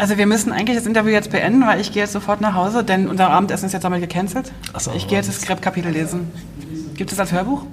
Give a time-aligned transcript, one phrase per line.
[0.00, 2.82] Also wir müssen eigentlich das Interview jetzt beenden, weil ich gehe jetzt sofort nach Hause,
[2.82, 4.50] denn unser Abendessen ist jetzt damit gecancelt.
[4.72, 6.32] Ach so, ich gehe jetzt das Skriptkapitel lesen.
[6.96, 7.66] Gibt es das als Hörbuch?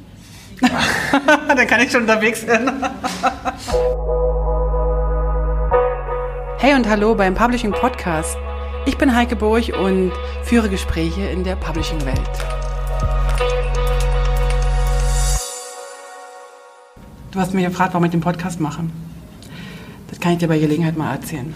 [1.48, 2.70] Dann kann ich schon unterwegs sein.
[6.60, 8.38] hey und hallo beim Publishing Podcast.
[8.86, 10.12] Ich bin Heike Burch und
[10.44, 12.30] führe Gespräche in der Publishing-Welt.
[17.32, 18.84] Du hast mich gefragt, warum ich den Podcast mache.
[20.10, 21.56] Das kann ich dir bei Gelegenheit mal erzählen.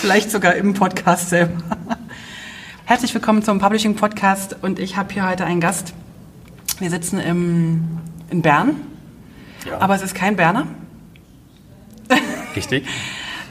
[0.00, 1.52] Vielleicht sogar im Podcast selber.
[2.84, 5.94] Herzlich willkommen zum Publishing Podcast und ich habe hier heute einen Gast.
[6.78, 7.98] Wir sitzen im,
[8.30, 8.76] in Bern,
[9.64, 9.80] Ja.
[9.80, 10.66] aber es ist kein Berner.
[12.54, 12.86] Richtig.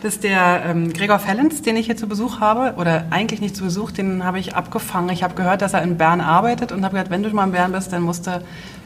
[0.02, 2.75] Das ist der ähm, Gregor Fellens, den ich hier zu Besuch habe.
[2.77, 5.09] Oder eigentlich nicht zu Besuch, den habe ich abgefangen.
[5.09, 7.52] Ich habe gehört, dass er in Bern arbeitet und habe gesagt, wenn du mal in
[7.52, 8.41] Bern bist, dann musst du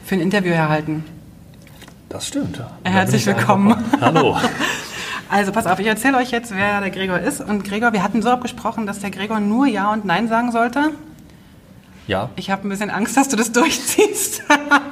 [0.06, 1.04] für ein Interview herhalten.
[2.08, 2.62] Das stimmt.
[2.84, 3.76] Herzlich willkommen.
[4.02, 4.38] Hallo.
[5.30, 7.40] Also pass auf, ich erzähle euch jetzt, wer der Gregor ist.
[7.42, 10.92] Und Gregor, wir hatten so abgesprochen, dass der Gregor nur Ja und Nein sagen sollte.
[12.08, 14.42] Ja, Ich habe ein bisschen Angst, dass du das durchziehst.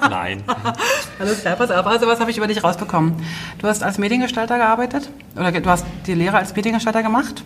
[0.08, 0.44] nein.
[1.20, 1.88] Alles klar, pass auf.
[1.88, 3.16] Also was habe ich über dich rausbekommen?
[3.58, 7.44] Du hast als Mediengestalter gearbeitet oder du hast die Lehre als Mediengestalter gemacht.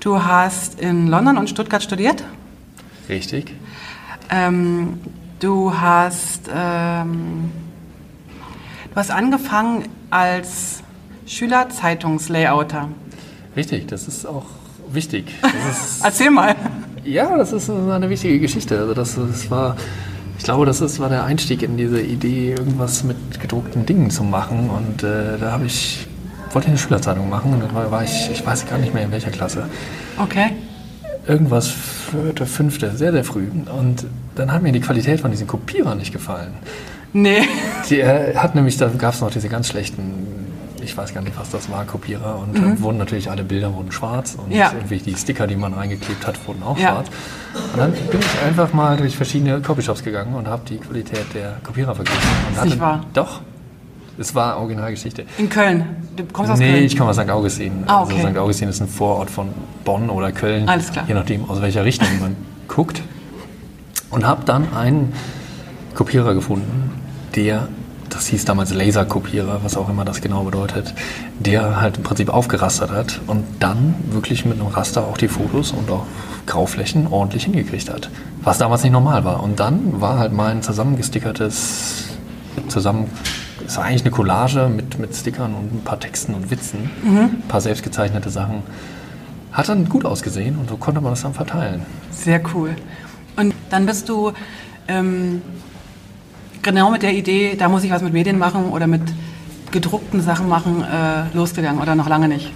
[0.00, 2.24] Du hast in London und Stuttgart studiert.
[3.10, 3.54] Richtig.
[4.30, 5.00] Ähm,
[5.40, 7.50] du hast ähm,
[8.90, 10.82] du hast angefangen als
[11.26, 12.88] Schülerzeitungslayouter.
[13.56, 14.46] Richtig, das ist auch
[14.90, 15.26] wichtig.
[15.70, 16.54] Ist, Erzähl mal.
[17.04, 18.78] ja, das ist eine wichtige Geschichte.
[18.78, 19.76] Also das, das war,
[20.38, 24.22] ich glaube, das ist, war der Einstieg in diese Idee, irgendwas mit gedruckten Dingen zu
[24.22, 24.70] machen.
[24.70, 26.06] Und äh, da habe ich,
[26.52, 29.04] wollte ich eine Schülerzeitung machen und dann war, war ich, ich weiß gar nicht mehr
[29.04, 29.68] in welcher Klasse.
[30.22, 30.52] Okay.
[31.26, 33.48] Irgendwas vierte, fünfte, sehr, sehr früh.
[33.76, 36.52] Und dann hat mir die Qualität von diesen Kopierern nicht gefallen.
[37.12, 37.42] Nee.
[37.90, 40.45] Die äh, hat nämlich, da gab es noch diese ganz schlechten,
[40.86, 42.38] ich weiß gar nicht, was das war, Kopierer.
[42.38, 44.54] Und dann wurden natürlich alle Bilder wurden schwarz und Mhm.
[44.56, 44.72] Ja.
[44.72, 46.92] irgendwie die Sticker, die man reingeklebt hat, wurden auch Ja.
[46.92, 47.08] schwarz.
[47.72, 51.56] Und dann bin ich einfach mal durch verschiedene Copyshops gegangen und habe die Qualität der
[51.64, 52.22] Kopierer verglichen.
[52.50, 53.04] Und Ist nicht wahr?
[53.12, 53.40] Doch.
[54.18, 55.24] Es war Originalgeschichte.
[55.36, 55.84] In Köln.
[56.16, 56.84] Du kommst aus Nee, Köln.
[56.84, 57.28] ich komme aus St.
[57.28, 57.84] Augustin.
[57.86, 58.14] Ah, okay.
[58.16, 58.38] Also St.
[58.38, 59.48] Augustin ist ein Vorort von
[59.84, 60.68] Bonn oder Köln.
[60.68, 61.04] Alles klar.
[61.06, 62.34] Je nachdem, aus welcher Richtung man
[62.68, 63.02] guckt.
[64.10, 65.12] Und habe dann einen
[65.94, 66.92] Kopierer gefunden,
[67.34, 67.68] der,
[68.10, 70.94] das hieß damals Laserkopierer, was auch immer das genau bedeutet,
[71.38, 75.72] der halt im Prinzip aufgerastert hat und dann wirklich mit einem Raster auch die Fotos
[75.72, 76.06] und auch
[76.46, 78.10] Grauflächen ordentlich hingekriegt hat.
[78.42, 79.42] Was damals nicht normal war.
[79.42, 82.08] Und dann war halt mein zusammengestickertes,
[82.68, 83.10] zusammen,
[83.66, 87.42] es war eigentlich eine Collage mit, mit Stickern und ein paar Texten und Witzen, ein
[87.48, 88.62] paar selbstgezeichnete Sachen.
[89.52, 91.82] Hat dann gut ausgesehen und so konnte man das dann verteilen.
[92.10, 92.76] Sehr cool.
[93.36, 94.32] Und dann bist du
[94.88, 95.42] ähm,
[96.66, 99.02] genau mit der Idee, da muss ich was mit Medien machen oder mit
[99.70, 102.52] gedruckten Sachen machen, äh, losgegangen oder noch lange nicht?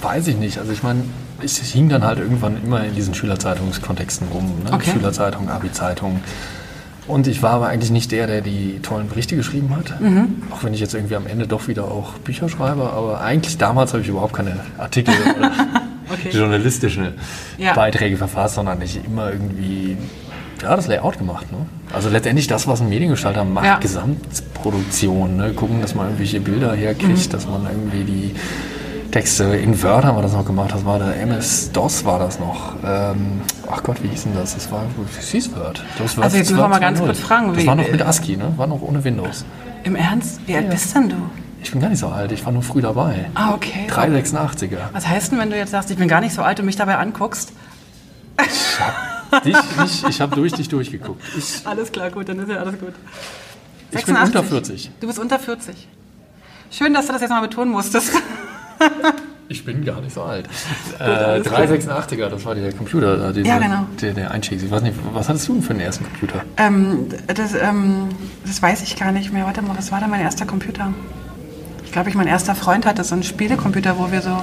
[0.00, 0.58] Weiß ich nicht.
[0.58, 1.02] Also ich meine,
[1.42, 4.62] ich hing dann halt irgendwann immer in diesen Schülerzeitungskontexten rum.
[4.64, 4.72] Ne?
[4.72, 4.90] Okay.
[4.92, 6.20] Schülerzeitung, Abi-Zeitung.
[7.06, 9.98] Und ich war aber eigentlich nicht der, der die tollen Berichte geschrieben hat.
[10.00, 10.42] Mhm.
[10.50, 12.90] Auch wenn ich jetzt irgendwie am Ende doch wieder auch Bücher schreibe.
[12.90, 15.50] Aber eigentlich damals habe ich überhaupt keine Artikel oder
[16.10, 16.30] Okay.
[16.30, 17.12] journalistische
[17.58, 17.74] Ja.
[17.74, 19.98] Beiträge verfasst, sondern ich immer irgendwie
[20.62, 21.50] ja, das Layout gemacht.
[21.52, 21.58] Ne?
[21.92, 23.78] Also letztendlich das, was ein Mediengestalter macht, Ja.
[23.78, 25.36] Gesamtproduktion.
[25.36, 25.52] Ne?
[25.52, 27.32] Gucken, dass man irgendwelche Bilder herkriegt, Mhm.
[27.32, 28.34] dass man irgendwie die
[29.10, 30.70] Texte in Word haben wir das noch gemacht.
[30.72, 32.74] Das war der MS-DOS war das noch.
[32.84, 34.54] Ähm, ach Gott, wie hieß denn das?
[34.54, 34.82] Das war,
[35.16, 35.82] das hieß Word.
[35.98, 37.04] Das war, Also jetzt das müssen wir war mal ganz 2.0.
[37.06, 38.52] kurz fragen, Das war noch mit ASCII, ne?
[38.56, 39.46] War noch ohne Windows.
[39.84, 40.40] Im Ernst?
[40.46, 41.16] Wie alt bist denn du?
[41.62, 43.30] Ich bin gar nicht so alt, ich war nur früh dabei.
[43.34, 43.86] Ah, okay.
[43.88, 44.76] 386er.
[44.92, 46.76] Was heißt denn, wenn du jetzt sagst, ich bin gar nicht so alt und mich
[46.76, 47.52] dabei anguckst?
[49.44, 51.22] Dich, ich ich habe durch dich durchgeguckt.
[51.36, 52.94] Ich, Alles klar, gut, dann ist ja alles gut.
[53.90, 54.90] ich bin unter 40.
[55.00, 55.88] Du bist unter 40.
[56.70, 58.12] Schön, dass du das jetzt mal betonen musstest.
[59.50, 60.46] Ich bin gar nicht so alt.
[60.98, 61.62] Äh, alles klar.
[61.62, 63.86] 386er, das war der Computer, äh, dieser, Ja, genau.
[63.98, 64.62] der, der Einstieg.
[64.62, 66.42] Ich weiß nicht, was hattest du denn für einen ersten Computer?
[66.58, 68.10] ähm, das, ähm,
[68.44, 69.46] das weiß ich gar nicht mehr.
[69.46, 70.92] Warte mal, was war denn mein erster Computer?
[71.86, 74.38] Ich glaube, ich mein erster Freund hatte so einen Spielecomputer, wo wir so,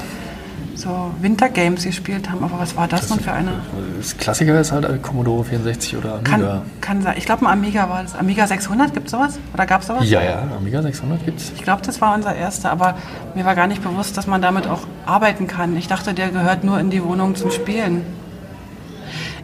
[0.76, 2.44] so Wintergames gespielt haben.
[2.44, 3.62] Aber was war das, nun für eine?
[3.98, 6.38] Das Klassiker ist halt äh, Commodore 64 oder Amiga.
[6.38, 7.16] Kann, kann sein.
[7.18, 8.16] Ich glaube, ein Amiga war das.
[8.16, 9.40] Amiga 600, gibt es sowas?
[9.54, 10.10] Oder gab es sowas?
[10.10, 11.52] Ja, ja, Amiga 600 gibt's.
[11.56, 12.96] Ich glaube, das war unser erster, aber
[13.34, 15.76] mir war gar nicht bewusst, dass man damit auch arbeiten kann.
[15.78, 18.04] Ich dachte, der gehört nur in die Wohnung zum Spielen.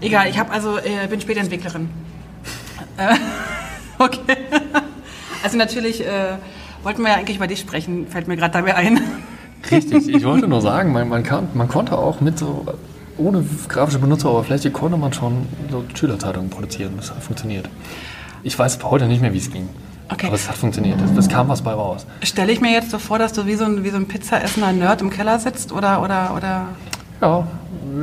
[0.02, 1.90] Egal, ich habe also äh, bin Spieleentwicklerin.
[2.98, 3.16] Äh,
[4.00, 4.38] okay.
[5.44, 6.38] Also natürlich äh,
[6.84, 9.00] wollten wir ja eigentlich über dich sprechen, fällt mir gerade dabei ein.
[9.70, 12.66] Richtig, ich wollte nur sagen, man, man, kann, man konnte auch mit so,
[13.18, 16.94] ohne grafische Benutzeroberfläche, konnte man schon so Schülerzeitungen produzieren.
[16.98, 17.70] Das hat funktioniert.
[18.44, 19.70] Ich weiß heute nicht mehr, wie es ging.
[20.12, 20.28] Okay.
[20.28, 21.00] Aber es hat funktioniert.
[21.18, 22.06] Es kam was bei raus.
[22.24, 24.72] Stelle ich mir jetzt so vor, dass du wie so ein, wie so ein Pizzaessender
[24.74, 26.66] Nerd im Keller sitzt oder, oder, oder
[27.22, 27.48] Ja,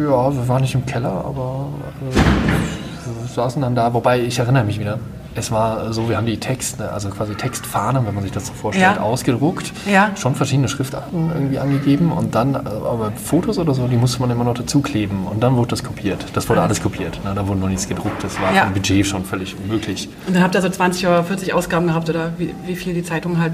[0.01, 1.69] ja, wir waren nicht im Keller, aber
[2.11, 3.93] äh, wir saßen dann da.
[3.93, 4.99] Wobei, ich erinnere mich wieder.
[5.38, 8.52] Es war so, wir haben die Texte, also quasi Textfahnen, wenn man sich das so
[8.52, 9.02] vorstellt, Ja.
[9.02, 9.73] ausgedruckt.
[9.90, 10.11] Ja.
[10.17, 14.43] Schon verschiedene Schriftarten irgendwie angegeben und dann, aber Fotos oder so, die musste man immer
[14.44, 16.26] noch dazukleben und dann wurde das kopiert.
[16.35, 17.20] Das wurde alles kopiert.
[17.25, 17.32] Ne?
[17.35, 18.23] Da wurde noch nichts gedruckt.
[18.25, 18.64] Das war Ja.
[18.64, 20.08] vom Budget schon völlig unmöglich.
[20.26, 23.05] Und dann habt ihr so 20 oder 40 Ausgaben gehabt oder wie, wie viel die
[23.05, 23.52] Zeitung halt.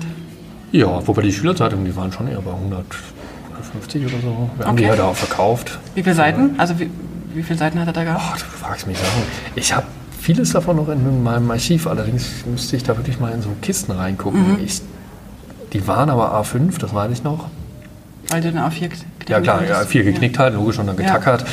[0.73, 2.85] Ja, wobei die Schülerzeitungen, die waren schon eher bei 100,
[3.53, 4.51] 150 oder so.
[4.57, 4.91] Wir haben die Okay.
[4.91, 5.79] halt auch verkauft.
[5.95, 6.55] Wie viele Seiten?
[6.59, 6.91] Also wie,
[7.35, 8.23] wie viele Seiten hat er da gehabt?
[8.23, 9.23] Boah, du fragst mich Sachen.
[9.55, 9.87] Ich habe
[10.25, 13.93] vieles davon noch in meinem Archiv, allerdings müsste ich da wirklich mal in so Kisten
[13.93, 14.59] reingucken.
[14.65, 14.81] Ich,
[15.75, 17.49] die waren aber A5, das weiß ich noch.
[18.29, 18.89] Weil du dann auf vier
[19.29, 21.03] Ja klar, ja, viel geknickt halt, logisch, und dann Ja.
[21.03, 21.45] getackert.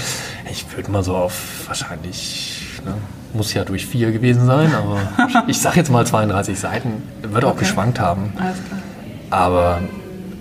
[0.50, 2.94] Ich würde mal so auf wahrscheinlich, ne,
[3.34, 5.00] muss ja durch vier gewesen sein, aber
[5.48, 7.04] ich sag jetzt mal 32 Seiten.
[7.24, 7.60] Wird auch Okay.
[7.60, 8.32] geschwankt haben.
[8.38, 8.80] Alles klar.
[9.32, 9.80] Aber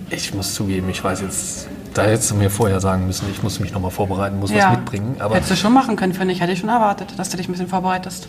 [0.09, 3.59] ich muss zugeben, ich weiß jetzt, da hättest du mir vorher sagen müssen, ich muss
[3.59, 5.15] mich nochmal vorbereiten, muss was mitbringen.
[5.19, 6.41] Aber Hättest du schon machen können, finde ich.
[6.41, 8.27] Hätte ich schon erwartet, dass du dich ein bisschen vorbereitest.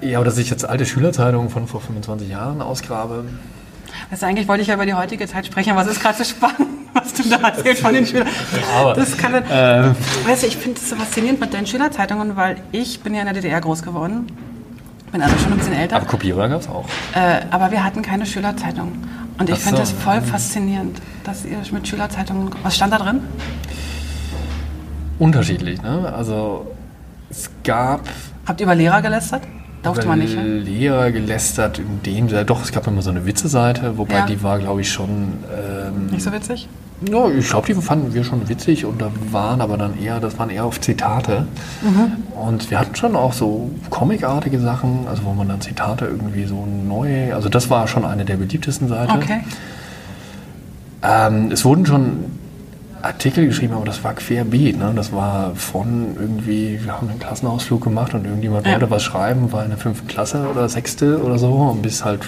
[0.00, 3.24] Ja, aber dass ich jetzt alte Schülerzeitungen von vor 25 Jahren ausgrabe.
[4.10, 6.24] Also eigentlich wollte ich ja über die heutige Zeit sprechen, aber es ist gerade so
[6.24, 8.28] spannend, was du da erzählst von den Schülern.
[8.78, 9.90] Aber, Das kann äh,
[10.26, 13.26] weißt du, ich finde es so faszinierend mit deinen Schülerzeitungen, weil ich bin ja in
[13.26, 14.26] der DDR groß geworden.
[15.10, 15.96] Bin also schon ein bisschen älter.
[15.96, 16.84] Aber Kopierer gab es auch.
[17.14, 18.92] Äh, aber wir hatten keine Schülerzeitung.
[19.38, 19.82] Und ich Ach finde so.
[19.82, 22.50] das voll faszinierend, dass ihr mit Schülerzeitungen.
[22.62, 23.20] Was stand da drin?
[25.18, 26.12] Unterschiedlich, ne?
[26.14, 26.66] Also
[27.30, 28.02] es gab
[28.46, 29.42] Habt ihr über Lehrer gelästert?
[29.82, 30.34] Durfte man nicht.
[30.34, 30.42] Ne?
[30.58, 32.46] Lehrer gelästert in dem.
[32.46, 34.26] Doch, es gab immer so eine Witze-Seite, wobei Ja.
[34.26, 35.34] die war, glaube ich, schon.
[35.54, 36.68] Ähm, Nicht so witzig?
[37.00, 40.36] Ja, ich glaube, die fanden wir schon witzig und da waren aber dann eher, das
[40.38, 41.46] waren eher auf Zitate.
[41.80, 42.38] Mhm.
[42.40, 46.66] Und wir hatten schon auch so comicartige Sachen, also wo man dann Zitate irgendwie so
[46.66, 49.12] neu, also das war schon eine der beliebtesten Seiten.
[49.12, 49.40] Okay.
[51.02, 52.24] Ähm, es wurden schon
[53.00, 54.76] Artikel geschrieben, aber das war querbeet.
[54.78, 54.92] Ne?
[54.96, 58.72] Das war von irgendwie, wir haben einen Klassenausflug gemacht und irgendjemand Ja.
[58.72, 61.52] wollte was schreiben, war in der fünften Klasse oder sechste oder so.
[61.52, 62.22] Und bis halt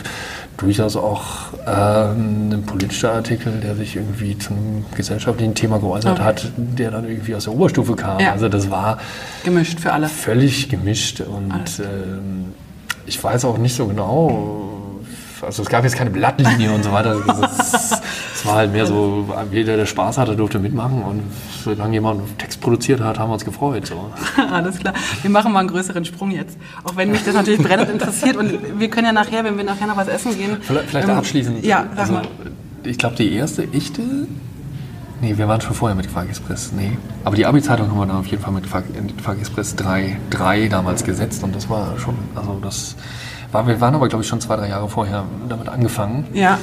[0.61, 1.25] durchaus auch
[1.67, 6.23] ähm, ein politischer Artikel, der sich irgendwie zu einem gesellschaftlichen Thema geäußert Okay.
[6.23, 8.21] hat, der dann irgendwie aus der Oberstufe kam.
[8.21, 8.33] Ja.
[8.33, 8.99] Also das war
[9.45, 10.09] Gemischt für alle.
[10.09, 12.53] völlig gemischt und ähm,
[13.07, 14.91] ich weiß auch nicht so genau.
[15.43, 17.17] Also es gab jetzt keine Blattlinie und so weiter.
[17.27, 17.43] Also
[18.41, 21.23] Es, war halt mehr so, jeder, der Spaß hatte, durfte mitmachen und
[21.63, 23.87] solange jemand einen Text produziert hat, haben wir uns gefreut.
[23.87, 24.11] So.
[24.51, 24.95] Alles klar.
[25.21, 26.57] Wir machen mal einen größeren Sprung jetzt.
[26.85, 28.37] Auch wenn mich das natürlich brennend interessiert.
[28.37, 30.57] Und wir können ja nachher, wenn wir nachher noch was essen gehen.
[30.63, 31.65] Vielleicht, vielleicht ähm, abschließend.
[31.65, 32.23] Ja, sag also, mal.
[32.85, 34.03] Ich glaube, die erste echte.
[35.21, 36.73] Nee, wir waren schon vorher mit Quark Express.
[36.75, 36.97] Nee.
[37.25, 38.85] Aber die Abi-Zeitung haben wir dann auf jeden Fall mit Quark,
[39.23, 42.97] Quark Express 3, 3 damals gesetzt und das war schon, also das
[43.53, 46.25] war, wir waren aber glaube ich schon zwei, drei Jahre vorher damit angefangen.
[46.33, 46.59] Ja,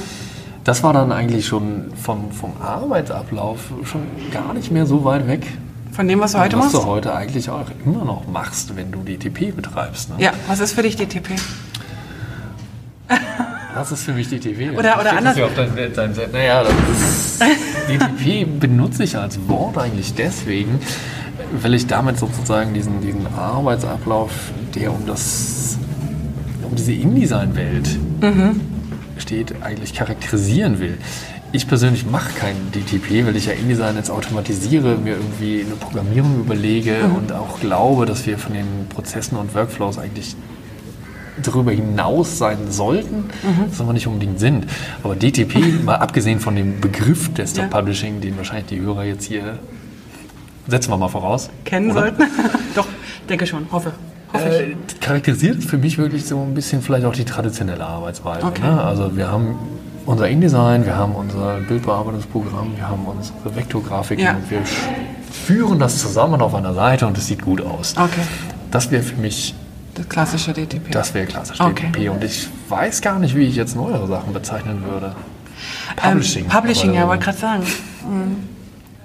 [0.67, 4.01] Das war dann eigentlich schon vom, vom Arbeitsablauf schon
[4.33, 5.47] gar nicht mehr so weit weg.
[5.93, 6.75] von dem, was du heute was machst?
[6.75, 10.09] du heute eigentlich auch immer noch machst, wenn du DTP betreibst.
[10.09, 10.15] Ne?
[10.17, 11.29] Ja, was ist für dich DTP?
[13.75, 14.75] Was ist für mich DTP?
[14.77, 17.41] Oder- oder anders- dein, dein, dein, naja, ist,
[17.87, 20.79] DTP benutze ich als Wort eigentlich deswegen,
[21.61, 24.31] weil ich damit sozusagen diesen, diesen Arbeitsablauf,
[24.75, 25.77] der um das,
[26.67, 27.99] um diese InDesign-Welt
[29.19, 30.97] steht, eigentlich charakterisieren will.
[31.51, 36.41] Ich persönlich mache kein DTP, weil ich ja InDesign jetzt automatisiere, mir irgendwie eine Programmierung
[36.41, 40.35] überlege und auch glaube, dass wir von den Prozessen und Workflows eigentlich
[41.41, 43.25] darüber hinaus sein sollten,
[43.69, 44.65] was aber nicht unbedingt sind.
[45.03, 47.69] Aber DTP, mal abgesehen von dem Begriff Desktop Ja.
[47.69, 49.59] Publishing, den wahrscheinlich die Hörer jetzt hier,
[50.67, 52.01] setzen wir mal voraus, Kennen oder?
[52.01, 52.23] sollten?
[52.75, 52.87] Doch,
[53.29, 53.93] denke schon, hoffe.
[54.45, 58.45] Äh, charakterisiert für mich wirklich so ein bisschen vielleicht auch die traditionelle Arbeitsweise.
[58.45, 58.61] Okay.
[58.61, 58.81] Ne?
[58.81, 59.55] Also wir haben
[60.05, 64.35] unser InDesign, wir haben unser Bildbearbeitungsprogramm, wir haben unsere Vektorgrafiken Ja.
[64.35, 64.59] und wir
[65.31, 67.93] führen das zusammen auf einer Seite und es sieht gut aus.
[67.97, 68.21] Okay,
[68.71, 69.53] Das wäre für mich
[69.95, 70.91] das klassische DTP.
[70.91, 71.87] Das wäre klassisch Okay.
[71.91, 72.09] DTP.
[72.11, 75.15] Und ich weiß gar nicht, wie ich jetzt neuere Sachen bezeichnen würde.
[75.95, 76.43] Publishing.
[76.45, 77.63] Ähm, Publishing, ja, wollte gerade sagen.
[78.07, 78.56] Mhm.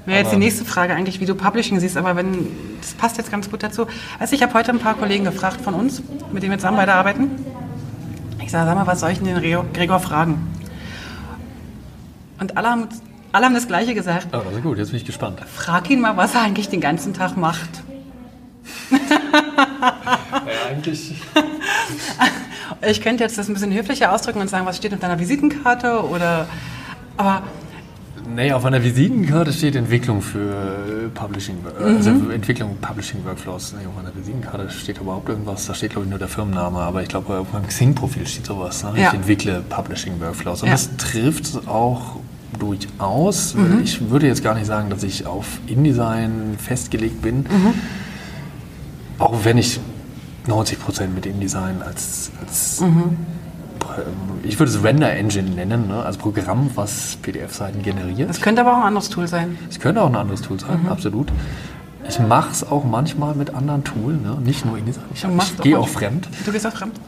[0.04, 2.48] Wäre jetzt die nächste Frage eigentlich, wie du Publishing siehst, aber wenn,
[2.80, 3.86] das passt jetzt ganz gut dazu.
[4.18, 6.94] Also ich habe heute ein paar Kollegen gefragt von uns, mit denen wir zusammen beide
[6.94, 7.30] arbeiten.
[8.44, 10.48] Ich sage, sag mal, was soll ich denn den Rego- Gregor fragen?
[12.40, 12.88] Und alle haben,
[13.30, 14.26] alle haben das Gleiche gesagt.
[14.32, 15.38] Oh, ist gut, jetzt bin ich gespannt.
[15.54, 17.70] Frag ihn mal, was er eigentlich den ganzen Tag macht.
[18.90, 18.98] Ja,
[20.70, 21.14] eigentlich.
[22.84, 26.04] Ich könnte jetzt das ein bisschen höflicher ausdrücken und sagen, was steht auf deiner Visitenkarte
[26.04, 26.48] oder...
[27.16, 27.42] Aber
[28.28, 31.96] Nee, auf einer Visitenkarte steht Entwicklung für Publishing, mhm.
[31.96, 33.74] also Entwicklung Publishing Workflows.
[33.78, 37.02] Nee, auf einer Visitenkarte steht überhaupt irgendwas, da steht glaube ich nur der Firmenname, aber
[37.02, 38.84] ich glaube auf meinem Xing-Profil steht sowas.
[38.84, 38.92] Ne?
[38.96, 39.08] Ja.
[39.08, 40.74] Ich entwickle Publishing Workflows und ja.
[40.74, 42.16] das trifft auch
[42.58, 43.54] durchaus.
[43.54, 43.80] Mhm.
[43.82, 47.74] Ich würde jetzt gar nicht sagen, dass ich auf InDesign festgelegt bin, mhm.
[49.18, 49.80] auch wenn ich
[50.46, 53.16] 90% mit InDesign als, als mhm
[54.42, 56.02] ich würde es Render Engine nennen, ne?
[56.02, 58.28] also Programm, was PDF-Seiten generiert.
[58.28, 59.58] Das könnte aber auch ein anderes Tool sein.
[59.68, 60.88] Es könnte auch ein anderes Tool sein, mhm.
[60.88, 61.32] absolut.
[62.08, 64.38] Ich mache es auch manchmal mit anderen Tools, ne?
[64.42, 65.04] nicht nur InDesign.
[65.14, 66.28] Ich, ich gehe auch fremd.
[66.44, 66.98] Du gehst auch fremd?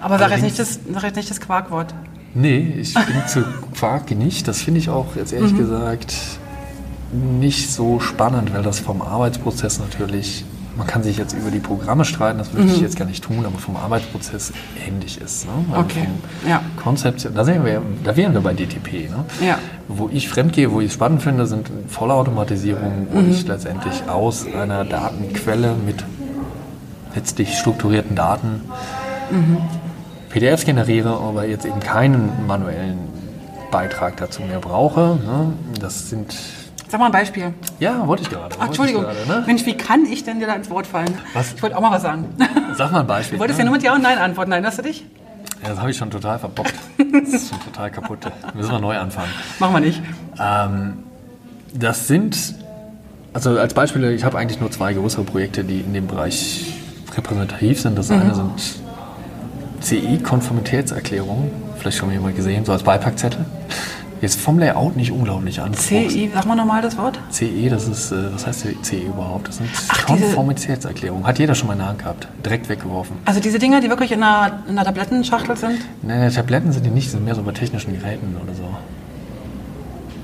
[0.00, 1.94] Aber sag jetzt, nicht das, sag jetzt nicht das Quarkwort.
[2.34, 3.44] Nee, ich bin zu
[3.76, 4.46] Quark nicht.
[4.46, 5.58] Das finde ich auch jetzt ehrlich mhm.
[5.58, 6.14] gesagt
[7.12, 10.44] nicht so spannend, weil das vom Arbeitsprozess natürlich
[10.76, 12.74] man kann sich jetzt über die Programme streiten, das würde mhm.
[12.74, 14.52] ich jetzt gar nicht tun, aber vom Arbeitsprozess
[14.86, 15.46] ähnlich ist.
[15.46, 15.52] Ne?
[15.70, 16.08] Also okay.
[16.48, 16.62] Ja.
[16.76, 19.10] Konzept, da, sehen wir, da wären wir bei DTP.
[19.10, 19.24] Ne?
[19.40, 19.58] Ja.
[19.88, 23.30] Wo ich fremdgehe, wo ich es spannend finde, sind Vollautomatisierungen, wo mhm.
[23.30, 26.04] ich letztendlich aus einer Datenquelle mit
[27.14, 28.62] letztlich strukturierten Daten
[29.30, 29.58] mhm.
[30.30, 32.98] PDFs generiere, aber jetzt eben keinen manuellen
[33.70, 35.18] Beitrag dazu mehr brauche.
[35.24, 35.52] Ne?
[35.80, 36.34] Das sind
[36.88, 37.54] Sag mal ein Beispiel.
[37.80, 38.54] Ja, wollte ich gerade.
[38.58, 39.02] Ach, Entschuldigung.
[39.02, 39.44] Gerade, ne?
[39.46, 41.16] Mensch, wie kann ich denn dir da ins Wort fallen?
[41.32, 41.54] Was?
[41.54, 42.26] Ich wollte auch mal was sagen.
[42.76, 43.36] Sag mal ein Beispiel.
[43.36, 43.64] Du wolltest ne?
[43.64, 44.50] ja nur mit Ja und Nein antworten.
[44.50, 45.04] Nein, hast du dich?
[45.62, 46.74] Ja, das habe ich schon total verbockt.
[47.14, 48.18] Das ist schon total kaputt.
[48.54, 49.30] Müssen wir neu anfangen.
[49.60, 50.02] Machen wir nicht.
[50.38, 51.04] Ähm,
[51.72, 52.56] das sind,
[53.32, 56.74] also als Beispiel, ich habe eigentlich nur zwei größere Projekte, die in dem Bereich
[57.16, 57.96] repräsentativ sind.
[57.96, 58.20] Das mhm.
[58.20, 58.80] eine sind
[59.80, 63.44] CI-Konformitätserklärungen, vielleicht schon mal jemand gesehen, so als Beipackzettel.
[64.24, 65.74] Jetzt vom Layout nicht unglaublich an.
[65.74, 67.20] CI, sag mal nochmal das Wort.
[67.28, 69.48] CE, das ist, äh, was heißt CE überhaupt?
[69.48, 69.68] Das sind
[70.06, 71.26] Konformitätserklärungen.
[71.26, 72.26] Hat jeder schon mal in der Hand gehabt.
[72.42, 73.18] Direkt weggeworfen.
[73.26, 75.80] Also diese Dinger, die wirklich in einer, in einer Tablettenschachtel sind?
[76.00, 78.62] Nein, Tabletten sind die nicht, sind mehr so bei technischen Geräten oder so.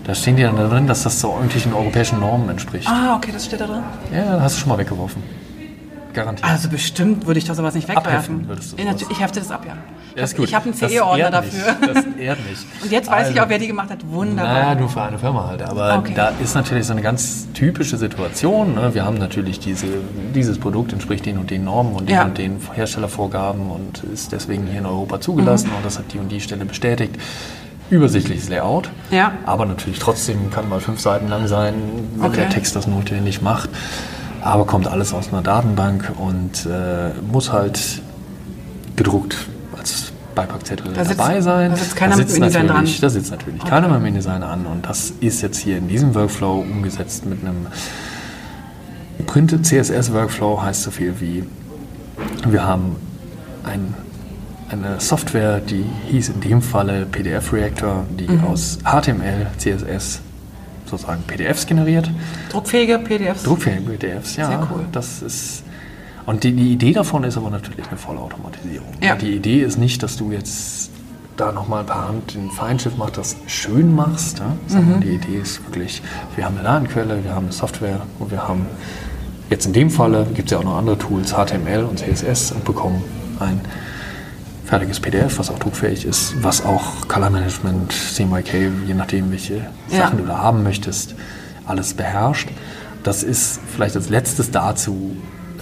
[0.04, 2.88] Da stehen die dann drin, dass das so irgendwelchen europäischen Normen entspricht.
[2.88, 3.83] Ah, okay, das steht da drin.
[4.14, 5.23] Ja, hast du schon mal weggeworfen.
[6.14, 6.50] Garantiert.
[6.50, 8.49] Also bestimmt würde ich doch sowas nicht wegwerfen.
[8.49, 9.04] würdest du sowas.
[9.11, 9.76] Ich hefte das ab, ja.
[10.17, 10.49] Ja, ist gut.
[10.49, 11.76] Ich habe einen CE-Ordner dafür.
[11.81, 12.59] Das ehrt mich.
[12.83, 13.99] Und jetzt weiß also, ich auch, wer die gemacht hat.
[14.09, 14.52] Wunderbar.
[14.52, 15.62] Naja, nur für eine Firma halt.
[15.62, 16.12] Aber okay.
[16.14, 18.75] da ist natürlich so eine ganz typische Situation.
[18.75, 18.95] Ne?
[18.95, 19.87] Wir haben natürlich diese,
[20.35, 22.25] dieses Produkt entspricht den und den Normen und den ja.
[22.25, 25.76] und den Herstellervorgaben und ist deswegen hier in Europa zugelassen mhm.
[25.76, 27.17] und das hat die und die Stelle bestätigt
[27.90, 28.88] übersichtliches Layout.
[29.11, 29.33] Ja.
[29.45, 31.75] Aber natürlich trotzdem kann mal fünf Seiten lang sein,
[32.17, 32.37] wenn okay.
[32.37, 33.69] der Text das notwendig macht.
[34.43, 38.00] Aber kommt alles aus einer Datenbank und äh, muss halt
[38.97, 39.49] gedruckt
[39.80, 41.70] als Beipackzettel da dabei sitzt, sein.
[41.70, 42.88] Da sitzt keiner da sitzt mit InDesign dran.
[43.00, 43.70] Da sitzt natürlich okay.
[43.70, 44.66] keiner mit InDesign an.
[44.66, 47.66] Und das ist jetzt hier in diesem Workflow umgesetzt mit einem
[49.26, 51.44] Printed CSS Workflow, heißt so viel wie,
[52.49, 52.96] wir haben
[53.64, 53.94] ein,
[54.70, 58.44] eine Software, die hieß in dem Falle PDF Reactor, die mhm.
[58.44, 60.20] aus HTML, CSS
[60.87, 62.10] sozusagen PDFs generiert.
[62.50, 63.42] Druckfähige PDFs?
[63.42, 64.49] Druckfähige PDFs, ja.
[64.49, 64.84] Sehr cool.
[64.92, 65.62] Das ist
[66.26, 68.88] und die, die, Idee davon ist aber natürlich eine Vollautomatisierung.
[69.02, 69.16] Ja.
[69.16, 70.90] Die Idee ist nicht, dass du jetzt
[71.36, 74.56] da nochmal per Hand den Feinschiff machst, das schön machst, ja?
[74.66, 75.00] sondern mhm.
[75.00, 76.02] die Idee ist wirklich,
[76.36, 78.66] wir haben eine Datenquelle, wir haben eine Software und wir haben
[79.48, 82.64] jetzt in dem Falle, gibt es ja auch noch andere Tools, HTML und CSS und
[82.64, 83.02] bekommen
[83.40, 83.60] ein
[84.66, 89.98] fertiges PDF, was auch druckfähig ist, was auch Color Management, CMYK, je nachdem, welche ja.
[89.98, 91.16] Sachen du da haben möchtest,
[91.66, 92.48] alles beherrscht.
[93.02, 95.16] Das ist vielleicht als letztes dazu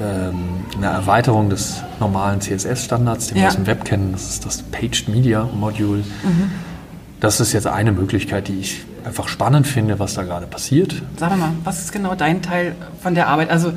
[0.05, 3.43] eine Erweiterung des normalen CSS-Standards, den ja.
[3.43, 4.13] wir aus dem Web kennen.
[4.13, 5.99] Das ist das Paged Media Module.
[6.23, 6.51] Mhm.
[7.21, 11.03] Das ist jetzt eine Möglichkeit, die ich einfach spannend finde, was da gerade passiert.
[11.17, 13.51] Sag mal, was ist genau dein Teil von der Arbeit?
[13.51, 13.73] Also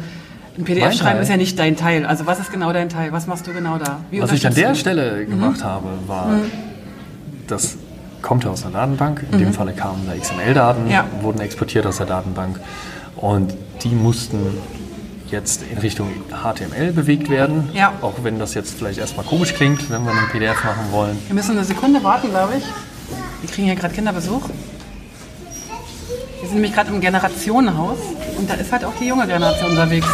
[0.58, 2.06] ein PDF schreiben ist ja nicht dein Teil.
[2.06, 3.12] Also was ist genau dein Teil?
[3.12, 4.00] Was machst du genau da?
[4.12, 5.30] Wie was ich an der Stelle mhm.
[5.30, 6.52] gemacht habe, war, mhm.
[7.48, 7.78] das
[8.22, 9.26] kommt ja aus einer Datenbank.
[9.32, 9.44] In mhm.
[9.46, 11.06] dem Falle kamen da XML-Daten, ja.
[11.22, 12.60] wurden exportiert aus der Datenbank
[13.16, 14.38] und die mussten
[15.32, 17.70] jetzt in Richtung HTML bewegt werden.
[17.74, 17.94] Ja.
[18.02, 21.18] Auch wenn das jetzt vielleicht erstmal komisch klingt, wenn wir einen PDF machen wollen.
[21.28, 22.64] Wir müssen eine Sekunde warten, glaube ich.
[23.42, 24.50] Wir kriegen hier gerade Kinderbesuch.
[26.40, 28.00] Wir sind nämlich gerade im Generationenhaus
[28.38, 30.08] und da ist halt auch die junge Generation unterwegs.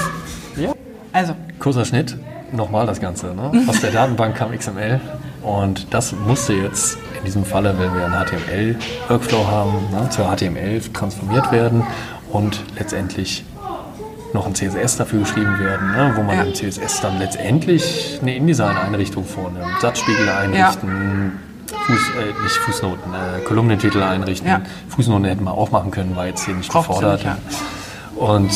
[0.55, 0.73] Ja.
[1.13, 1.35] Also.
[1.59, 2.17] Kurzer Schnitt,
[2.51, 3.27] nochmal das Ganze.
[3.33, 3.63] Ne?
[3.67, 4.99] Aus der Datenbank kam XML
[5.41, 10.81] und das musste jetzt in diesem Falle, wenn wir einen HTML-Workflow haben, ne, zu HTML
[10.93, 11.83] transformiert werden
[12.31, 13.45] und letztendlich
[14.37, 16.43] noch ein CSS dafür geschrieben werden, ne, wo man ja.
[16.43, 21.31] im CSS dann letztendlich eine InDesign-Einrichtung vornimmt, Satzspiegel einrichten,
[21.69, 21.75] ja.
[21.75, 24.47] Fuß, äh, nicht Fußnoten, äh, Kolumnentitel einrichten.
[24.47, 24.61] Ja.
[24.89, 27.25] Fußnoten hätten wir auch machen können, war jetzt hier nicht Braucht gefordert.
[28.15, 28.51] Und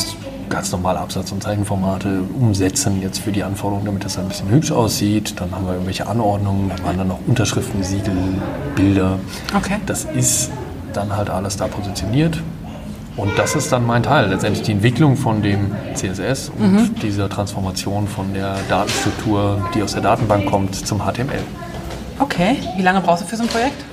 [0.48, 4.70] ganz normale Absatz- und Zeichenformate umsetzen jetzt für die Anforderungen, damit das ein bisschen hübsch
[4.70, 5.40] aussieht.
[5.40, 8.16] Dann haben wir irgendwelche Anordnungen, dann waren dann noch Unterschriften, Siegel,
[8.76, 9.18] Bilder.
[9.56, 9.78] Okay.
[9.86, 10.50] Das ist
[10.92, 12.40] dann halt alles da positioniert.
[13.16, 16.94] Und das ist dann mein Teil, letztendlich die Entwicklung von dem CSS und Mhm.
[17.02, 21.42] dieser Transformation von der Datenstruktur, die aus der Datenbank kommt, zum HTML.
[22.18, 23.84] Okay, wie lange brauchst du für so ein Projekt?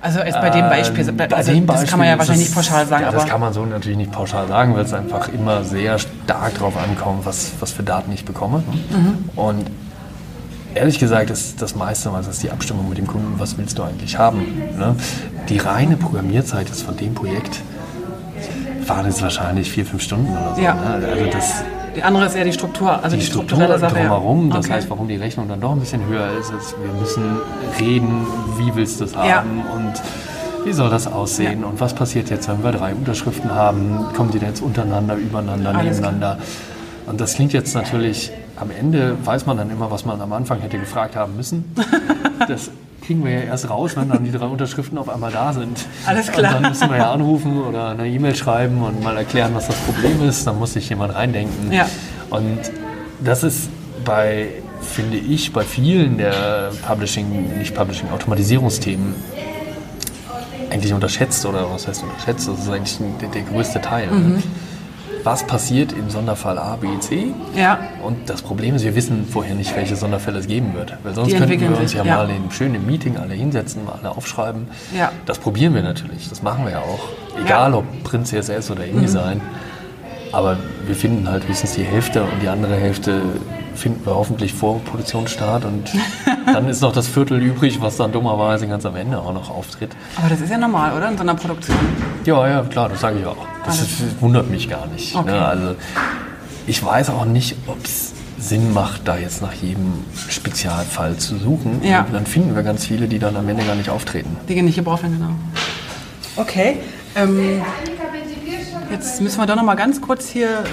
[0.00, 2.54] Also jetzt bei dem Beispiel, Ähm, also dem das kann man ja Beispiel wahrscheinlich nicht
[2.54, 5.28] pauschal sagen, ja, aber das kann man so natürlich nicht pauschal sagen, weil es einfach
[5.28, 8.62] immer sehr stark darauf ankommt, was, was für Daten ich bekomme.
[8.90, 9.30] Mhm.
[9.36, 9.66] Und
[10.74, 13.82] ehrlich gesagt ist das meiste, was ist die Abstimmung mit dem Kunden, was willst du
[13.82, 14.44] eigentlich haben?
[14.78, 14.94] Ne?
[15.48, 17.60] Die reine Programmierzeit ist von dem Projekt
[18.88, 20.60] waren jetzt wahrscheinlich vier, fünf Stunden oder so.
[20.62, 20.74] Ja.
[20.74, 21.06] Ne?
[21.08, 21.64] Also das,
[21.94, 23.96] die andere ist ja die Struktur, also die die, Struktur Sache.
[23.96, 24.02] ja.
[24.02, 24.74] drumherum, das Okay.
[24.74, 27.38] heißt, warum die Rechnung dann doch ein bisschen höher ist, ist, wir müssen
[27.80, 28.26] reden,
[28.58, 29.42] wie willst du es haben Ja.
[29.74, 29.92] und
[30.64, 34.38] wie soll das aussehen und was passiert jetzt, wenn wir drei Unterschriften haben, kommen die
[34.40, 36.38] denn jetzt untereinander, übereinander, Alles nebeneinander
[37.06, 40.60] und das klingt jetzt natürlich, am Ende weiß man dann immer, was man am Anfang
[40.60, 41.64] hätte gefragt haben müssen.
[42.48, 42.70] Das
[43.06, 45.86] kriegen wir ja erst raus, wenn dann die drei Unterschriften auf einmal da sind.
[46.06, 46.56] Alles klar.
[46.56, 49.76] Und dann müssen wir ja anrufen oder eine E-Mail schreiben und mal erklären, was das
[49.76, 50.46] Problem ist.
[50.46, 51.72] Dann muss sich jemand reindenken.
[51.72, 51.88] Ja.
[52.30, 52.58] Und
[53.22, 53.68] das ist
[54.04, 54.48] bei,
[54.80, 59.14] finde ich, bei vielen der Publishing, nicht Publishing, Automatisierungsthemen
[60.70, 62.48] eigentlich unterschätzt oder was heißt unterschätzt?
[62.48, 64.10] Das ist eigentlich der, der größte Teil.
[64.10, 64.32] Mhm.
[64.34, 64.42] Ne?
[65.26, 67.34] Was passiert im Sonderfall A, B, C?
[67.56, 70.96] Ja, Und das Problem ist, wir wissen vorher nicht, welche Sonderfälle es geben wird.
[71.02, 72.18] Weil sonst könnten wir uns ja, ja.
[72.18, 74.68] mal in schön im Meeting alle hinsetzen, mal alle aufschreiben.
[74.96, 75.10] Ja.
[75.24, 76.28] Das probieren wir natürlich.
[76.28, 77.08] Das machen wir ja auch.
[77.44, 79.40] Egal ob Print CSS oder InDesign.
[80.36, 83.22] Aber wir finden halt höchstens die Hälfte und die andere Hälfte
[83.74, 85.64] finden wir hoffentlich vor Produktionsstart.
[85.64, 85.90] Und
[86.46, 89.96] dann ist noch das Viertel übrig, was dann dummerweise ganz am Ende auch noch auftritt.
[90.16, 91.08] aber das ist ja normal, oder?
[91.08, 91.78] In so einer Produktion.
[92.26, 93.38] Ja, ja, klar, das sage ich auch.
[93.64, 95.16] Das ist, wundert mich gar nicht.
[95.16, 95.30] Okay.
[95.30, 95.46] Ne?
[95.46, 95.74] Also
[96.66, 101.82] ich weiß auch nicht, ob es Sinn macht, da jetzt nach jedem Spezialfall zu suchen.
[101.82, 102.02] Ja.
[102.02, 104.36] Und dann finden wir ganz viele, die dann am Ende gar nicht auftreten.
[104.50, 105.30] Die nicht gebraucht werden, genau.
[106.36, 106.76] Okay,
[107.14, 107.62] ähm,
[108.90, 110.64] jetzt müssen wir doch noch mal ganz kurz hier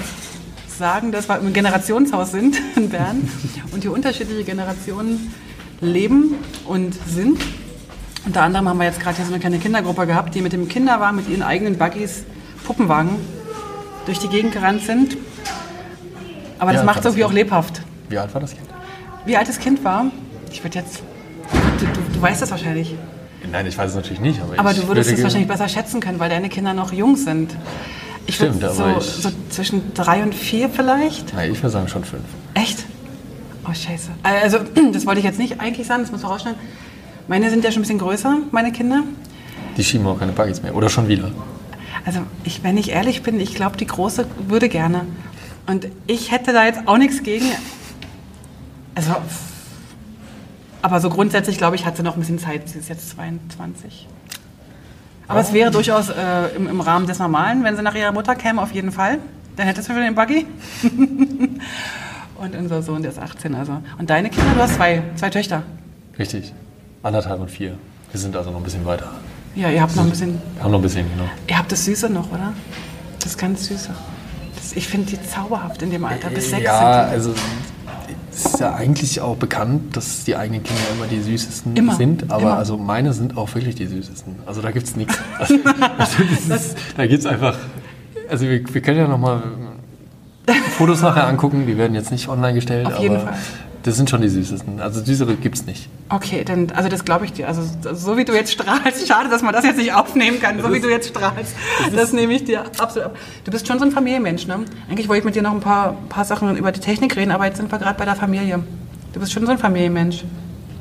[0.68, 3.28] sagen, dass wir im Generationshaus sind in Bern
[3.72, 5.32] und hier unterschiedliche Generationen
[5.80, 7.40] leben und sind.
[8.26, 10.68] Unter anderem haben wir jetzt gerade hier so eine kleine Kindergruppe gehabt, die mit dem
[10.68, 12.24] Kinderwagen, mit ihren eigenen Buggies,
[12.64, 13.10] Puppenwagen
[14.06, 15.16] durch die Gegend gerannt sind.
[16.58, 17.82] Aber das Ja, macht es irgendwie auch lebhaft.
[18.08, 18.66] Wie alt war das Kind?
[19.26, 20.06] Wie alt das Kind war,
[20.50, 21.02] ich würde jetzt,
[21.78, 22.94] du, du, du weißt das wahrscheinlich.
[23.54, 24.40] Nein, ich weiß es natürlich nicht.
[24.42, 26.92] Aber, Aber ich du würdest würde es wahrscheinlich besser schätzen können, weil deine Kinder noch
[26.92, 27.54] jung sind.
[28.26, 31.32] Ich Stimmt, würd aber so, ich- so zwischen drei und vier vielleicht.
[31.34, 32.24] Nein, ich würde sagen schon fünf.
[32.54, 32.84] Echt?
[33.64, 34.10] Oh, scheiße.
[34.24, 34.58] Also,
[34.92, 36.58] das wollte ich jetzt nicht eigentlich sagen, das muss man rausschneiden.
[37.28, 39.04] Meine sind ja schon ein bisschen größer, meine Kinder.
[39.76, 40.74] Die schieben auch keine Buggies mehr.
[40.74, 41.30] Oder schon wieder.
[42.04, 45.02] Also, ich, wenn ich ehrlich bin, ich glaube, die Große würde gerne.
[45.68, 47.46] Und ich hätte da jetzt auch nichts gegen.
[48.96, 49.14] Also,
[50.84, 52.68] aber so grundsätzlich, glaube ich, hat sie noch ein bisschen Zeit.
[52.68, 54.06] Sie ist jetzt 22.
[55.26, 58.34] Aber es wäre durchaus äh, im, im Rahmen des Normalen, wenn sie nach ihrer Mutter
[58.34, 59.18] käme, auf jeden Fall.
[59.56, 60.46] Dann hättest du wieder den Buggy.
[62.36, 63.54] Und unser Sohn, der ist 18.
[63.54, 63.80] Also.
[63.98, 65.62] Und deine Kinder, du hast zwei, zwei Töchter.
[66.18, 66.52] Richtig.
[67.02, 67.78] Anderthalb und vier.
[68.12, 69.10] Wir sind also noch ein bisschen weiter.
[69.54, 70.38] Ja, ihr habt noch ein bisschen.
[70.54, 71.30] Wir haben noch ein bisschen, genau.
[71.46, 72.52] Ihr habt das Süße noch, oder?
[73.20, 73.88] Das ganz Süße.
[74.54, 76.28] Das, ich finde die zauberhaft in dem Alter.
[76.28, 77.14] Bis sechs Ja, sind die.
[77.14, 77.34] also
[78.32, 82.42] ist ja eigentlich auch bekannt, dass die eigenen Kinder immer die süßesten Immer, sind, aber
[82.42, 82.56] immer.
[82.58, 84.36] also meine sind auch wirklich die süßesten.
[84.46, 85.18] Also da gibt es nichts.
[85.38, 85.54] Also,
[85.98, 87.56] also ist, da gibt es einfach.
[88.28, 89.42] Also wir, wir können ja nochmal
[90.76, 93.38] Fotos nachher angucken, die werden jetzt nicht online gestellt, Auf jeden aber Fall.
[93.84, 94.80] Das sind schon die süßesten.
[94.80, 95.90] Also süßere gibt es nicht.
[96.08, 97.46] Okay, dann, also das glaube ich dir.
[97.46, 100.72] Also so wie du jetzt strahlst, schade, dass man das jetzt nicht aufnehmen kann, so
[100.72, 101.54] wie du jetzt strahlst.
[101.94, 103.16] Das nehme ich dir absolut ab.
[103.44, 104.60] Du bist schon so ein Familienmensch, ne?
[104.88, 107.44] Eigentlich wollte ich mit dir noch ein paar, paar Sachen über die Technik reden, aber
[107.44, 108.64] jetzt sind wir gerade bei der Familie.
[109.12, 110.24] Du bist schon so ein Familienmensch.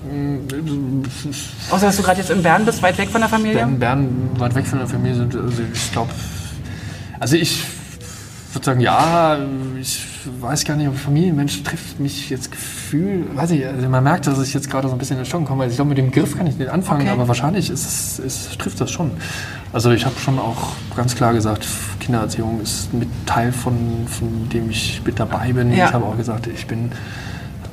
[1.72, 3.56] Außer dass du gerade jetzt in Bern bist, weit weg von der Familie.
[3.56, 6.12] Bern, Bern weit weg von der Familie sind, also ich glaube,
[7.20, 7.64] also ich
[8.54, 9.38] würde sagen, ja,
[9.80, 10.06] ich
[10.42, 14.42] weiß gar nicht, ob Familienmensch trifft mich jetzt Gefühl, weiß ich, also man merkt, dass
[14.42, 16.38] ich jetzt gerade so ein bisschen in Stocken komme, weil ich glaube, mit dem Begriff
[16.38, 17.10] kann ich nicht anfangen, Okay.
[17.10, 19.12] aber wahrscheinlich ist es, es trifft das schon.
[19.72, 21.68] Also ich habe schon auch ganz klar gesagt,
[22.00, 23.76] Kindererziehung ist mit Teil von,
[24.08, 25.72] von dem ich mit dabei bin.
[25.76, 25.88] Ja.
[25.88, 26.92] Ich habe auch gesagt, ich bin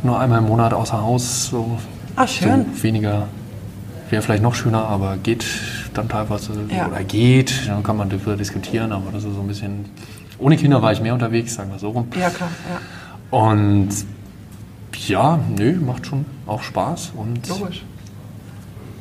[0.03, 1.79] nur einmal im Monat außer Haus, so,
[2.17, 2.67] Ah, schön.
[2.75, 3.29] so weniger
[4.09, 5.45] Wäre vielleicht noch schöner, aber geht
[5.95, 6.89] dann teilweise Ja.
[6.89, 7.69] oder geht.
[7.69, 9.85] Dann kann man darüber diskutieren, aber das ist so ein bisschen.
[10.41, 12.09] Ohne Kinder war ich mehr unterwegs, sagen wir so rum.
[12.19, 12.49] Ja, klar.
[13.31, 13.39] Ja.
[13.39, 13.89] Und
[15.07, 17.13] ja, nö, macht schon auch Spaß.
[17.17, 17.85] Und Logisch.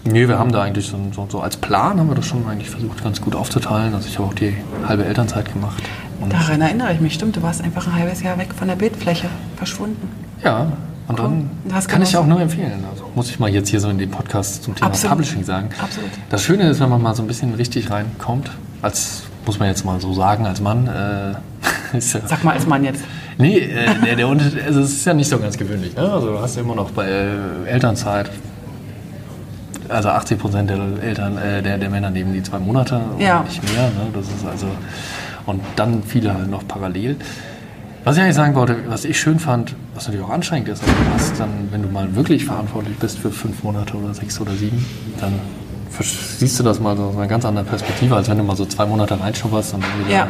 [0.06, 2.70] nö, wir haben da eigentlich so, so, so als Plan haben wir das schon eigentlich
[2.70, 3.94] versucht, ganz gut aufzuteilen.
[3.94, 4.56] Also ich habe auch die
[4.88, 5.82] halbe Elternzeit gemacht.
[6.30, 7.14] Daran erinnere ich mich.
[7.14, 9.30] Stimmt, du warst einfach ein halbes Jahr weg von der Bildfläche.
[9.56, 10.10] Verschwunden.
[10.44, 10.72] ja,
[11.08, 11.26] Und dann
[11.66, 11.72] Cool.
[11.74, 12.84] Das kann ich auch nur empfehlen.
[12.92, 15.18] Also muss ich mal jetzt hier so in dem Podcast zum Thema Absolut.
[15.18, 15.70] Publishing sagen.
[15.82, 16.10] Absolut.
[16.30, 19.84] Das Schöne ist, wenn man mal so ein bisschen richtig reinkommt, als muss man jetzt
[19.84, 21.32] mal so sagen, als Mann, äh,
[21.94, 23.04] ja, Sag mal als Mann jetzt.
[23.40, 25.96] Nee, äh, der, der Unterschied, also es ist ja nicht so ganz gewöhnlich.
[25.96, 26.04] Ne?
[26.04, 28.30] Also du hast ja immer noch bei äh, Elternzeit,
[29.88, 33.42] also 80 Prozent der Eltern, äh, der, der Männer nehmen die zwei Monate und Ja.
[33.42, 33.86] nicht mehr.
[33.86, 34.12] Ne?
[34.14, 34.68] Das ist also
[35.48, 37.16] und dann viele halt noch parallel.
[38.04, 40.92] Was ich eigentlich sagen wollte, was ich schön fand, was natürlich auch anstrengend ist, aber
[40.92, 44.52] du hast dann, wenn du mal wirklich verantwortlich bist für fünf Monate oder sechs oder
[44.52, 44.86] sieben,
[45.20, 45.34] dann
[46.38, 48.66] siehst du das mal so aus einer ganz anderen Perspektive, als wenn du mal so
[48.66, 50.28] zwei Monate reinschubberst und dann wieder Ja.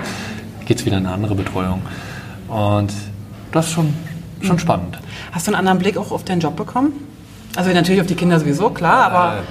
[0.66, 1.82] geht es wieder in eine andere Betreuung.
[2.48, 2.92] Und
[3.52, 3.94] das ist schon,
[4.42, 4.60] schon Mhm.
[4.60, 5.00] spannend.
[5.32, 6.94] Hast du einen anderen Blick auch auf deinen Job bekommen?
[7.56, 9.42] Also natürlich auf die Kinder sowieso, klar, aber Äh.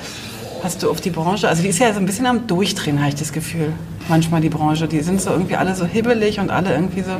[0.64, 3.08] hast du auf die Branche, also die ist ja so ein bisschen am Durchdrehen, habe
[3.10, 3.72] ich das Gefühl.
[4.08, 7.10] Manchmal die Branche, die sind so irgendwie alle so hibbelig und alle irgendwie so.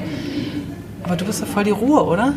[1.04, 2.32] Aber du bist doch voll die Ruhe, oder?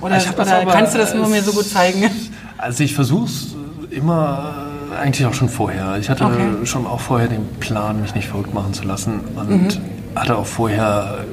[0.00, 2.10] Oder, oder aber- kannst du das nur mir so gut zeigen?
[2.58, 3.54] Also ich versuche es
[3.90, 4.65] immer
[4.98, 5.96] eigentlich auch schon vorher.
[5.98, 6.64] Ich hatte Okay.
[6.64, 9.80] schon auch vorher den Plan, mich nicht verrückt machen zu lassen und
[10.14, 11.24] hatte auch vorher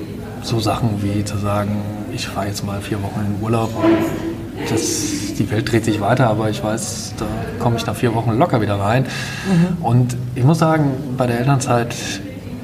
[0.41, 1.77] so Sachen wie zu sagen,
[2.13, 3.69] ich fahre jetzt mal vier Wochen in den Urlaub.
[4.69, 7.25] Das, die Welt dreht sich weiter, aber ich weiß, da
[7.59, 9.05] komme ich nach vier Wochen locker wieder rein.
[9.81, 11.95] Und ich muss sagen, bei der Elternzeit,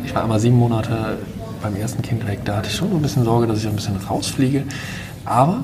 [0.06, 1.18] ich war einmal sieben Monate
[1.62, 3.76] beim ersten Kind weg, da hatte ich schon so ein bisschen Sorge, dass ich ein
[3.76, 4.64] bisschen rausfliege.
[5.26, 5.64] Aber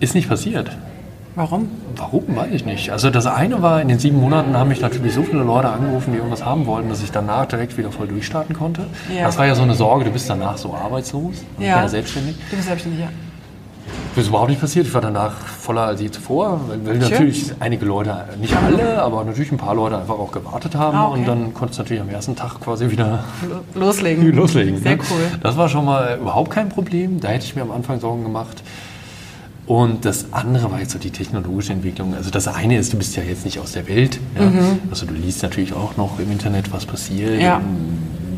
[0.00, 0.70] ist nicht passiert.
[1.36, 1.68] Warum?
[1.96, 2.90] Warum, weiß ich nicht.
[2.90, 6.12] Also das eine war, in den sieben Monaten haben mich natürlich so viele Leute angerufen,
[6.12, 8.82] die irgendwas haben wollten, dass ich danach direkt wieder voll durchstarten konnte.
[9.14, 9.24] Ja.
[9.24, 11.74] Das war ja so eine Sorge, du bist danach so arbeitslos, ich Ja.
[11.74, 12.36] bin ja selbstständig.
[12.50, 13.08] Du bist selbstständig, ja.
[14.14, 14.86] Das ist überhaupt nicht passiert.
[14.86, 17.10] Ich war danach voller als je zuvor, weil, Schön.
[17.10, 20.96] natürlich einige Leute, nicht alle, aber natürlich ein paar Leute einfach auch gewartet haben.
[20.96, 21.18] Ah, okay.
[21.18, 23.24] Und dann konntest du natürlich am ersten Tag quasi wieder
[23.74, 24.32] Lo- Loslegen.
[24.36, 24.78] loslegen.
[24.80, 25.02] Sehr ne?
[25.10, 25.38] cool.
[25.42, 27.18] Das war schon mal überhaupt kein Problem.
[27.18, 28.62] Da hätte ich mir am Anfang Sorgen gemacht.
[29.66, 32.14] Und das andere war jetzt so die technologische Entwicklung.
[32.14, 34.20] Also das eine ist, du bist ja jetzt nicht aus der Welt.
[34.38, 34.52] Ja?
[34.90, 37.34] Also du liest natürlich auch noch im Internet, was passiert.
[37.36, 37.40] Mhm.
[37.40, 37.60] Ja.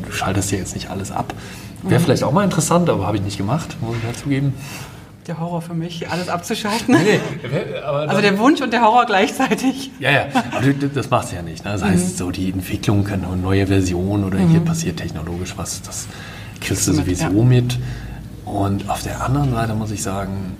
[0.04, 1.34] Du schaltest ja jetzt nicht alles ab.
[1.82, 4.54] Wäre vielleicht auch mal interessant, aber habe ich nicht gemacht, muss ich ja zugeben.
[5.26, 6.96] Der Horror für mich, alles abzuschalten.
[7.84, 9.90] aber Also der Wunsch und der Horror gleichzeitig.
[9.98, 11.64] Ja, ja, aber du- das machst du ja nicht.
[11.64, 11.72] Ne?
[11.72, 16.06] Das heißt, so die Entwicklung kann eine neue Version oder hier passiert technologisch was, das
[16.60, 17.44] kriegst du mit, sowieso ja.
[17.44, 17.78] mit.
[18.44, 20.56] Und auf der anderen Seite muss ich sagen,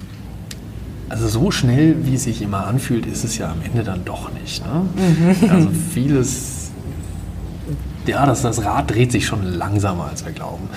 [1.08, 4.30] also so schnell, wie es sich immer anfühlt, ist es ja am Ende dann doch
[4.32, 4.62] nicht.
[4.66, 4.82] Ne?
[5.50, 6.70] Also vieles,
[8.06, 10.68] ja, das, das Rad dreht sich schon langsamer, als wir glauben.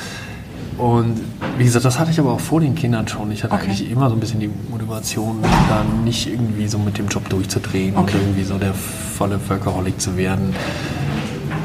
[0.78, 1.20] Und
[1.58, 3.32] wie gesagt, das hatte ich aber auch vor den Kindern schon.
[3.34, 3.66] Ich hatte Okay.
[3.66, 7.98] eigentlich immer so ein bisschen die Motivation, da nicht irgendwie so mit dem Job durchzudrehen
[7.98, 8.16] Okay.
[8.16, 10.56] und irgendwie so der volle Völkerholik zu werden.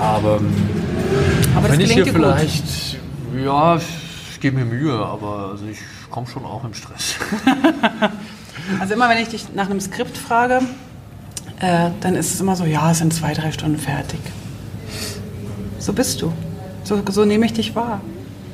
[0.01, 0.41] Aber
[1.55, 2.23] Aber das wenn ich hier dir gut.
[2.23, 2.99] vielleicht,
[3.45, 5.79] ja, ich gebe mir Mühe, aber also ich
[6.11, 7.15] komme schon auch im Stress.
[8.81, 10.61] Also immer wenn ich dich nach einem Skript frage,
[11.61, 14.21] äh, dann ist es immer so, ja, es sind zwei, drei Stunden fertig.
[15.79, 16.33] So bist du.
[16.85, 18.01] So, so nehme ich dich wahr.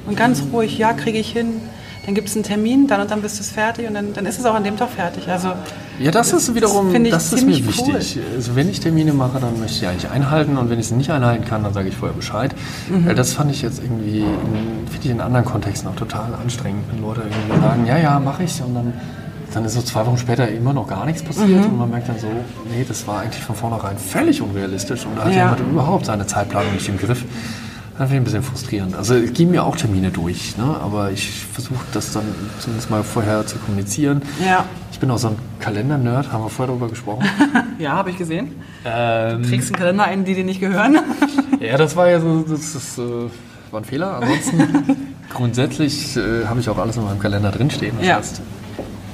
[0.06, 1.60] Und ganz ruhig, ja, kriege ich hin.
[2.06, 4.24] Dann gibt es einen Termin, dann und dann bist du es fertig und dann, dann
[4.24, 5.28] ist es auch an dem Tag fertig.
[5.28, 5.52] Also
[5.98, 7.66] Ja, das ist wiederum, finde ich das ist mir cool.
[7.68, 8.18] wichtig.
[8.34, 10.94] Also wenn ich Termine mache, dann möchte ich die eigentlich einhalten und wenn ich sie
[10.94, 12.54] nicht einhalten kann, dann sage ich vorher Bescheid.
[12.88, 13.04] Mhm.
[13.06, 16.84] Weil das fand ich jetzt irgendwie, in, finde ich in anderen Kontexten auch total anstrengend,
[16.90, 18.94] wenn Leute irgendwie sagen, ja, ja, mache ich und dann,
[19.52, 21.64] dann ist so zwei Wochen später immer noch gar nichts passiert Mhm.
[21.72, 22.28] und man merkt dann so,
[22.70, 25.38] nee, das war eigentlich von vornherein völlig unrealistisch und da hat Ja.
[25.38, 27.24] jemand überhaupt seine Zeitplanung nicht im Griff.
[27.98, 28.96] Das finde ich ein bisschen frustrierend.
[28.96, 30.64] Also es gehen mir auch Termine durch, ne?
[30.82, 32.22] aber ich versuche das dann
[32.58, 34.22] zumindest mal vorher zu kommunizieren.
[34.42, 37.26] ja, Ich bin auch so ein Kalender-Nerd, haben wir vorher darüber gesprochen.
[37.78, 38.52] ja, habe ich gesehen.
[38.86, 40.96] ähm, Trägst einen Kalender ein, die dir nicht gehören.
[41.60, 43.02] ja, das war ja so, das, das äh,
[43.70, 44.14] war ein Fehler.
[44.14, 44.96] Ansonsten,
[45.34, 47.96] grundsätzlich äh, habe ich auch alles in meinem Kalender drinstehen.
[47.98, 48.16] Das Ja.
[48.16, 48.40] heißt,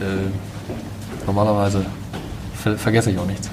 [0.01, 1.85] äh, normalerweise
[2.55, 3.51] ver vergesse ich auch nichts.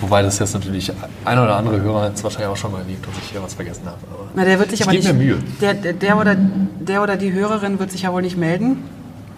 [0.00, 0.92] Wobei das jetzt natürlich
[1.24, 3.86] ein oder andere Hörer jetzt wahrscheinlich auch schon mal erlebt, dass ich hier was vergessen
[3.86, 3.96] habe.
[4.12, 5.06] Aber Na, der wird sich ich aber nicht.
[5.06, 5.38] mir Mühe.
[5.60, 8.84] Der, der, der, oder, der oder die Hörerin wird sich ja wohl nicht melden.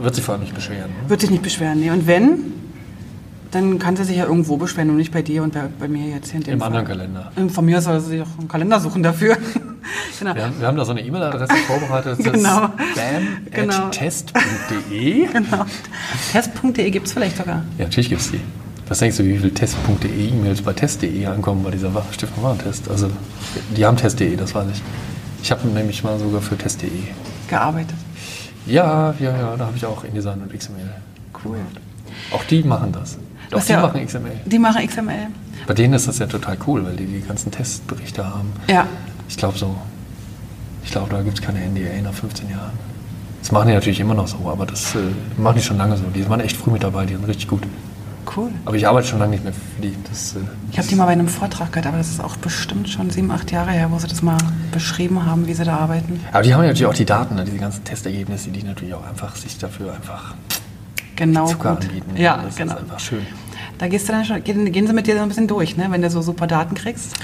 [0.00, 0.90] Wird sich vor allem nicht beschweren.
[0.90, 1.08] Ne?
[1.10, 1.80] Wird sich nicht beschweren.
[1.80, 1.90] Nee.
[1.90, 2.52] Und wenn,
[3.50, 6.06] dann kann sie sich ja irgendwo beschweren und nicht bei dir und bei, bei mir
[6.14, 6.66] jetzt hier in dem Im Fall.
[6.68, 7.32] anderen Kalender.
[7.36, 9.36] Ähm, Von mir soll sie sich auch einen Kalender suchen dafür.
[10.18, 10.34] genau.
[10.34, 12.18] Wir haben, wir haben da so eine E-Mail-Adresse vorbereitet.
[12.18, 12.68] Das Genau.
[13.50, 13.72] Genau.
[13.74, 15.26] spam.test.de.
[15.26, 15.64] genau.
[16.32, 17.64] Test.de gibt es vielleicht sogar.
[17.78, 18.40] Ja, natürlich gibt es die.
[18.88, 22.90] Was denkst du, wie viele test.de E-Mails bei test.de ankommen bei dieser Stiftung Warentest?
[22.90, 23.10] Also,
[23.76, 24.82] die haben test.de, das weiß ich.
[25.42, 26.88] Ich habe nämlich mal sogar für test.de.
[27.48, 27.94] Gearbeitet.
[28.66, 30.90] Ja, ja, ja, da habe ich auch InDesign und XML.
[31.44, 31.58] Cool.
[32.32, 33.18] Auch die machen das.
[33.50, 34.32] Doch, die ja- machen XML.
[34.44, 35.26] Die machen XML.
[35.66, 38.52] Bei denen ist das ja total cool, weil die die ganzen Testberichte haben.
[38.68, 38.86] Ja.
[39.28, 39.74] Ich glaube so.
[40.84, 42.72] Ich glaube, da gibt es keine NDA nach 15 Jahren.
[43.42, 44.98] Das machen die natürlich immer noch so, aber das äh,
[45.40, 46.04] machen die schon lange so.
[46.14, 47.62] Die waren echt früh mit dabei, die sind richtig gut.
[48.36, 48.50] Cool.
[48.66, 49.94] Aber ich arbeite schon lange nicht mehr für die.
[50.08, 52.88] Das, äh, Ich habe die mal bei einem Vortrag gehört, aber das ist auch bestimmt
[52.88, 54.36] schon sieben, acht Jahre her, wo sie das mal
[54.72, 56.20] beschrieben haben, wie sie da arbeiten.
[56.32, 59.06] aber die haben ja natürlich auch die Daten, ne, diese ganzen Testergebnisse, die natürlich auch
[59.06, 60.34] einfach sich dafür einfach
[61.18, 61.48] Genau.
[61.48, 61.84] Zucker gut.
[61.84, 62.16] anbieten.
[62.16, 62.74] Ja, das genau.
[62.74, 63.26] ist einfach schön.
[63.78, 65.86] Da gehst du dann schon, gehen, gehen sie mit dir so ein bisschen durch, ne?
[65.90, 67.16] wenn du so super Daten kriegst.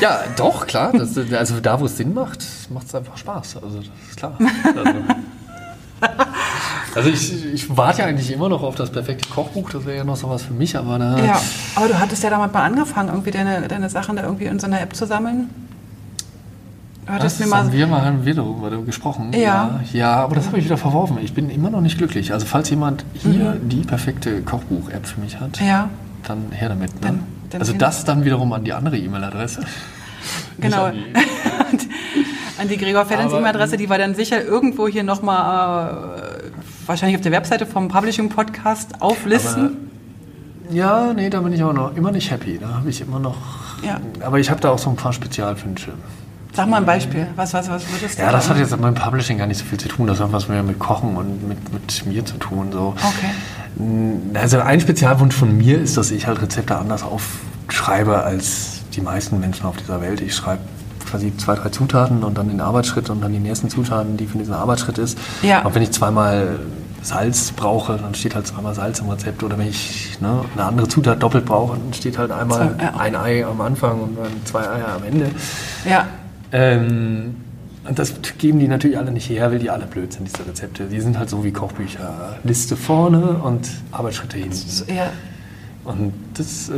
[0.00, 0.92] Ja, doch, klar.
[0.92, 3.58] Das, also da, wo es Sinn macht, macht es einfach Spaß.
[3.62, 4.36] Also das ist klar.
[4.74, 4.90] Also,
[6.94, 9.70] also ich, ich warte ja eigentlich immer noch auf das perfekte Kochbuch.
[9.70, 10.98] Das wäre ja noch sowas für mich, aber.
[11.24, 11.40] Ja,
[11.76, 14.66] aber du hattest ja damals mal angefangen, irgendwie deine, deine Sachen da irgendwie in so
[14.66, 15.50] einer App zu sammeln.
[17.06, 17.58] Hattest Das mir mal.
[17.64, 19.32] haben wir mal haben wir darüber gesprochen.
[19.34, 19.38] Ja.
[19.40, 21.18] ja, ja, aber das habe ich wieder verworfen.
[21.22, 22.32] Ich bin immer noch nicht glücklich.
[22.32, 23.68] Also falls jemand hier Mhm.
[23.68, 25.90] die perfekte Kochbuch-App für mich hat, Ja,
[26.26, 26.94] dann her damit.
[26.94, 27.00] Ne?
[27.02, 29.60] Dann- dann also das dann wiederum an die andere E-Mail-Adresse.
[30.58, 30.84] genau.
[30.86, 31.88] An die-
[32.60, 35.90] An die Gregor Fellens E-Mail-Adresse, die wir dann sicher irgendwo hier nochmal,
[36.44, 36.50] äh,
[36.86, 39.76] wahrscheinlich auf der Webseite vom Publishing Podcast auflisten.
[40.70, 42.58] Ja, nee, da bin ich auch noch immer nicht happy.
[42.58, 43.36] Da habe ich immer noch.
[43.84, 44.00] Ja.
[44.24, 45.92] Aber ich habe da auch so ein paar Spezialwünsche.
[46.54, 47.26] Sag mal ein Beispiel.
[47.34, 49.64] Was, was, was würdest du Ja, das hat jetzt mit dem Publishing gar nicht so
[49.64, 50.06] viel zu tun.
[50.06, 52.68] Das hat was mehr mit Kochen und mit, mit mir zu tun.
[52.72, 52.94] So.
[52.96, 54.38] Okay.
[54.38, 59.40] Also ein Spezialwunsch von mir ist, dass ich halt Rezepte anders aufschreibe als die meisten
[59.40, 60.20] Menschen auf dieser Welt.
[60.20, 60.62] Ich schreibe
[61.10, 64.38] quasi zwei, drei Zutaten und dann den Arbeitsschritt und dann die nächsten Zutaten, die für
[64.38, 65.18] diesen Arbeitsschritt ist.
[65.42, 65.62] Ja.
[65.62, 66.60] Und wenn ich zweimal
[67.02, 69.42] Salz brauche, dann steht halt zweimal Salz im Rezept.
[69.42, 73.44] Oder wenn ich ne, eine andere Zutat doppelt brauche, dann steht halt einmal ein Ei
[73.44, 75.30] am Anfang und dann zwei Eier am Ende.
[75.84, 76.06] Ja,
[76.54, 77.34] Ähm,
[77.86, 80.84] und das geben die natürlich alle nicht her, weil die alle blöd sind, diese Rezepte.
[80.84, 82.38] Die sind halt so wie Kochbücher.
[82.44, 84.54] Liste vorne und Arbeitsschritte hinten.
[84.54, 85.10] so, ja.
[85.84, 86.70] Und das.
[86.70, 86.72] Äh,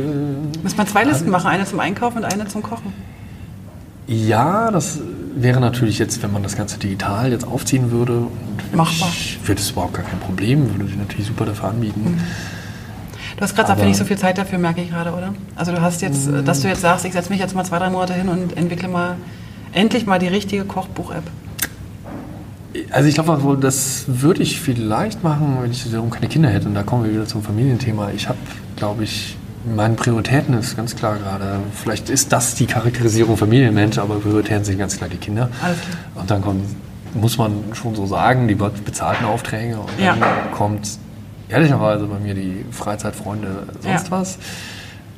[0.63, 2.91] Muss man zwei Listen machen, eine zum Einkaufen und eine zum Kochen.
[4.07, 4.99] ja, das
[5.35, 8.17] wäre natürlich jetzt, wenn man das Ganze digital jetzt aufziehen würde.
[8.17, 9.09] Und Machbar.
[9.45, 12.19] Wäre das überhaupt gar kein Problem, würde die natürlich super dafür anbieten.
[13.37, 15.35] Du hast gerade gesagt, nicht so viel Zeit dafür, merke ich gerade, oder?
[15.55, 17.77] Also du hast jetzt, äh, dass du jetzt sagst, ich setze mich jetzt mal zwei,
[17.77, 19.15] drei Monate hin und entwickle mal
[19.73, 21.23] endlich mal die richtige Kochbuch-App.
[22.91, 26.67] Also ich glaube, das würde ich vielleicht machen, wenn ich wiederum keine Kinder hätte.
[26.67, 28.11] Und da kommen wir wieder zum Familienthema.
[28.11, 28.37] Ich habe,
[28.75, 29.35] glaube ich,
[29.75, 31.59] meine Prioritäten ist ganz klar gerade.
[31.73, 35.49] Vielleicht ist das die Charakterisierung Familienmensch, aber Prioritäten sind ganz klar die Kinder.
[35.59, 35.73] Klar.
[36.15, 36.63] Und dann kommt,
[37.15, 39.77] muss man schon so sagen, die bezahlten Aufträge.
[39.79, 40.27] Und dann Ja.
[40.51, 40.87] kommt
[41.49, 44.11] ehrlicherweise bei mir die Freizeitfreunde, sonst Ja.
[44.11, 44.37] was.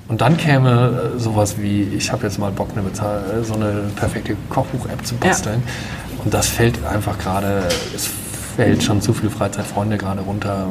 [0.09, 3.53] Und dann käme äh, sowas wie, ich habe jetzt mal Bock, eine Bezahl äh, so
[3.53, 5.63] eine perfekte Kochbuch-App zu basteln.
[6.25, 7.63] Und das fällt einfach gerade,
[7.95, 8.09] es
[8.57, 10.67] fällt schon zu viele Freizeitfreunde gerade runter,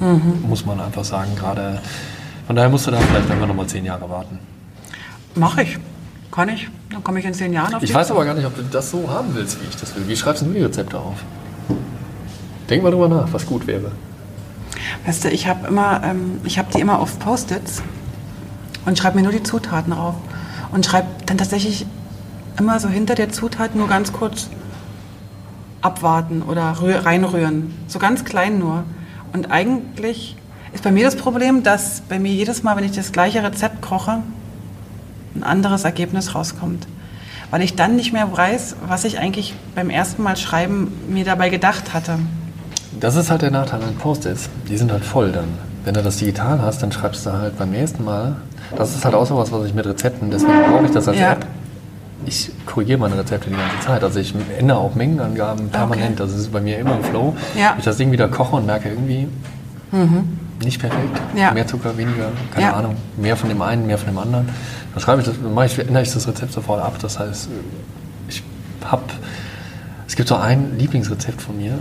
[0.00, 0.44] Mhm.
[0.48, 1.30] muss man einfach sagen.
[1.36, 1.80] Gerade
[2.46, 4.38] von daher musst du da vielleicht einfach nochmal zehn Jahre warten.
[5.36, 5.78] Mache ich.
[6.32, 6.68] Kann ich.
[6.90, 8.90] Dann komme ich in zehn Jahren auf Ich weiß aber gar nicht, ob du das
[8.90, 10.02] so haben willst, wie ich das will.
[10.08, 11.14] Wie schreibst du die Rezepte auf?
[12.68, 13.92] Denk mal drüber nach, was gut wäre.
[15.06, 17.82] Weißt du, ich habe immer, ähm, ich habe die immer auf Post-its
[18.84, 20.14] und schreibe mir nur die Zutaten drauf
[20.72, 21.86] und schreibe dann tatsächlich
[22.58, 24.48] immer so hinter der Zutat nur ganz kurz
[25.80, 28.84] abwarten oder rühr, reinrühren, so ganz klein nur.
[29.32, 30.36] Und eigentlich
[30.72, 33.82] ist bei mir das Problem, dass bei mir jedes Mal, wenn ich das gleiche Rezept
[33.82, 34.22] koche,
[35.34, 36.86] ein anderes Ergebnis rauskommt.
[37.50, 41.50] Weil ich dann nicht mehr weiß, was ich eigentlich beim ersten Mal schreiben mir dabei
[41.50, 42.18] gedacht hatte.
[42.98, 44.48] Das ist halt der Nachteil an Post-its.
[44.68, 45.48] Die sind halt voll dann.
[45.84, 48.36] Wenn du das digital hast, dann schreibst du halt beim ersten Mal.
[48.76, 51.18] Das ist halt auch so was, was ich mit Rezepten, deswegen brauche ich das als
[51.18, 51.32] Ja.
[51.32, 51.46] App.
[52.24, 54.04] Ich korrigiere meine Rezepte die ganze Zeit.
[54.04, 56.20] Also ich ändere auch Mengenangaben permanent.
[56.20, 57.34] Das ist bei mir immer im Flow.
[57.58, 57.74] Ja.
[57.78, 59.26] Ich das Ding wieder koche und merke irgendwie,
[60.64, 61.20] nicht perfekt.
[61.36, 61.50] Ja.
[61.50, 62.72] Mehr Zucker, weniger, keine Ja.
[62.74, 62.94] Ahnung.
[63.16, 64.48] Mehr von dem einen, mehr von dem anderen.
[64.94, 66.94] Dann schreibe ich das, dann mache ich, ändere ich das Rezept sofort ab.
[67.02, 67.48] Das heißt,
[68.28, 68.42] ich
[68.84, 69.02] habe,
[70.06, 71.74] es gibt so ein Lieblingsrezept von mir.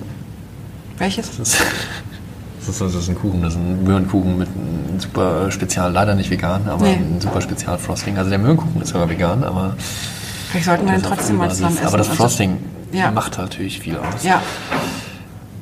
[0.97, 1.37] Welches?
[1.37, 1.61] Das ist,
[2.65, 6.15] das ist, das ist ein Kuchen, das ist ein Möhrenkuchen mit einem super Spezial, leider
[6.15, 6.93] nicht vegan, aber Nee.
[6.95, 8.17] ein super Spezial-Frosting.
[8.17, 9.75] Also der Möhrenkuchen ist sogar vegan, aber,
[10.49, 11.87] Vielleicht sollten wir den trotzdem mal zusammen essen.
[11.87, 12.57] aber das Also- Frosting
[12.91, 13.09] Ja.
[13.11, 14.23] macht natürlich viel aus.
[14.23, 14.41] Ja,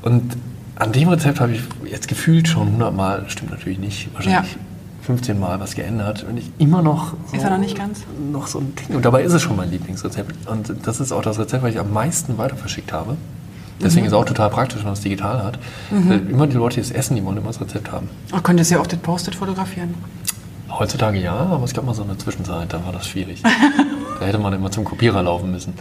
[0.02, 0.38] Und
[0.78, 4.60] an dem Rezept habe ich jetzt gefühlt schon 100 Mal, stimmt natürlich nicht, wahrscheinlich Ja.
[5.02, 8.02] 15 Mal was geändert und ich immer noch so, Ist er noch nicht ganz?
[8.32, 8.96] noch so ein Ding.
[8.96, 10.48] Und dabei ist es schon mein Lieblingsrezept.
[10.48, 13.18] Und das ist auch das Rezept, was ich am meisten weiter verschickt habe.
[13.82, 14.08] Deswegen Mhm.
[14.08, 15.60] ist es auch total praktisch, wenn man es digital hat.
[15.90, 18.10] Weil immer die Leute, die es essen, die wollen immer das Rezept haben.
[18.32, 19.94] man könnte es ja auch das Post-it fotografieren.
[20.72, 23.42] Heutzutage ja, aber es gab mal so eine Zwischenzeit, da war das schwierig.
[24.20, 25.74] da hätte man immer zum Kopierer laufen müssen.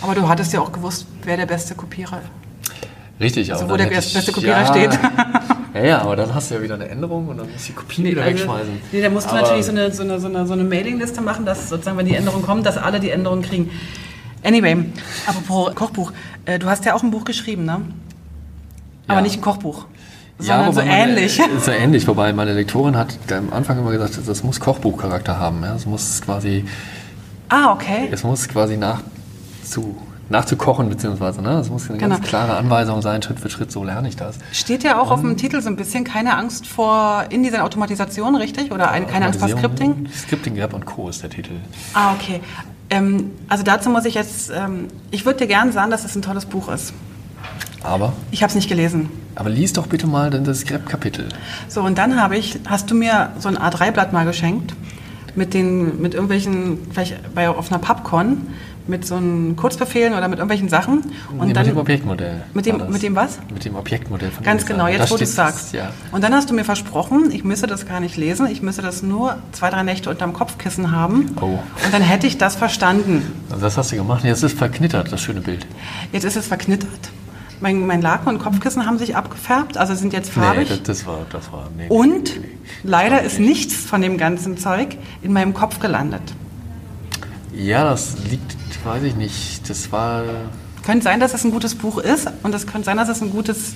[0.00, 3.20] Aber du hattest ja auch gewusst, wer der beste Kopierer ist.
[3.20, 4.98] Richtig, aber Also wo der ich- beste Kopierer ja, steht.
[5.74, 7.76] ja, ja, aber dann hast du ja wieder eine Änderung und dann musst du die
[7.78, 8.72] Kopie wieder Also, wegschmeißen.
[8.92, 11.20] nee, da musst du Aber- natürlich so eine, so, eine, so, eine, so eine Mailingliste
[11.20, 13.70] machen, dass sozusagen, wenn die Änderung kommt, dass alle die Änderung kriegen.
[14.42, 14.76] Anyway,
[15.26, 16.12] apropos Kochbuch,
[16.46, 17.80] äh, du hast ja auch ein Buch geschrieben, ne?
[19.06, 19.20] Aber Ja.
[19.22, 19.86] nicht ein Kochbuch.
[20.38, 21.38] Ja, Sondern so wobei meine- ähnlich.
[21.56, 25.62] Ist ja ähnlich, wobei meine Lektorin hat am Anfang immer gesagt, das muss Kochbuchcharakter haben.
[25.62, 25.74] Ja?
[25.74, 26.64] Es muss quasi,
[27.50, 28.08] Ah, okay.
[28.10, 29.02] es muss quasi nach
[29.62, 29.96] zu,
[30.30, 31.58] nachzukochen, beziehungsweise, ne?
[31.58, 32.14] Es muss eine Genau.
[32.16, 34.36] ganz klare Anweisung sein, Schritt für Schritt, so lerne ich das.
[34.52, 38.36] Steht ja auch auf dem Titel so ein bisschen keine Angst vor in dieser Automatisation,
[38.36, 38.72] richtig?
[38.72, 40.08] Oder ein, keine Angst vor Scripting?
[40.16, 41.08] Scripting Gap und Co.
[41.10, 41.52] ist der Titel.
[41.92, 42.40] Ah, okay.
[42.90, 46.22] Ähm, also dazu muss ich jetzt, ähm, ich würde dir gern sagen, dass es ein
[46.22, 46.92] tolles Buch ist.
[47.82, 49.08] Aber, Ich habe es nicht gelesen.
[49.36, 51.28] aber lies doch bitte mal dann das Grab-Kapitel.
[51.68, 54.74] So, und dann habe ich, hast du mir so ein A3-Blatt mal geschenkt
[55.34, 58.48] mit den, mit irgendwelchen, vielleicht bei, auf einer Pubcon,
[58.86, 61.02] mit so einen Kurzbefehlen oder mit irgendwelchen Sachen.
[61.38, 62.42] Und Nee, dann, mit dem Objektmodell.
[62.54, 63.38] Mit dem- mit dem was?
[63.52, 65.72] Mit dem Objektmodell von Ganz genau, jetzt wo du es sagst.
[65.72, 65.90] Ja.
[66.12, 69.02] Und dann hast du mir versprochen, ich müsse das gar nicht lesen, ich müsse das
[69.02, 71.34] nur zwei, drei Nächte unterm Kopfkissen haben.
[71.40, 71.44] Oh.
[71.46, 71.60] Und
[71.92, 73.22] dann hätte ich das verstanden.
[73.50, 74.24] Also das hast du gemacht.
[74.24, 75.66] Jetzt ist verknittert, das schöne Bild.
[76.12, 76.90] Jetzt ist es verknittert.
[77.62, 80.70] Mein, mein Laken und Kopfkissen haben sich abgefärbt, also sind jetzt farbig.
[80.70, 81.86] Nee, das, das war, das war, nee.
[81.90, 82.40] und
[82.82, 86.22] leider ist nichts von dem ganzen Zeug in meinem Kopf gelandet.
[87.54, 89.68] Ja, das liegt, weiß ich nicht.
[89.68, 90.22] Das war.
[90.84, 93.30] Könnte sein, dass es ein gutes Buch ist und es könnte sein, dass es ein
[93.30, 93.74] gutes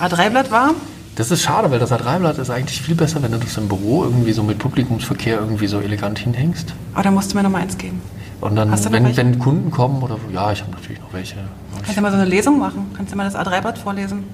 [0.00, 0.70] A3-Blatt war.
[1.16, 4.04] Das ist schade, weil das A3-Blatt ist eigentlich viel besser, wenn du das im Büro
[4.04, 6.74] irgendwie so mit Publikumsverkehr irgendwie so elegant hinhängst.
[6.92, 8.00] Aber da musst du mir noch mal eins geben.
[8.40, 11.36] Und dann, wenn, wenn Kunden kommen oder so, ja, ich habe natürlich noch welche.
[11.82, 12.90] Kannst du mal so eine Lesung machen?
[12.96, 14.24] Kannst du mal das A3-Blatt vorlesen?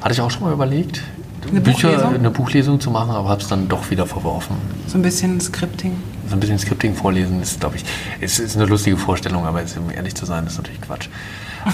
[0.00, 1.02] Hatte ich auch schon mal überlegt,
[1.50, 2.14] Eine Bücher, Buchlesung?
[2.14, 4.56] eine Buchlesung zu machen, aber habe es dann doch wieder verworfen.
[4.86, 5.96] So ein bisschen Scripting.
[6.30, 7.84] So ein bisschen Scripting vorlesen ist, glaube ich,
[8.20, 11.08] ist, ist eine lustige Vorstellung, aber ist, um ehrlich zu sein, ist natürlich Quatsch.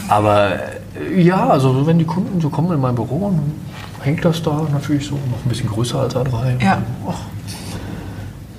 [0.09, 0.53] Aber
[0.99, 3.53] äh, ja, also wenn die Kunden so kommen in mein Büro, dann
[4.01, 6.63] hängt das da natürlich so noch ein bisschen größer als A3.
[6.65, 6.81] Ja.
[7.07, 7.21] Ach,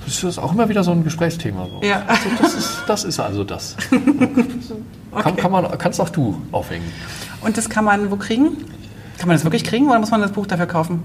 [0.04, 1.66] das ist auch immer wieder so ein Gesprächsthema.
[1.66, 1.84] So.
[1.84, 2.04] Ja.
[2.06, 3.76] Also das, ist, das ist also das.
[5.20, 6.92] Kann, kann man, kannst auch du aufhängen.
[7.40, 8.58] Und das kann man wo kriegen?
[9.18, 11.02] Kann man das wirklich kriegen oder muss man das Buch dafür kaufen?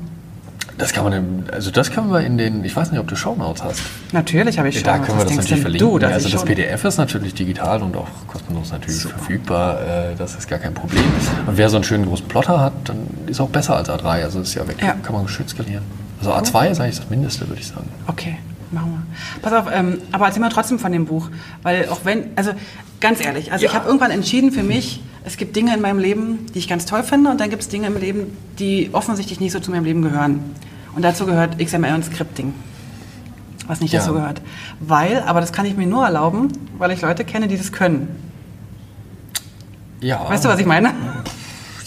[0.77, 3.15] Das kann man, im, also das können wir in den, ich weiß nicht, ob du
[3.15, 3.81] Shownotes hast.
[4.11, 4.83] Natürlich habe ich schon.
[4.85, 5.99] Da können wir das natürlich verlinken.
[5.99, 9.81] Du, also ich das PDF ist natürlich digital und auch kostenlos natürlich verfügbar.
[9.81, 11.03] Äh, das ist gar kein Problem.
[11.45, 14.23] Und wer so einen schönen großen Plotter hat, dann ist auch besser als A3.
[14.23, 14.77] Also ist ja weg.
[14.81, 14.93] Ja.
[15.03, 15.83] Kann man geschützt skalieren.
[16.19, 17.89] Also A2 ist eigentlich das Mindeste, würde ich sagen.
[18.07, 18.37] Okay,
[18.71, 19.41] machen wir.
[19.41, 21.29] Pass auf, ähm, aber erzähl mal trotzdem von dem Buch.
[21.61, 22.51] Weil auch wenn, also
[22.99, 23.77] ganz ehrlich, also ich Ja.
[23.77, 27.03] habe irgendwann entschieden für mich, es gibt Dinge in meinem Leben, die ich ganz toll
[27.03, 30.01] finde und dann gibt es Dinge im Leben, die offensichtlich nicht so zu meinem Leben
[30.01, 30.41] gehören.
[30.95, 32.53] Und dazu gehört XML und Scripting.
[33.67, 33.99] Was nicht Ja.
[34.01, 34.41] dazu gehört.
[34.79, 38.09] Weil, aber das kann ich mir nur erlauben, weil ich Leute kenne, die das können.
[40.01, 40.27] Ja.
[40.29, 40.93] Weißt du, was ich meine?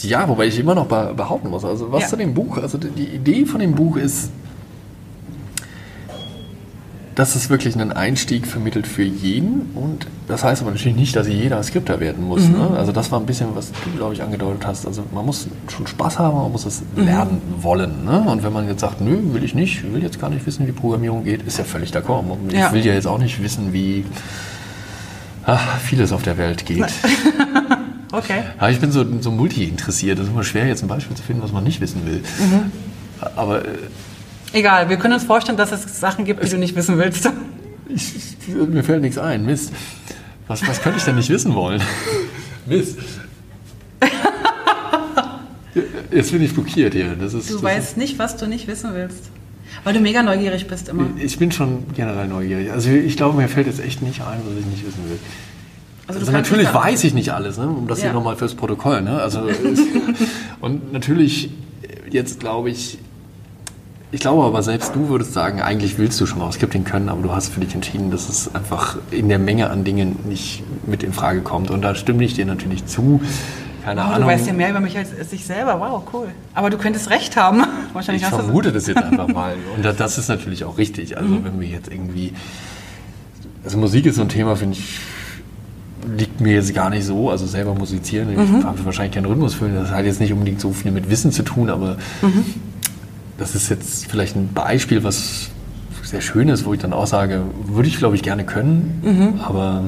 [0.01, 1.65] Ja, wobei ich immer noch be behaupten muss.
[1.65, 2.09] Also was Ja.
[2.09, 4.31] zu dem Buch, also die Idee von dem Buch ist,
[7.17, 9.71] dass es wirklich einen Einstieg vermittelt für jeden.
[9.75, 12.43] Und das heißt aber natürlich nicht, dass jeder Skripter werden muss.
[12.43, 12.53] Mhm.
[12.53, 12.71] Ne?
[12.77, 14.87] Also das war ein bisschen, was du, glaube ich, angedeutet hast.
[14.87, 17.05] Also man muss schon Spaß haben, man muss es Mhm.
[17.05, 18.05] lernen wollen.
[18.05, 18.21] Ne?
[18.21, 20.73] Und wenn man jetzt sagt, nö, will ich nicht, will jetzt gar nicht wissen, wie
[20.73, 22.23] Programmierung geht, ist ja völlig d'accord.
[22.49, 22.71] Ich Ja.
[22.73, 24.05] will ja jetzt auch nicht wissen, wie
[25.47, 26.85] ach, vieles auf der Welt geht.
[28.13, 28.45] Okay.
[28.61, 30.19] Ja, ich bin so, so multi-interessiert.
[30.19, 32.23] Es ist immer schwer, jetzt ein Beispiel zu finden, was man nicht wissen will.
[32.39, 32.71] Mhm.
[33.35, 33.69] Aber äh,
[34.53, 37.31] Egal, wir können uns vorstellen, dass es Sachen gibt, die du nicht wissen willst.
[37.89, 38.13] ich,
[38.49, 39.45] mir fällt nichts ein.
[39.45, 39.73] Mist.
[40.49, 41.83] Was, was könnte ich denn nicht wissen wollen?
[42.67, 42.99] Mist.
[46.11, 47.15] Jetzt bin ich blockiert hier.
[47.21, 49.31] Das ist, Du das weißt nicht, was du nicht wissen willst.
[49.85, 51.07] Weil du mega neugierig bist immer.
[51.17, 52.73] Ist, ich bin schon generell neugierig.
[52.73, 55.19] Also ich glaube, mir fällt jetzt echt nicht ein, was ich nicht wissen will.
[56.07, 57.67] Also, Also natürlich weiß ich nicht alles, ne?
[57.69, 58.13] um das hier Ja.
[58.15, 59.03] nochmal fürs Protokoll.
[59.03, 59.21] Ne?
[59.21, 59.43] Also,
[60.61, 61.51] und natürlich,
[62.11, 62.99] jetzt glaube ich,
[64.13, 67.23] ich glaube aber selbst du würdest sagen, eigentlich willst du schon mal Scripting können, aber
[67.23, 71.03] du hast für dich entschieden, dass es einfach in der Menge an Dingen nicht mit
[71.03, 71.71] in Frage kommt.
[71.71, 73.21] Und da stimme ich dir natürlich zu.
[73.85, 74.21] Keine Wow, Ahnung.
[74.23, 75.79] du weißt ja mehr über mich als, als ich selber.
[75.81, 76.29] Wow, cool.
[76.55, 77.63] Aber du könntest recht haben.
[77.93, 79.55] Wahrscheinlich Ich vermute das jetzt einfach mal.
[79.77, 81.17] Und da- das ist natürlich auch richtig.
[81.19, 82.33] Also wenn wir jetzt irgendwie.
[83.65, 84.99] Also Musik ist so ein Thema, finde ich,
[86.17, 87.31] liegt mir jetzt gar nicht so.
[87.31, 89.75] Also selber musizieren, ich habe wahrscheinlich keinen Rhythmus fühlen.
[89.75, 91.97] Das hat jetzt nicht unbedingt so viel mit Wissen zu tun, aber
[93.39, 95.49] das ist jetzt vielleicht ein Beispiel, was
[96.03, 99.85] sehr schön ist, wo ich dann auch sage, würde ich glaube ich gerne können, aber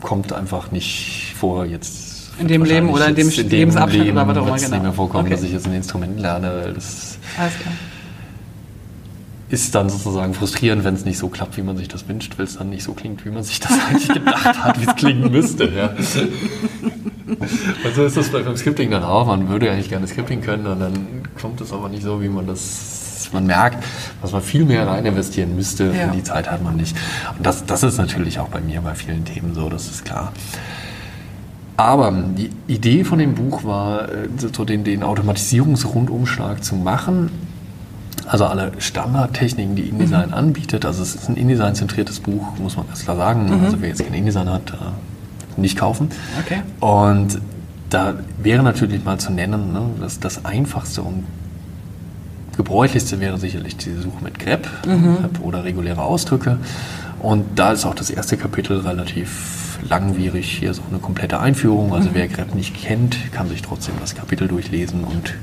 [0.00, 2.30] kommt einfach nicht vor jetzt.
[2.38, 4.70] In dem Leben oder in dem Wahrscheinlich jetzt Lebensabschnitt oder was auch immer, genau.
[4.74, 5.34] nicht mehr vorkommen, Okay.
[5.34, 6.48] dass ich jetzt ein Instrument lerne.
[6.64, 7.18] weil Das
[9.48, 12.46] ist dann sozusagen frustrierend, wenn es nicht so klappt, wie man sich das wünscht, weil
[12.46, 15.30] es dann nicht so klingt, wie man sich das eigentlich gedacht hat, wie es klingen
[15.30, 15.64] müsste.
[15.70, 15.94] Ja.
[17.84, 19.26] Und so ist das bei- beim Scripting dann auch.
[19.26, 20.92] Man würde eigentlich gerne Scripting können und dann
[21.40, 23.30] kommt es aber nicht so, wie man das.
[23.32, 23.82] Man merkt,
[24.22, 26.06] dass man viel mehr rein investieren müsste Ja.
[26.06, 26.96] und die Zeit hat man nicht.
[27.36, 30.32] Und das, das ist natürlich auch bei mir bei vielen Themen so, das ist klar.
[31.76, 37.30] Aber die Idee von dem Buch war, äh, so den, den Automatisierungsrundumschlag zu machen.
[38.26, 40.34] Also alle Standardtechniken, die InDesign mhm.
[40.34, 40.84] anbietet.
[40.84, 43.46] Also es ist ein InDesign-zentriertes Buch, muss man ganz klar sagen.
[43.46, 43.64] Mhm.
[43.64, 44.74] Also wer jetzt kein InDesign hat, äh,
[45.58, 46.10] nicht kaufen.
[46.44, 46.62] Okay.
[46.80, 47.40] Und
[47.90, 51.24] da wäre natürlich mal zu nennen, ne, dass das einfachste und
[52.56, 55.18] gebräuchlichste wäre sicherlich die Suche mit grep mhm.
[55.42, 56.58] oder reguläre Ausdrücke.
[57.20, 60.58] Und da ist auch das erste Kapitel relativ langwierig.
[60.58, 61.92] Hier ist auch eine komplette Einführung.
[61.92, 62.14] Also mhm.
[62.14, 65.04] wer grep nicht kennt, kann sich trotzdem das Kapitel durchlesen.
[65.04, 65.34] Und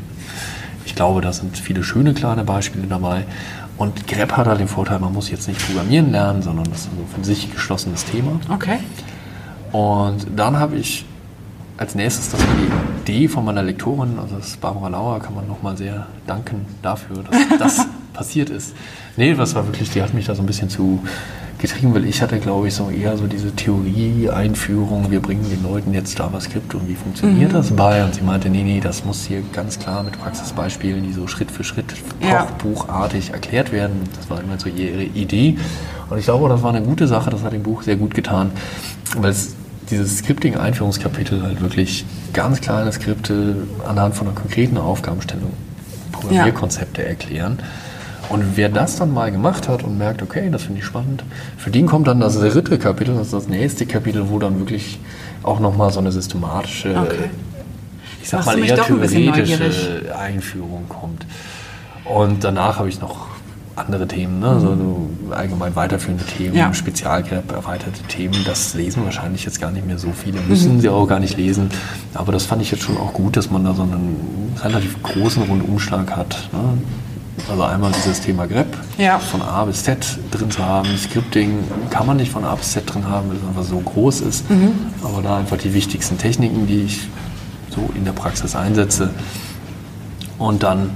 [0.86, 3.26] ich glaube, da sind viele schöne kleine Beispiele dabei.
[3.78, 6.88] Und grep hat halt den Vorteil, man muss jetzt nicht programmieren lernen, sondern das ist
[6.88, 8.40] ein für sich geschlossenes Thema.
[8.50, 8.80] Okay.
[9.74, 11.06] Und dann habe ich
[11.78, 15.48] als nächstes, das war die Idee von meiner Lektorin, also das Barbara Lauer, kann man
[15.48, 18.76] nochmal sehr danken dafür, dass das passiert ist.
[19.18, 21.04] Nee, was war wirklich, die hat mich da so ein bisschen zu
[21.58, 25.94] getrieben, weil ich hatte, glaube ich, so eher so diese Theorie-Einführung, wir bringen den Leuten
[25.94, 27.56] jetzt JavaScript und wie funktioniert mhm.
[27.56, 28.04] das bei?
[28.04, 31.50] Und sie meinte, nee, nee, das muss hier ganz klar mit Praxisbeispielen, die so Schritt
[31.50, 31.86] für Schritt
[32.22, 32.44] ja.
[32.44, 34.02] kochbuchartig erklärt werden.
[34.16, 35.58] Das war immer so ihre Idee.
[36.10, 38.52] Und ich glaube, das war eine gute Sache, das hat dem Buch sehr gut getan,
[39.18, 39.56] weil es
[39.90, 43.56] dieses Scripting-Einführungskapitel halt wirklich ganz kleine Skripte
[43.88, 45.54] anhand von einer konkreten Aufgabenstellung,
[46.12, 47.08] Programmierkonzepte ja.
[47.10, 47.60] erklären.
[48.30, 51.24] Und wer das dann mal gemacht hat und merkt, okay, das finde ich spannend,
[51.58, 55.00] für den kommt dann das dritte Kapitel, das ist das nächste Kapitel, wo dann wirklich
[55.44, 57.30] auch nochmal so eine systematische, okay.
[58.22, 61.26] ich sag mal eher theoretische Einführung kommt.
[62.06, 63.33] Und danach habe ich noch
[63.76, 64.50] andere Themen, ne?
[64.50, 64.78] also
[65.32, 66.74] allgemein weiterführende Themen, ja.
[66.74, 70.82] Spezialgrab, erweiterte Themen, das lesen wahrscheinlich jetzt gar nicht mehr so viele, müssen mhm.
[70.82, 71.70] sie auch gar nicht lesen.
[72.14, 75.44] Aber das fand ich jetzt schon auch gut, dass man da so einen relativ großen
[75.44, 76.50] Rundumschlag hat.
[76.52, 76.60] Ne?
[77.50, 79.18] Also einmal dieses Thema Grep ja.
[79.18, 80.88] von A bis Z drin zu haben.
[80.96, 84.22] Scripting kann man nicht von A bis Z drin haben, weil es einfach so groß
[84.22, 84.50] ist.
[84.52, 84.72] Mhm.
[85.04, 87.08] Aber da einfach die wichtigsten Techniken, die ich
[87.70, 89.10] so in der Praxis einsetze.
[90.38, 90.92] Und dann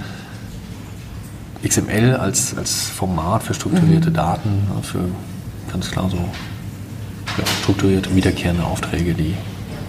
[1.66, 4.14] XML als, als Format für strukturierte mhm.
[4.14, 5.00] Daten, für
[5.72, 9.36] ganz klar so ja, strukturierte, wiederkehrende Aufträge, die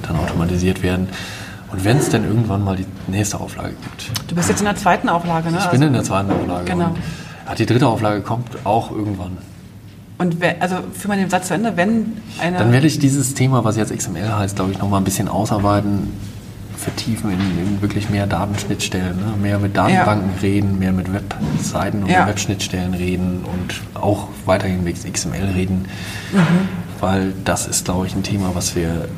[0.03, 1.09] dann automatisiert werden.
[1.71, 4.31] Und wenn es denn irgendwann mal die nächste Auflage gibt.
[4.31, 5.59] Du bist jetzt in der zweiten Auflage, ne?
[5.63, 6.65] Ich bin in der zweiten Auflage.
[6.65, 6.95] Genau.
[7.59, 9.37] die dritte Auflage kommt auch irgendwann.
[10.17, 12.59] Und wer, also führ mal den Satz zu Ende, wenn eine.
[12.59, 16.09] Dann werde ich dieses Thema, was jetzt XML heißt, glaube ich, nochmal ein bisschen ausarbeiten
[16.79, 19.35] vertiefen in, in wirklich mehr Datenschnittstellen, ne?
[19.41, 20.41] mehr mit Datenbanken ja.
[20.41, 22.27] reden, mehr mit Webseiten und ja.
[22.27, 25.87] Webschnittstellen reden und auch weiterhin mit XML reden,
[26.33, 26.69] mhm.
[27.01, 29.09] weil das ist, glaube ich, ein Thema, was wir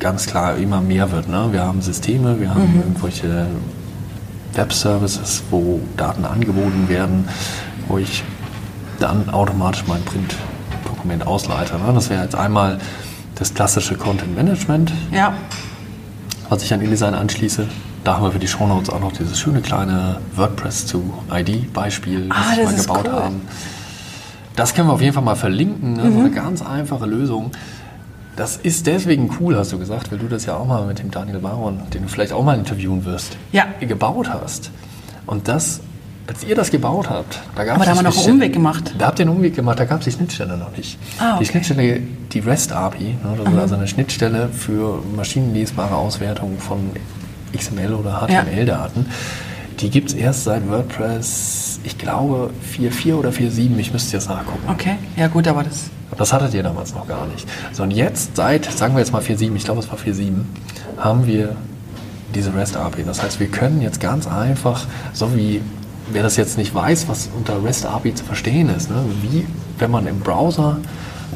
[0.00, 1.28] ganz klar immer mehr wird.
[1.28, 1.48] Ne?
[1.52, 2.80] Wir haben Systeme, wir haben mhm.
[2.80, 3.46] irgendwelche
[4.54, 7.28] Web-Services, wo Daten angeboten werden,
[7.86, 8.24] wo ich
[8.98, 11.74] dann automatisch mein Print-Dokument ausleite.
[11.74, 11.92] Ne?
[11.94, 12.78] Das wäre jetzt einmal
[13.36, 14.92] das klassische Content Management.
[15.12, 15.34] Ja
[16.50, 17.66] was ich an InDesign anschließe.
[18.04, 22.56] Da haben wir für die Shownotes auch noch dieses schöne kleine WordPress zu ID-Beispiel, ah,
[22.56, 23.12] das wir gebaut cool.
[23.12, 23.40] haben.
[24.56, 25.94] Das können wir auf jeden Fall mal verlinken.
[25.94, 26.04] Ne?
[26.04, 26.12] Mhm.
[26.12, 27.52] So eine ganz einfache Lösung.
[28.36, 31.10] Das ist deswegen cool, hast du gesagt, weil du das ja auch mal mit dem
[31.10, 33.66] Daniel Baron, den du vielleicht auch mal interviewen wirst, ja.
[33.80, 34.70] gebaut hast.
[35.26, 35.80] Und das
[36.30, 37.82] als ihr das gebaut habt, da gab es.
[37.82, 38.94] Aber da haben wir noch einen Umweg gemacht.
[38.96, 40.96] Da habt ihr einen Umweg gemacht, da gab es die Schnittstelle noch nicht.
[41.18, 41.38] Ah, okay.
[41.40, 42.00] Die Schnittstelle,
[42.32, 46.90] die REST-API, ne, also eine Schnittstelle für maschinenlesbare Auswertung von
[47.56, 49.14] XML oder HTML-Daten, ja.
[49.80, 54.68] die gibt es erst seit WordPress, ich glaube, 4.4 oder 4.7, ich müsste jetzt nachgucken.
[54.68, 55.90] Okay, ja gut, aber das.
[56.16, 57.48] Das hattet ihr damals noch gar nicht.
[57.72, 60.32] So, und jetzt, seit, sagen wir jetzt mal 4.7, ich glaube, es war 4.7,
[60.96, 61.56] haben wir
[62.36, 63.02] diese REST API.
[63.04, 65.60] Das heißt, wir können jetzt ganz einfach, so wie
[66.12, 69.04] wer das jetzt nicht weiß, was unter REST API zu verstehen ist, ne?
[69.22, 69.46] wie
[69.78, 70.78] wenn man im Browser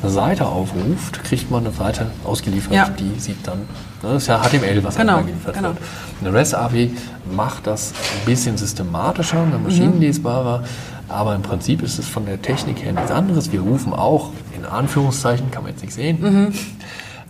[0.03, 2.89] eine Seite aufruft, kriegt man eine Seite ausgeliefert, ja.
[2.89, 3.65] die sieht dann, ne?
[4.03, 5.69] das ist ja HTML, was genau, geliefert genau.
[5.69, 5.79] wird.
[6.21, 6.97] Eine REST API
[7.35, 10.65] macht das ein bisschen systematischer, maschinenlesbarer, mhm.
[11.09, 13.53] aber im Prinzip ist es von der Technik her nichts anderes.
[13.53, 16.53] Wir rufen auch, in Anführungszeichen, kann man jetzt nicht sehen, mhm.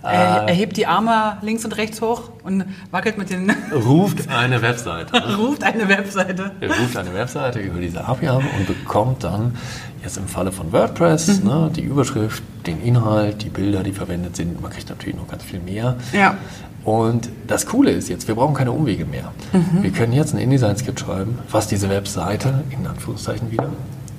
[0.04, 3.50] Er, er, hebt die Arme links und rechts hoch und wackelt mit den.
[3.72, 5.36] Ruft eine Webseite.
[5.38, 6.52] ruft eine Webseite.
[6.60, 9.56] Er ruft eine Webseite über diese API und bekommt dann,
[10.02, 11.48] jetzt im Falle von WordPress, mhm.
[11.48, 14.60] ne, die Überschrift, den Inhalt, die Bilder, die verwendet sind.
[14.60, 15.96] Man kriegt natürlich noch ganz viel mehr.
[16.12, 16.36] Ja.
[16.84, 19.32] Und das Coole ist jetzt, wir brauchen keine Umwege mehr.
[19.52, 19.82] Mhm.
[19.82, 23.70] Wir können jetzt ein InDesign-Skript schreiben, was diese Webseite, in Anführungszeichen wieder,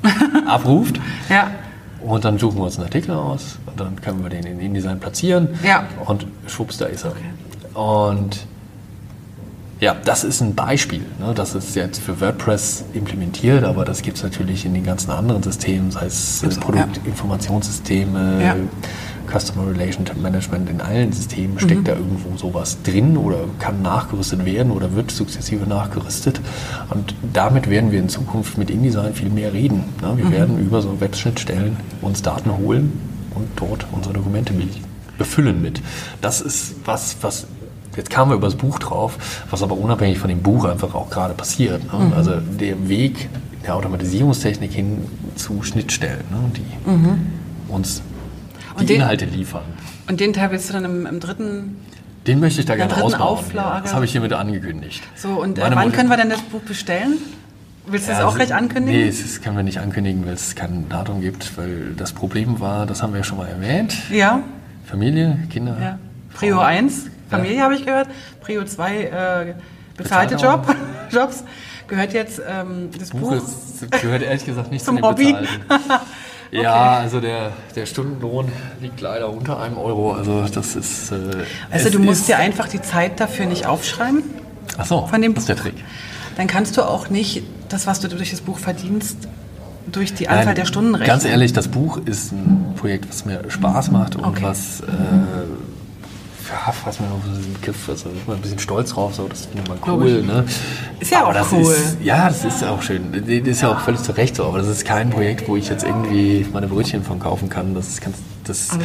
[0.48, 1.00] abruft.
[1.30, 1.52] Ja.
[2.06, 5.00] Und dann suchen wir uns einen Artikel aus und dann können wir den in InDesign
[5.00, 5.50] platzieren.
[5.64, 5.86] Ja.
[6.06, 7.14] Und schwupps, da ist er.
[7.80, 8.46] Und
[9.80, 11.02] ja, das ist ein Beispiel.
[11.20, 11.34] Ne?
[11.36, 15.44] Das ist jetzt für WordPress implementiert, aber das gibt es natürlich in den ganzen anderen
[15.44, 18.56] Systemen, sei es Gibt's Produktinformationssysteme, ja.
[19.26, 21.86] Customer Relationship Management in allen Systemen steckt Mhm.
[21.86, 26.42] da irgendwo sowas drin oder kann nachgerüstet werden oder wird sukzessive nachgerüstet.
[26.90, 29.84] Und damit werden wir in Zukunft mit InDesign viel mehr reden.
[30.02, 30.14] Ne?
[30.14, 30.18] Mhm.
[30.18, 32.92] Wir werden über so Webschnittstellen uns Daten holen
[33.36, 34.64] und dort unsere Dokumente be-
[35.18, 35.82] befüllen mit.
[36.22, 37.48] Das ist was, was
[37.98, 39.18] Jetzt kamen wir über das Buch drauf,
[39.50, 41.82] was aber unabhängig von dem Buch einfach auch gerade passiert.
[41.94, 42.08] Ne?
[42.08, 42.14] Mhm.
[42.14, 43.30] Also der Weg
[43.66, 44.98] der Automatisierungstechnik hin
[45.38, 46.38] zu Schnittstellen, ne?
[46.58, 48.02] die uns
[48.82, 49.64] die den- Inhalte liefern.
[50.08, 51.78] Und den Teil willst du dann im, im dritten.
[52.28, 53.22] Den möchte ich da gerne ausbauen.
[53.22, 53.84] Auflage.
[53.84, 55.04] Das habe ich hiermit angekündigt.
[55.16, 57.18] So, und äh, Meine wann Mutter- können wir denn das Buch bestellen?
[57.88, 59.00] Willst du das Ja, auch es- gleich ankündigen?
[59.00, 61.56] Nee, das können wir nicht ankündigen, weil es kein Datum gibt.
[61.58, 64.42] Weil das Problem war, das haben wir ja schon mal erwähnt, Ja,
[64.86, 65.78] Familie, Kinder.
[65.80, 66.00] ja.
[66.34, 66.64] Prio Frau.
[66.64, 68.10] 1, Familie habe ich gehört.
[68.42, 69.54] Prio 2, äh,
[69.96, 70.66] bezahlte Job,
[71.12, 71.44] Jobs.
[71.88, 73.20] Gehört jetzt ähm, das Buch.
[73.20, 75.36] Buch ist, gehört ehrlich gesagt nicht Zum zu den Hobby?
[76.58, 76.94] Bezahlten.
[76.94, 78.52] Ja, also der, der Stundenlohn
[78.82, 80.14] liegt leider unter einem Euro.
[80.14, 81.12] Also das ist.
[81.12, 81.16] Äh,
[81.72, 84.24] Also du musst dir einfach die Zeit dafür nicht aufschreiben.
[84.78, 85.56] Ach so, von dem das ist der.
[85.58, 85.76] Trick.
[86.38, 89.18] Dann kannst du auch nicht das, was du durch das Buch verdienst,
[89.92, 91.08] durch die Anzahl Nein, der Stunden rechnen.
[91.08, 94.44] Ganz ehrlich, das Buch ist ein Projekt, was mir Spaß macht und Okay.
[94.44, 94.84] was, äh,
[96.86, 99.68] was noch so einen Begriff, also ich bin ein bisschen stolz drauf, so, das findet
[99.68, 100.22] man cool.
[100.24, 100.46] Ne?
[101.00, 101.62] Ist ja aber auch das cool.
[101.62, 103.12] Ist, ja, das ist ja auch schön.
[103.12, 105.70] Das ist ja auch völlig zu Recht so, aber das ist kein Projekt, wo ich
[105.70, 107.74] jetzt irgendwie meine Brötchen von kaufen kann.
[107.74, 108.14] Das, kann,
[108.46, 108.82] das klar.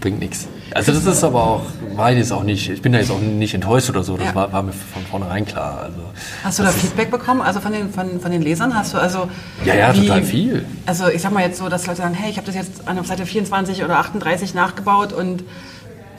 [0.00, 0.48] bringt nichts.
[0.74, 1.62] Also das ist aber auch,
[1.96, 4.34] war jetzt auch nicht, ich bin da jetzt auch nicht enttäuscht oder so, das Ja.
[4.34, 5.80] war, war mir von vornherein klar.
[5.84, 5.96] Also,
[6.44, 7.40] Hast du da ist- Feedback bekommen?
[7.40, 9.28] Also von den, von, von den Lesern hast du also.
[9.64, 10.66] Ja, ja, total viel.
[10.84, 13.06] Also ich sag mal jetzt so, dass Leute sagen, hey, ich habe das jetzt auf
[13.06, 15.42] Seite 24 oder 38 nachgebaut und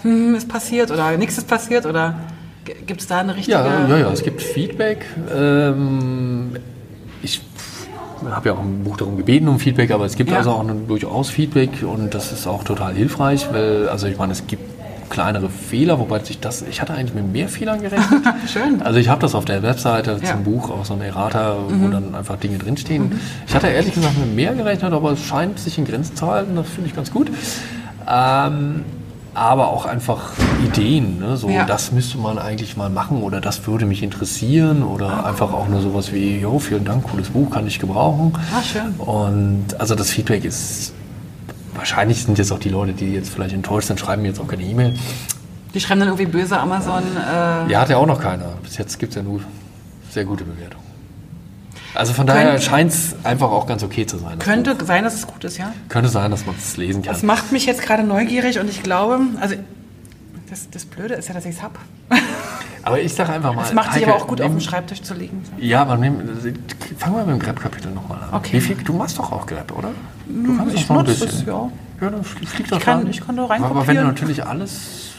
[0.01, 2.15] hm, ist passiert oder nichts ist passiert oder
[2.85, 3.57] gibt es da eine richtige.
[3.57, 5.05] Ja, ja, ja, es gibt Feedback.
[5.35, 6.51] Ähm,
[7.21, 7.41] ich
[8.29, 10.37] habe ja auch im Buch darum gebeten um Feedback, aber es gibt Ja.
[10.37, 14.33] also auch ein- durchaus Feedback und das ist auch total hilfreich, weil, also ich meine,
[14.33, 14.63] es gibt
[15.09, 18.21] kleinere Fehler, wobei sich das, ich hatte eigentlich mit mehr Fehlern gerechnet.
[18.53, 18.81] Schön.
[18.83, 20.31] Also ich habe das auf der Webseite Ja.
[20.33, 23.19] zum Buch, auch so ein Errata, wo dann einfach Dinge drinstehen.
[23.47, 26.55] Ich hatte ehrlich gesagt mit mehr gerechnet, aber es scheint sich in Grenzen zu halten,
[26.55, 27.31] das finde ich ganz gut.
[28.07, 28.83] Ähm,
[29.33, 30.31] aber auch einfach
[30.65, 31.37] Ideen, ne?
[31.37, 31.65] so Ja.
[31.65, 35.81] das müsste man eigentlich mal machen oder das würde mich interessieren oder einfach auch nur
[35.81, 38.33] sowas wie, jo, vielen Dank, cooles Buch, kann ich gebrauchen.
[38.53, 38.93] Ah, schön.
[38.97, 40.93] Und also das Feedback ist,
[41.75, 44.47] wahrscheinlich sind jetzt auch die Leute, die jetzt vielleicht enttäuscht sind, schreiben mir jetzt auch
[44.47, 44.93] keine E-Mail.
[45.73, 47.03] Die schreiben dann irgendwie böse Amazon.
[47.15, 48.53] Äh, Ja, hat ja auch noch keiner.
[48.63, 49.41] Bis jetzt gibt es ja nur
[50.09, 50.83] sehr gute Bewertungen.
[51.95, 54.39] Also von daher scheint es einfach auch ganz okay zu sein.
[54.39, 54.85] könnte Buch.
[54.85, 55.73] sein, dass es gut ist, ja.
[55.89, 57.13] könnte sein, dass man es lesen kann.
[57.13, 59.55] Das macht mich jetzt gerade neugierig und ich glaube, also
[60.49, 61.75] das, das Blöde ist ja, dass ich es habe.
[62.83, 63.63] Aber ich sage einfach mal.
[63.63, 65.43] Es macht sich Heike, aber auch gut auf nimm- dem Schreibtisch zu liegen.
[65.59, 66.21] Ja, aber nimm,
[66.97, 68.29] fangen wir mit dem Grab-Kapitel nochmal an.
[68.33, 68.61] Okay.
[68.61, 69.91] Viel, du machst doch auch Grab, oder?
[70.27, 71.27] Du kannst ich das noch ein bisschen.
[71.27, 71.69] es, ja.
[72.01, 73.07] Ja, dann fliegt das kann- rein.
[73.07, 75.09] ich kann da Aber wenn du natürlich alles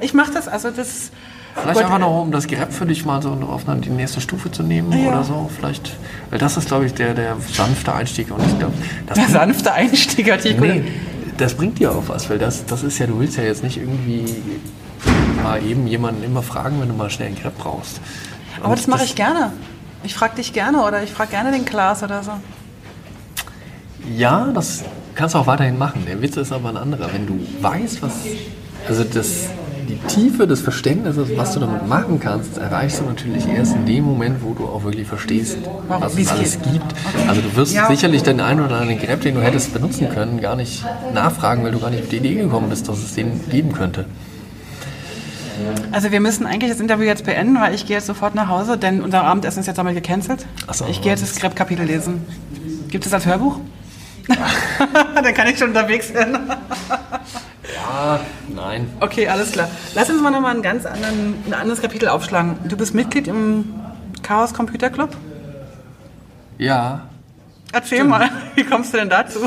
[0.00, 1.10] Ich mache das, also das.
[1.54, 4.50] Vielleicht Gott, einfach noch, um das Grab für dich mal so auf die nächste Stufe
[4.50, 5.08] zu nehmen Ja.
[5.10, 5.50] oder so.
[5.56, 5.96] Vielleicht,
[6.30, 8.30] weil das ist, glaube ich, der, der sanfte Einstieg.
[8.32, 8.74] Und ich glaube,
[9.06, 10.82] das, Der sanfte Einstieg hat die nee,
[11.36, 13.76] das bringt dir auch was, weil das, das ist ja, du willst ja jetzt nicht
[13.76, 14.24] irgendwie
[15.42, 18.00] mal eben jemanden immer fragen, wenn du mal schnell ein Grab brauchst.
[18.58, 19.52] Aber Und das mache ich gerne.
[20.02, 22.32] Ich frage dich gerne oder ich frage gerne den Klaas oder so.
[24.16, 24.84] Ja, das
[25.14, 26.04] kannst du auch weiterhin machen.
[26.06, 27.08] Der Witz ist aber ein anderer.
[27.12, 28.12] Wenn du weißt, was.
[28.86, 29.48] Also das,
[29.84, 34.04] die Tiefe des Verständnisses, was du damit machen kannst, erreichst du natürlich erst in dem
[34.04, 35.58] Moment, wo du auch wirklich verstehst,
[35.88, 36.94] was es es alles gibt.
[37.28, 37.86] Also du wirst Ja.
[37.88, 41.72] sicherlich den einen oder anderen Grab, den du hättest benutzen können, gar nicht nachfragen, weil
[41.72, 44.06] du gar nicht auf die Idee gekommen bist, dass es den geben könnte.
[45.92, 48.76] Also wir müssen eigentlich das Interview jetzt beenden, weil ich gehe jetzt sofort nach Hause,
[48.76, 50.44] denn unser Abendessen ist jetzt damit gecancelt.
[50.72, 52.24] So, ich gehe jetzt das Skript-Kapitel lesen.
[52.88, 53.60] Gibt es das Hörbuch?
[55.14, 56.38] Dann kann ich schon unterwegs sein.
[57.94, 58.20] Ja,
[58.54, 58.88] nein.
[59.00, 59.68] Okay, alles klar.
[59.94, 62.56] Lass uns mal nochmal ein ganz anderes Kapitel aufschlagen.
[62.68, 63.72] Du bist Mitglied im
[64.22, 65.16] Chaos Computer Club?
[66.58, 67.08] Ja,
[67.74, 69.40] Erzähl mal, wie kommst du denn dazu?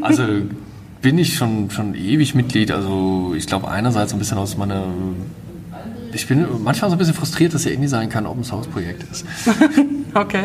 [0.00, 0.24] Also
[1.02, 2.70] bin ich schon, schon ewig Mitglied.
[2.70, 4.86] Also ich glaube einerseits ein bisschen aus meiner...
[6.14, 9.26] Ich bin manchmal so ein bisschen frustriert, dass ja InDesign kein Open-Source-Projekt ist.
[10.14, 10.44] Okay.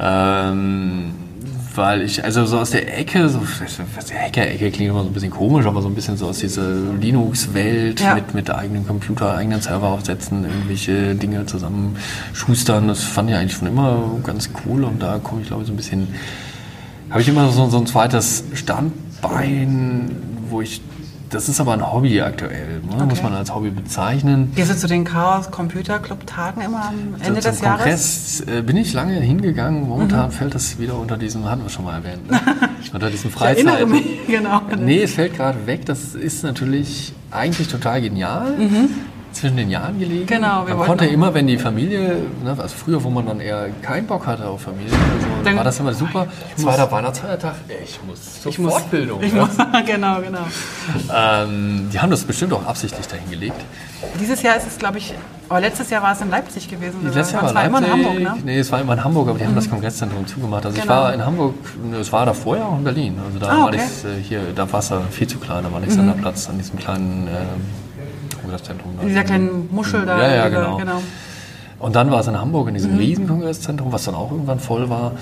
[0.00, 1.12] ähm,
[1.76, 3.40] weil ich, also so aus der Ecke, so,
[3.96, 6.38] was der Hacker-Ecke klingt immer so ein bisschen komisch, aber so ein bisschen so aus
[6.38, 6.68] dieser
[7.00, 8.14] Linux-Welt Ja.
[8.14, 11.96] mit, mit eigenem Computer, eigenen Server aufsetzen, irgendwelche Dinge zusammen
[12.32, 15.66] schustern, das fand ich eigentlich schon immer ganz cool und da komme ich glaube ich
[15.68, 16.08] so ein bisschen,
[17.10, 20.10] habe ich immer so, so ein zweites Standbein,
[20.50, 20.80] wo ich
[21.34, 23.04] das ist aber ein Hobby aktuell, ne?
[23.06, 24.52] muss man als Hobby bezeichnen.
[24.54, 27.82] Gehst du zu den Chaos Computer Club Tagen immer am Ende Zum des Jahres?
[27.82, 29.88] Kongress äh, bin ich lange hingegangen.
[29.88, 32.40] Momentan fällt das wieder unter diesem, hatten wir schon mal erwähnt, ne?
[32.92, 33.88] unter diesem Ich erinnere Freizeit.
[33.88, 34.62] mich, genau.
[34.78, 35.84] Nee, es fällt gerade weg.
[35.86, 38.54] Das ist natürlich eigentlich total genial.
[39.34, 40.22] Zwischen den Jahren gelegen.
[40.22, 40.26] Mhm.
[40.26, 43.68] Genau, wir man konnte immer, wenn die Familie, ne, also früher, wo man dann eher
[43.82, 46.26] keinen Bock hatte auf Familie, also Dann- war das immer super.
[46.56, 47.54] Zweiter Weihnachtsfeiertag,
[47.84, 49.22] ich muss zur Ich muss, Fortbildung.
[49.22, 49.40] Ich ne?
[49.40, 49.56] muss,
[49.86, 50.46] genau, genau.
[51.14, 53.60] ähm, die haben das bestimmt auch absichtlich dahin gelegt.
[54.20, 55.14] Dieses Jahr ist es, glaube ich,
[55.48, 56.98] aber letztes Jahr war es in Leipzig gewesen.
[57.02, 57.14] sogar.
[57.14, 57.90] Letztes Jahr war zwar immer in.
[57.90, 58.34] Hamburg, ne?
[58.38, 58.44] Mhm.
[58.44, 60.64] Nee, es war immer in Hamburg, aber die haben das Kongresszentrum zugemacht.
[60.64, 60.94] Also ich Genau.
[60.94, 61.54] war in Hamburg,
[61.84, 63.18] ne, es war davor ja auch in Berlin.
[63.26, 63.78] Also da Ah, war okay.
[63.78, 63.82] Mhm.
[63.82, 67.83] ich äh, hier, da war es viel zu klein, am Alexanderplatz, an diesem kleinen ähm,
[68.44, 68.92] Kongresszentrum.
[69.02, 70.18] In dieser kleinen Muschel da.
[70.18, 71.02] Ja, ja, über- genau.
[71.80, 72.98] Und dann war es in Hamburg in diesem Mhm.
[72.98, 75.12] riesen Kongresszentrum, was dann auch irgendwann voll war.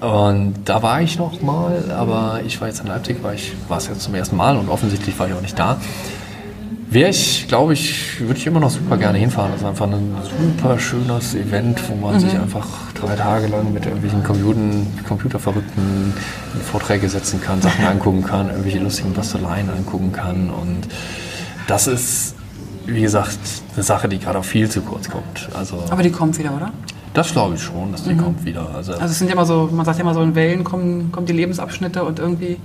[0.00, 3.78] Und da war ich noch mal, aber ich war jetzt in Leipzig, war ich war
[3.78, 5.76] es jetzt zum ersten Mal und offensichtlich war ich auch nicht da.
[6.92, 9.52] Wäre ich, glaube ich, würde ich immer noch super gerne hinfahren.
[9.52, 10.16] Das ist einfach ein
[10.56, 12.20] super schönes Event, wo man Mhm.
[12.20, 12.66] sich einfach
[13.00, 16.14] drei Tage lang mit irgendwelchen Computern, Computerverrückten
[16.54, 20.50] in Vorträge setzen kann, Sachen angucken kann, irgendwelche lustigen Basteleien angucken kann.
[20.50, 20.88] Und
[21.70, 22.34] das ist,
[22.86, 23.38] wie gesagt,
[23.74, 25.48] eine Sache, die gerade auch viel zu kurz kommt.
[25.54, 26.72] Also Aber die kommt wieder, oder?
[27.14, 28.68] das glaube ich schon, dass die kommt wieder.
[28.74, 31.10] Also, Also es sind ja immer so, man sagt ja immer so in Wellen kommen,
[31.12, 32.58] kommen die Lebensabschnitte und irgendwie.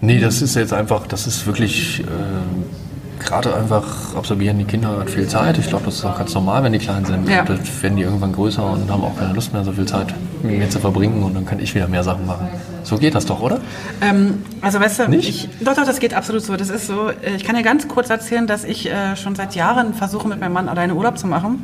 [0.00, 2.04] nee, das ist jetzt einfach, das ist wirklich äh,
[3.24, 5.58] gerade einfach absorbieren die Kinder viel Zeit.
[5.58, 7.28] Ich glaube, das ist auch ganz normal, wenn die klein sind.
[7.28, 7.44] Ja.
[7.44, 10.58] Dann werden die irgendwann größer und haben auch keine Lust mehr, so viel Zeit mit
[10.58, 12.48] mir zu verbringen und dann kann ich wieder mehr Sachen machen.
[12.82, 13.60] So geht das doch, oder?
[14.00, 15.28] Ähm, also weißt du, Nicht?
[15.28, 16.56] Ich, doch, doch, das geht absolut so.
[16.56, 19.54] Das ist so, äh, ich kann dir ganz kurz erzählen, dass ich äh, schon seit
[19.54, 21.62] Jahren versuche, mit meinem Mann alleine Urlaub zu machen.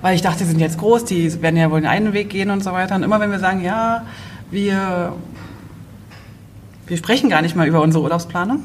[0.00, 2.50] Weil ich dachte, die sind jetzt groß, die werden ja wohl den einen Weg gehen
[2.50, 2.94] und so weiter.
[2.94, 4.02] Und immer wenn wir sagen, ja,
[4.50, 5.12] wir,
[6.86, 8.60] wir sprechen gar nicht mal über unsere Urlaubsplanung.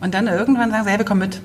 [0.00, 1.40] Und dann irgendwann sagen sie, hey, wir kommen mit.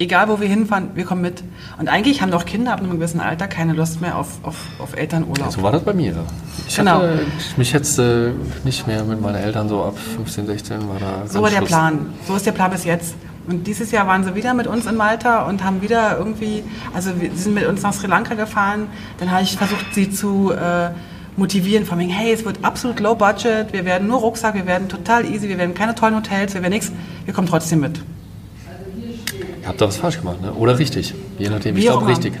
[0.00, 1.42] Egal, wo wir hinfahren, wir kommen mit.
[1.76, 4.96] Und eigentlich haben doch Kinder ab einem gewissen Alter keine Lust mehr auf, auf, auf
[4.96, 5.50] Elternurlaub.
[5.50, 6.14] So war das bei mir.
[6.68, 7.00] Ich Genau.
[7.02, 7.26] hatte
[7.56, 8.30] mich jetzt äh,
[8.62, 11.26] nicht mehr mit meinen Eltern so ab 15, 16 war da.
[11.26, 11.68] So war der Schluss.
[11.70, 12.06] Plan.
[12.28, 13.16] So ist der Plan bis jetzt.
[13.48, 16.62] Und dieses Jahr waren sie wieder mit uns in Malta und haben wieder irgendwie,
[16.94, 18.86] also sie sind mit uns nach Sri Lanka gefahren.
[19.18, 20.90] Dann habe ich versucht, sie zu äh,
[21.38, 24.88] motivieren, von wegen, hey, es wird absolut low budget, wir werden nur Rucksack, wir werden
[24.88, 26.92] total easy, wir werden keine tollen Hotels, wir werden nichts,
[27.24, 28.00] wir kommen trotzdem mit.
[29.62, 30.52] Ihr habt da was falsch gemacht, ne?
[30.52, 31.14] Oder richtig.
[31.38, 31.76] Je nachdem.
[31.76, 32.34] Ich Wie auch glaube richtig.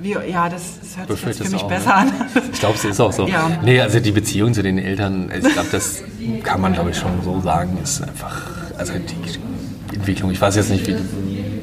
[0.00, 1.94] Wie, ja, das, das hört sich jetzt Befürchtest für mich auch, besser ne?
[1.94, 2.12] an.
[2.52, 3.26] Ich glaube, es ist auch so.
[3.26, 3.58] Ja.
[3.62, 6.02] Nee, also die Beziehung zu den Eltern, ich glaube, das
[6.42, 8.42] kann man, glaube ich, schon so sagen, ist einfach,
[8.76, 10.96] also die Entwicklung, ich weiß jetzt nicht, wie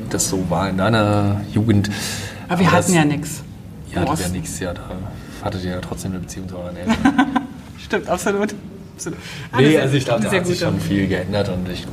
[0.10, 1.92] das so war in deiner Jugend.
[2.50, 3.44] Aber wir aber hatten das, ja nichts.
[3.94, 4.82] Ja, ja nichts, ja, da
[5.44, 6.96] hattet ihr ja trotzdem eine Beziehung zu euren Eltern.
[7.78, 8.54] Stimmt, absolut.
[8.96, 9.20] absolut.
[9.58, 11.86] nee, Eine also ich glaube, da hat sich schon viel geändert und ich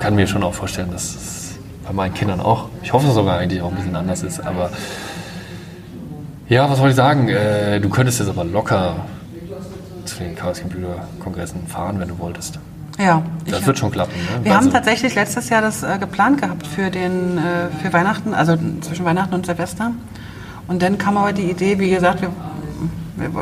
[0.00, 3.60] kann mir schon auch vorstellen, dass es bei meinen Kindern auch, ich hoffe sogar eigentlich
[3.62, 4.70] auch ein bisschen anders ist, aber
[6.48, 8.96] ja, was soll ich sagen, äh, du könntest jetzt aber locker
[10.06, 12.58] zu den Chaos Computer Kongressen fahren, wenn du wolltest.
[12.98, 14.44] Ja, Das wird schon klappen, ne?
[14.44, 18.34] Wir haben Also- tatsächlich letztes Jahr das äh, geplant gehabt für, den, äh, für Weihnachten,
[18.34, 19.92] also zwischen Weihnachten und Silvester.
[20.68, 22.30] Und dann kam aber die Idee, wie gesagt, wir,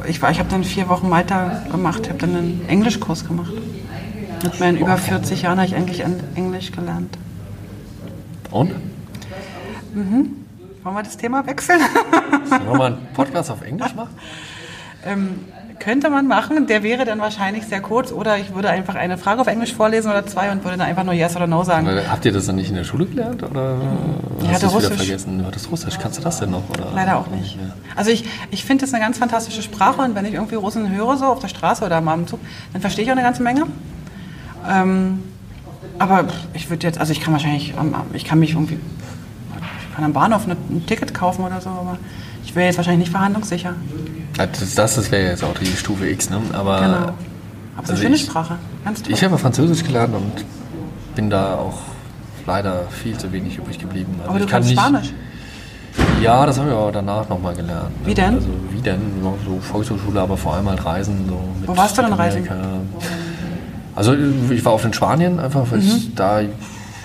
[0.08, 3.52] ich, war- ich habe dann vier Wochen Malta gemacht, habe dann einen Englischkurs gemacht.
[4.42, 7.16] Mit meinen über 40 Jahren habe ich eigentlich Eng- Englisch gelernt.
[8.50, 8.72] Und?
[9.92, 11.80] Wollen wir das Thema wechseln?
[12.48, 14.14] Sollen wir mal einen Podcast auf Englisch machen?
[15.04, 15.40] ähm,
[15.78, 19.40] könnte man machen, der wäre dann wahrscheinlich sehr kurz oder ich würde einfach eine Frage
[19.40, 21.86] auf Englisch vorlesen oder zwei und würde dann einfach nur Yes oder No sagen.
[21.86, 23.42] Weil, Habt ihr das dann nicht in der Schule gelernt?
[23.42, 23.76] Oder
[24.40, 24.96] Ich hast hatte du es wieder Russisch.
[25.06, 25.38] vergessen?
[25.38, 25.98] Du hattest Russisch.
[26.00, 26.68] Kannst du das denn noch?
[26.70, 26.92] Oder?
[26.94, 27.58] Leider auch nicht.
[27.94, 31.16] Also ich, ich finde das eine ganz fantastische Sprache und wenn ich irgendwie Russen höre,
[31.16, 32.40] so auf der Straße oder mal im Zug,
[32.72, 33.64] dann verstehe ich auch eine ganze Menge.
[34.68, 35.22] Ähm,
[35.98, 36.24] aber
[36.54, 38.78] ich würde jetzt, also ich kann wahrscheinlich, am- am- ich kann mich irgendwie,
[39.88, 41.98] ich kann am Bahnhof ein Ticket kaufen oder so, aber
[42.56, 43.74] wäre jetzt wahrscheinlich nicht verhandlungssicher.
[44.38, 46.40] Ja, Das, das wäre jetzt auch die Stufe X, ne?
[46.52, 46.96] Aber Genau.
[46.96, 47.12] Aber
[47.78, 48.56] es ist also eine schöne ich- Sprache.
[48.84, 49.12] Ganz toll.
[49.12, 50.44] ich habe Französisch gelernt und
[51.14, 51.78] bin da auch
[52.46, 54.14] leider viel zu wenig übrig geblieben.
[54.18, 55.12] Also aber du ich kann kannst nicht, Spanisch.
[56.22, 57.90] Ja, das haben wir aber danach nochmal gelernt.
[58.04, 58.34] Wie denn?
[58.34, 59.00] Also wie denn?
[59.44, 61.26] So Volkshochschule, aber vor allem halt Reisen.
[61.28, 62.46] So mit Wo warst du denn reisen?
[62.48, 62.78] Amerika.
[63.94, 64.14] Also
[64.50, 65.86] ich war oft in Spanien, einfach weil Mhm.
[65.86, 66.40] ich da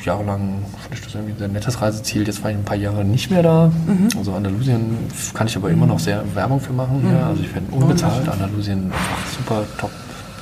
[0.03, 0.63] jahrelang
[1.11, 2.25] fand ich das irgendwie ein sehr nettes Reiseziel.
[2.25, 3.71] Jetzt war ich ein paar Jahre nicht mehr da.
[3.87, 4.09] Mhm.
[4.17, 4.97] Also Andalusien
[5.33, 7.03] kann ich aber immer noch sehr Werbung für machen.
[7.11, 7.27] Ja.
[7.27, 8.27] Also ich werde unbezahlt.
[8.27, 9.91] Andalusien einfach super top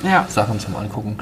[0.02, 0.26] Ja.
[0.28, 1.18] Sachen zum Angucken.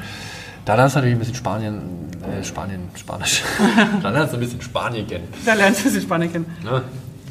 [0.65, 1.81] Da lernst du natürlich ein bisschen Spanien,
[2.21, 3.43] äh, Spanien, Spanisch.
[4.03, 5.27] da lernst du ein bisschen Spanien kennen.
[5.45, 6.45] Da lernst du sie Spanisch kennen.
[6.63, 6.83] Ne?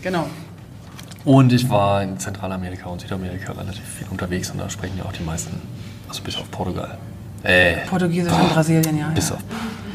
[0.02, 0.26] Genau.
[1.24, 5.12] Und ich war in Zentralamerika und Südamerika relativ viel unterwegs und da sprechen ja auch
[5.12, 5.60] die meisten,
[6.08, 6.96] also bis auf Portugal.
[7.42, 9.08] Äh, Portugiesisch in Brasilien, ja.
[9.14, 9.36] bis ja.
[9.36, 9.42] auf.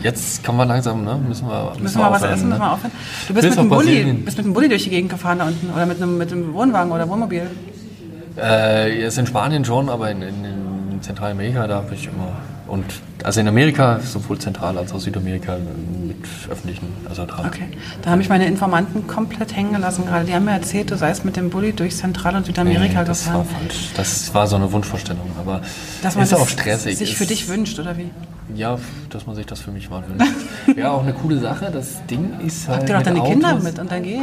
[0.01, 1.17] Jetzt kommen wir langsam, ne?
[1.27, 2.45] Müssen wir, müssen Müssen wir was essen, ne?
[2.49, 2.91] müssen wir aufhören.
[3.27, 5.45] Du bist Bis mit, dem Bulli, bist mit dem Bulli durch die Gegend gefahren da
[5.45, 7.49] unten oder mit einem, mit einem Wohnwagen oder Wohnmobil.
[8.37, 12.33] Äh, jetzt in Spanien schon, aber in, in, in Zentralamerika, da habe ich immer.
[12.73, 12.85] Und
[13.23, 15.57] also in Amerika, sowohl Zentral- als auch Südamerika
[16.07, 16.17] mit
[16.49, 17.45] öffentlichen, also dran.
[17.45, 17.67] Okay.
[18.01, 20.25] Da haben mich meine Informanten komplett hängen gelassen gerade.
[20.25, 23.27] Die haben mir erzählt, du seist mit dem Bulli durch Zentral- und Südamerika Nee, das
[23.27, 23.57] war gefahren.
[23.61, 23.89] falsch.
[23.95, 25.61] Das war so eine Wunschvorstellung, aber
[26.01, 26.97] Dass man ist das auch stressig.
[26.97, 28.09] sich für dich wünscht, oder wie?
[28.55, 28.79] Ja,
[29.11, 30.33] dass man sich das für mich mal wünscht.
[30.75, 31.69] ja, auch eine coole Sache.
[31.71, 32.79] Das Ding ist halt.
[32.79, 34.17] Habt ihr doch deine Autos, Kinder mit und dann geh.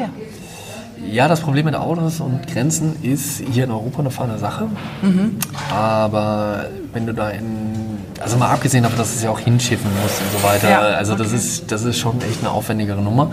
[1.11, 4.67] Ja, das Problem mit Autos und Grenzen ist hier in Europa eine feine Sache.
[5.03, 5.37] Mhm.
[5.73, 7.80] Aber wenn du da in.
[8.21, 10.69] Also mal abgesehen davon, dass es ja auch hinschiffen musst und so weiter.
[10.71, 11.37] Ja, also das okay.
[11.37, 13.33] ist, das ist schon echt eine aufwendigere Nummer.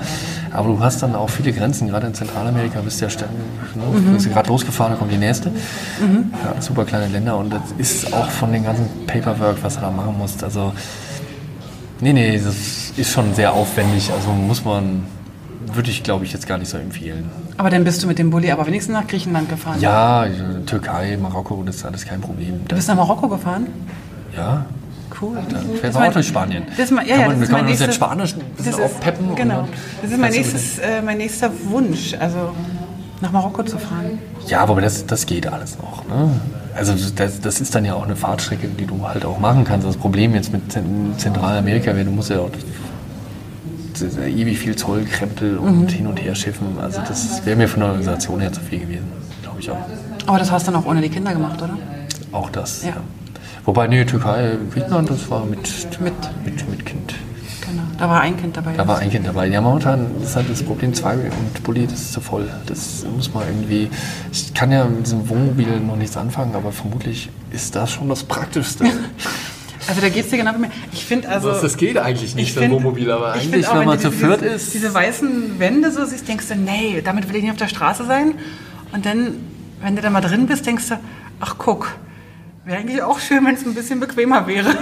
[0.52, 1.90] Aber du hast dann auch viele Grenzen.
[1.90, 3.36] Gerade in Zentralamerika bist du ja ständig,
[3.76, 4.14] ne, Mhm.
[4.14, 5.50] bist gerade losgefahren, da kommt die nächste.
[5.50, 9.92] Ja, super kleine Länder und das ist auch von dem ganzen Paperwork, was du da
[9.92, 10.42] machen musst.
[10.44, 10.72] Also
[12.00, 14.10] nee, nee, das ist schon sehr aufwendig.
[14.14, 15.04] Also muss man,
[15.74, 17.30] würde ich glaube ich jetzt gar nicht so empfehlen.
[17.58, 19.82] Aber dann bist du mit dem Bulli aber wenigstens nach Griechenland gefahren.
[19.82, 20.26] Ja,
[20.66, 22.62] Türkei, Marokko, das ist alles kein Problem.
[22.70, 23.68] Du bist nach Marokko gefahren?
[24.38, 24.66] Ja,
[25.22, 25.36] Cool.
[25.36, 26.64] da Das fährt ist man mein- auch durch Spanien.
[26.70, 28.80] Das ist mein, ja, kann man, das mein man uns jetzt Spanisch ein bisschen das
[28.80, 29.36] ist- aufpeppen?
[29.36, 29.56] Genau.
[29.62, 29.68] dann
[30.02, 32.52] Das ist mein, fährst du nächstes, äh, mein nächster Wunsch, also
[33.22, 34.20] nach Marokko zu fahren.
[34.48, 36.08] Ja, aber das, das geht alles noch.
[36.08, 36.30] Ne?
[36.76, 39.88] Also das, das ist dann ja auch eine Fahrtstrecke, die du halt auch machen kannst.
[39.88, 42.52] Das Problem jetzt mit Zent- Zentralamerika wäre, du musst ja auch
[44.28, 45.88] ewig viel Zollkrempel und Mhm.
[45.88, 46.78] hin und her schiffen.
[46.80, 49.06] Also das wäre mir von der Organisation her zu viel gewesen.
[49.42, 49.78] Glaube ich auch.
[50.28, 51.76] Aber das hast du dann auch ohne die Kinder gemacht, oder?
[52.32, 52.84] Auch das.
[52.84, 52.90] Ja.
[52.90, 52.96] Ja.
[53.68, 55.60] Wobei, nee, Türkei, Griechenland, das war mit,
[56.00, 56.14] Mit.
[56.46, 57.14] mit, mit Kind.
[57.70, 57.84] Genau.
[57.98, 58.72] Da war ein Kind dabei.
[58.78, 59.48] Da war ein Kind dabei.
[59.48, 62.48] Ja, momentan ist halt das Problem, zwei und Bulli, das ist zu voll.
[62.66, 63.90] Das muss man irgendwie.
[64.32, 68.24] Ich kann ja mit diesem Wohnmobil noch nichts anfangen, aber vermutlich ist das schon das
[68.24, 68.86] Praktischste.
[69.90, 70.72] Also da geht es dir genau wie mir.
[70.92, 71.50] Ich finde also...
[71.78, 74.74] geht eigentlich ich find- ich find auch, wenn man du zu diese- viert diese, ist.
[74.74, 78.04] Diese weißen Wände so siehst, denkst du, nee, damit will ich nicht auf der Straße
[78.06, 78.34] sein.
[78.92, 79.36] Und dann,
[79.82, 81.00] wenn du da mal drin bist, denkst du,
[81.40, 81.96] ach guck,
[82.68, 84.76] wäre eigentlich auch schön, wenn es ein bisschen bequemer wäre.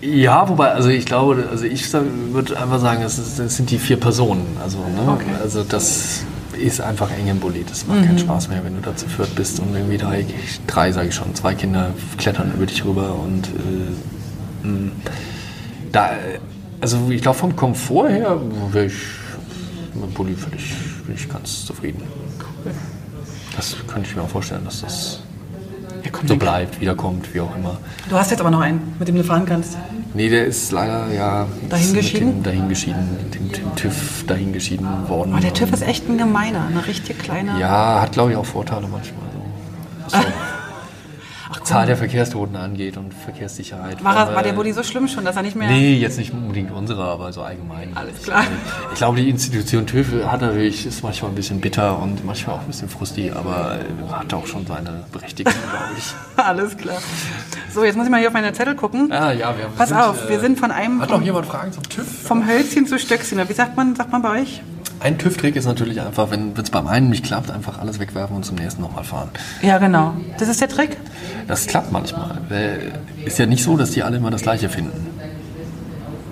[0.00, 4.56] Ja, wobei, also ich glaube, also ich würde einfach sagen, es, sind die vier Personen.
[4.62, 5.10] Also, ne?
[5.12, 5.26] Okay.
[5.42, 6.22] also das
[6.56, 7.64] ist einfach eng im Bulli.
[7.68, 10.24] Das macht keinen Spaß mehr, wenn du da zu viert bist und irgendwie drei,
[10.68, 14.92] drei sage ich schon, zwei Kinder klettern über dich rüber und äh, mh,
[15.90, 16.38] da, äh,
[16.80, 18.94] also ich glaube vom Komfort her wäre ich
[19.94, 20.74] mit Bulli völlig,
[21.06, 22.02] bin ich ganz zufrieden.
[23.56, 25.22] Das könnte ich mir auch vorstellen, dass das
[26.26, 27.78] so bleibt, wiederkommt, wie auch immer.
[28.08, 29.76] Du hast jetzt aber noch einen, mit dem du fahren kannst.
[30.14, 32.28] Nee, der ist leider ja Dahingeschieden?
[32.28, 35.32] mit dem dahingeschieden, dem, dem TÜV dahingeschieden worden.
[35.32, 37.58] Aber der TÜV ist echt ein gemeiner, eine richtig kleine...
[37.60, 39.22] Ja, hat glaube ich auch Vorteile manchmal.
[40.08, 40.18] So
[41.68, 44.02] Zahl der Verkehrstoten angeht und Verkehrssicherheit.
[44.02, 45.68] War, Aber, war der Bulli so schlimm schon, dass er nicht mehr...
[45.68, 47.94] Nee, jetzt nicht unbedingt unsere, aber so allgemein.
[47.94, 48.44] Alles klar.
[48.90, 52.60] Ich glaube, die Institution TÜV hat natürlich, ist manchmal ein bisschen bitter und manchmal auch
[52.60, 56.14] ein bisschen frustig, aber äh, hat auch schon seine Berechtigung, glaube ich.
[56.42, 56.96] Alles klar.
[57.70, 59.12] So, jetzt muss ich mal hier auf meine Zettel gucken.
[59.12, 61.02] Ah, ja, wir Pass sind, auf, äh, wir sind von einem...
[61.02, 62.06] Hat noch jemand Fragen zum TÜV?
[62.24, 63.46] Vom Hölzchen zu Stöckchen.
[63.46, 64.62] Wie sagt man, sagt man bei euch?
[65.00, 68.44] Ein TÜV-Trick ist natürlich einfach, wenn es beim einen nicht klappt, einfach alles wegwerfen und
[68.44, 69.28] zum nächsten nochmal fahren.
[69.62, 70.14] Ja, genau.
[70.38, 70.96] Das ist der Trick?
[71.46, 72.38] Das klappt manchmal.
[73.24, 75.06] Ist ja nicht so, dass die alle immer das Gleiche finden.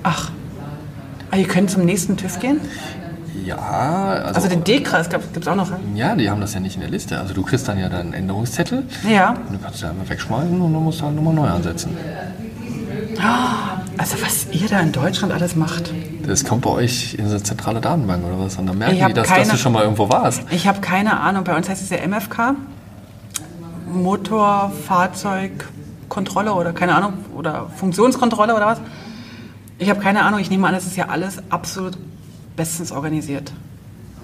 [0.03, 0.31] Ach.
[1.31, 2.61] Ah, ihr könnt zum nächsten TÜV gehen?
[3.45, 3.57] Ja,
[4.25, 5.71] also, Also den D-Kreis gibt es auch noch.
[5.95, 7.21] ja, die haben das ja nicht in der Liste.
[7.21, 9.31] Also du kriegst dann ja deinen Änderungszettel Ja.
[9.49, 11.97] und du kannst den einmal wegschmeißen und dann musst du halt nochmal neu ansetzen.
[13.99, 15.93] Also was ihr da in Deutschland alles macht.
[16.27, 18.57] Das kommt bei euch in eine zentrale Datenbank oder was?
[18.57, 20.43] Und dann merken die, dass, dass keine- du schon mal irgendwo warst.
[20.51, 21.45] Ich habe keine Ahnung.
[21.45, 22.55] Bei uns heißt es ja MFK.
[23.93, 27.15] Motorfahrzeugkontrolle oder keine Ahnung.
[27.37, 28.81] Oder Funktionskontrolle oder was.
[29.79, 30.41] Ich habe keine Ahnung.
[30.41, 31.97] Ich nehme an, es ist ja alles absolut
[32.57, 33.53] bestens organisiert.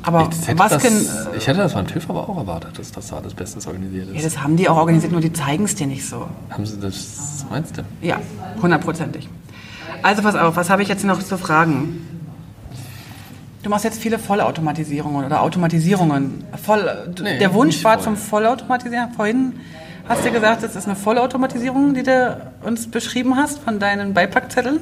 [0.04, 1.06] Aber Ich hätte, was das, können...
[1.36, 4.14] ich hätte das beim TÜV aber auch erwartet, dass das da alles bestens organisiert Ja,
[4.16, 4.24] ist.
[4.26, 6.26] das haben die auch organisiert, nur die zeigen es dir nicht so.
[6.50, 7.82] Haben sie das, meinst du?
[8.00, 8.18] Ja,
[8.60, 9.28] hundertprozentig.
[10.02, 12.06] Also pass auf, was habe ich jetzt noch zu fragen?
[13.62, 16.44] Du machst jetzt viele Vollautomatisierungen oder Automatisierungen.
[16.60, 18.02] Voll, Nee, der Wunsch war voll.
[18.04, 19.12] zum Vollautomatisieren.
[19.12, 19.52] Vorhin
[20.08, 24.80] hast du gesagt, das ist eine Vollautomatisierung, die du uns beschrieben hast von deinen Beipackzetteln.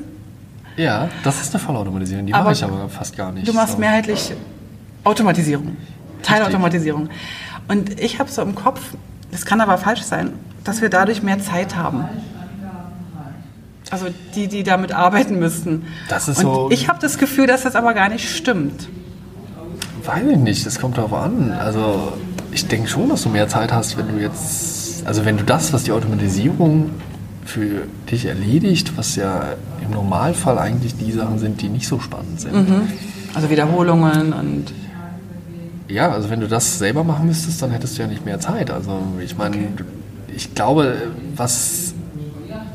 [0.76, 2.24] Ja, das ist eine Vollautomatisierung.
[2.26, 3.46] Die Aber mache ich aber fast gar nicht.
[3.46, 3.78] Du machst so.
[3.78, 4.32] mehrheitlich
[5.04, 5.76] Automatisierung,
[6.22, 7.10] Teilautomatisierung.
[7.68, 8.80] Und ich habe so im Kopf,
[9.30, 10.32] das kann aber falsch sein,
[10.64, 12.04] dass wir dadurch mehr Zeit haben.
[13.90, 15.84] Also die, die damit arbeiten müssten.
[16.08, 18.88] Das ist Und so- ich habe das Gefühl, dass das aber gar nicht stimmt.
[20.04, 21.52] Weiß ich nicht, das kommt darauf an.
[21.52, 22.12] Also
[22.52, 25.72] ich denke schon, dass du mehr Zeit hast, wenn du jetzt, also wenn du das,
[25.72, 26.90] was die Automatisierung
[27.44, 32.40] für dich erledigt, was ja im Normalfall eigentlich die Sachen sind, die nicht so spannend
[32.40, 32.54] sind.
[32.54, 32.82] Mhm.
[33.34, 34.66] Also Wiederholungen und
[35.88, 38.70] Ja, also wenn du das selber machen müsstest, dann hättest du ja nicht mehr Zeit.
[38.70, 39.56] Also ich meine,
[40.34, 40.94] ich glaube,
[41.36, 41.94] was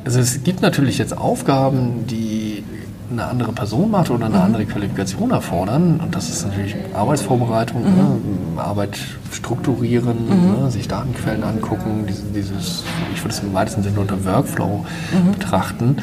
[0.05, 2.63] also es gibt natürlich jetzt Aufgaben, die
[3.11, 5.99] eine andere Person macht oder eine andere Qualifikation erfordern.
[6.03, 8.17] Und das ist natürlich Arbeitsvorbereitung, ne?
[8.57, 8.97] Arbeit
[9.31, 10.71] strukturieren, ne?
[10.71, 12.83] sich Datenquellen angucken, dieses, dieses,
[13.13, 14.85] ich würde es im weitesten Sinne unter Workflow
[15.33, 15.97] betrachten.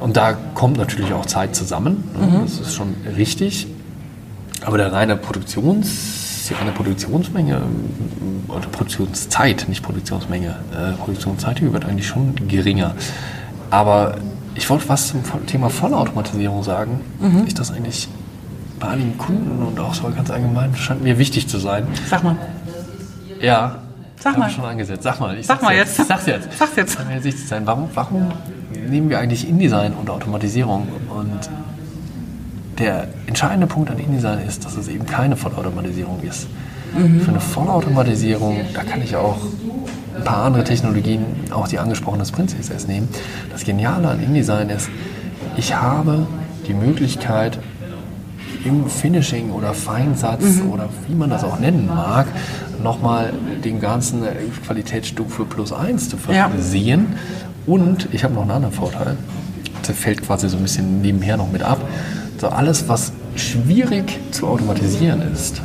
[0.00, 2.04] Und da kommt natürlich auch Zeit zusammen.
[2.18, 2.40] Ne?
[2.42, 3.66] Das ist schon richtig.
[4.64, 11.72] Aber der reine Produktions, die reine Produktionsmenge ähm, oder Produktionszeit, nicht Produktionsmenge, äh, Produktionszeit die
[11.72, 12.94] wird eigentlich schon geringer.
[13.70, 14.16] Aber
[14.54, 17.00] ich wollte was zum Thema Vollautomatisierung sagen.
[17.46, 18.08] Ich das eigentlich
[18.78, 21.86] bei einigen Kunden und auch so ganz allgemein scheint mir wichtig zu sein.
[22.08, 22.36] sag mal.
[23.40, 23.78] Ja.
[24.20, 24.48] Sag mal.
[24.50, 25.02] schon angesetzt.
[25.02, 25.36] Sag mal.
[25.36, 25.98] Ich Sag mal jetzt.
[25.98, 26.48] Ich sag's jetzt.
[26.56, 26.94] Sag's jetzt.
[26.94, 27.66] Scheint mir jetzt wichtig zu sein.
[27.66, 28.28] Warum, warum
[28.88, 30.88] nehmen wir eigentlich InDesign und Automatisierung?
[31.10, 31.50] Und
[32.78, 36.46] der entscheidende Punkt an InDesign ist, dass es eben keine Vollautomatisierung ist.
[37.22, 39.38] Für eine Vollautomatisierung, da kann ich auch
[40.16, 43.08] ein paar andere Technologien, auch die angesprochene Sprint CSS nehmen.
[43.50, 44.88] Das Geniale an InDesign ist,
[45.56, 46.26] ich habe
[46.68, 47.58] die Möglichkeit,
[48.64, 52.26] im Finishing oder Feinsatz oder wie man das auch nennen mag,
[52.82, 54.22] nochmal den ganzen
[54.64, 56.48] Qualitätsstufe plus eins zu Ja.
[56.48, 57.08] versehen.
[57.66, 59.16] Und ich habe noch einen anderen Vorteil.
[59.86, 61.78] Der fällt quasi so ein bisschen nebenher noch mit ab.
[62.38, 65.60] So alles, was schwierig zu automatisieren ist,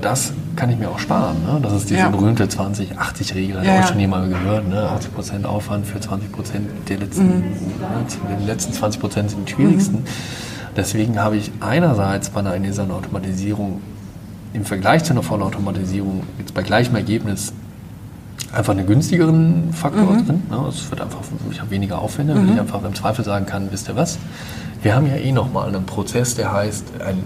[0.00, 1.36] das kann ich mir auch sparen.
[1.46, 1.58] Ne?
[1.62, 2.08] Das ist diese Ja.
[2.08, 3.86] berühmte 20-80-Regel, hat Ja, auch ja.
[3.86, 4.68] schon jemand gehört.
[4.68, 4.88] Ne?
[4.90, 7.30] 80% Aufwand für 20% der letzten, Mhm.
[7.40, 8.36] ne?
[8.40, 10.04] die letzten 20% sind die schwierigsten.
[10.76, 13.80] Deswegen habe ich einerseits bei einer InDesign-Automatisierung
[14.52, 17.52] im Vergleich zu einer Vollautomatisierung jetzt bei gleichem Ergebnis
[18.52, 20.26] einfach einen günstigeren Faktor Mhm.
[20.26, 20.42] drin.
[20.50, 20.64] Ne?
[20.68, 21.20] Es wird einfach,
[21.50, 24.18] ich habe weniger Aufwände, weil ich einfach im Zweifel sagen kann, wisst ihr was?
[24.82, 27.18] Wir haben ja eh nochmal einen Prozess, der heißt ein,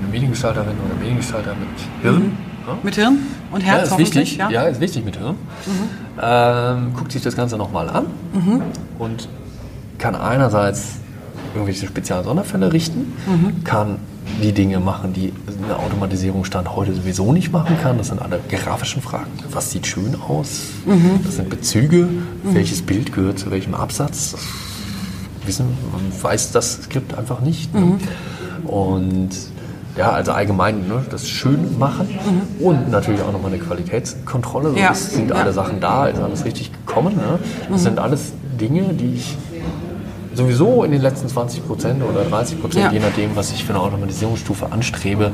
[0.00, 2.22] eine Mediengestalterin oder Mediengestalter mit Hirn.
[2.66, 2.74] Ne?
[2.82, 3.18] Mit Hirn
[3.52, 4.14] und Ja, Herz ist hoffentlich.
[4.14, 4.38] wichtig.
[4.38, 4.50] Ja.
[4.50, 4.62] Ja.
[4.62, 5.36] ist wichtig mit Hirn.
[6.20, 8.06] Ähm, guckt sich das Ganze nochmal an
[8.98, 9.28] und
[9.98, 10.96] kann einerseits
[11.54, 13.12] irgendwelche speziellen Sonderfälle richten,
[13.64, 13.96] kann
[14.42, 15.32] die Dinge machen, die
[15.64, 17.96] eine Automatisierung Stand heute sowieso nicht machen kann.
[17.98, 19.30] Das sind alle grafischen Fragen.
[19.50, 20.60] Was sieht schön aus?
[21.24, 22.08] Das sind Bezüge.
[22.44, 24.32] Welches Bild gehört zu welchem Absatz?
[24.32, 24.40] Das
[25.46, 27.72] wissen, man weiß das Skript einfach nicht.
[27.74, 27.98] Ne?
[28.66, 29.30] Und
[29.96, 32.08] ja, also allgemein ne, das schön machen
[32.60, 34.70] und natürlich auch nochmal eine Qualitätskontrolle.
[34.70, 34.94] So, Ja.
[34.94, 35.36] sind Ja.
[35.36, 37.16] alle Sachen da, ist alles richtig gekommen.
[37.16, 37.38] Ne?
[37.70, 39.36] Das sind alles Dinge, die ich
[40.38, 42.92] sowieso in den letzten 20 Prozent oder 30 Prozent, Ja.
[42.92, 45.32] je nachdem, was ich für eine Automatisierungsstufe anstrebe,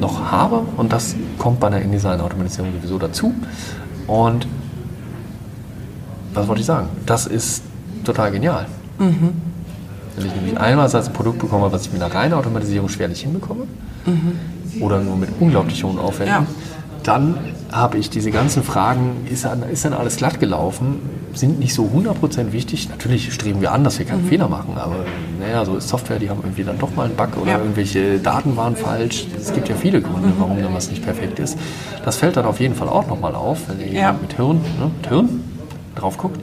[0.00, 0.62] noch habe.
[0.76, 3.34] Und das kommt bei einer InDesign-Automatisierung sowieso dazu.
[4.06, 4.46] Und
[6.34, 6.88] was wollte ich sagen?
[7.06, 7.62] Das ist
[8.04, 8.66] total genial.
[8.98, 13.64] Wenn ich nämlich einerseits ein Produkt bekomme, was ich mit einer reinen Automatisierung schwerlich hinbekomme,
[14.80, 16.46] oder nur mit unglaublich hohen Aufwänden, Ja.
[17.02, 17.36] dann
[17.74, 21.00] habe ich diese ganzen Fragen, ist dann, ist dann alles glatt gelaufen,
[21.34, 22.88] sind nicht so 100% wichtig.
[22.88, 24.94] Natürlich streben wir an, dass wir keinen Fehler machen, aber
[25.40, 27.58] naja, so ist Software, die haben irgendwie dann doch mal einen Bug oder Ja.
[27.58, 29.26] irgendwelche Daten waren falsch.
[29.36, 31.58] Es gibt ja viele Gründe, warum dann was nicht perfekt ist.
[32.04, 34.12] Das fällt dann auf jeden Fall auch nochmal auf, wenn ihr Ja.
[34.12, 35.42] mit Hirn, ne, mit Hirn
[35.96, 36.40] drauf guckt.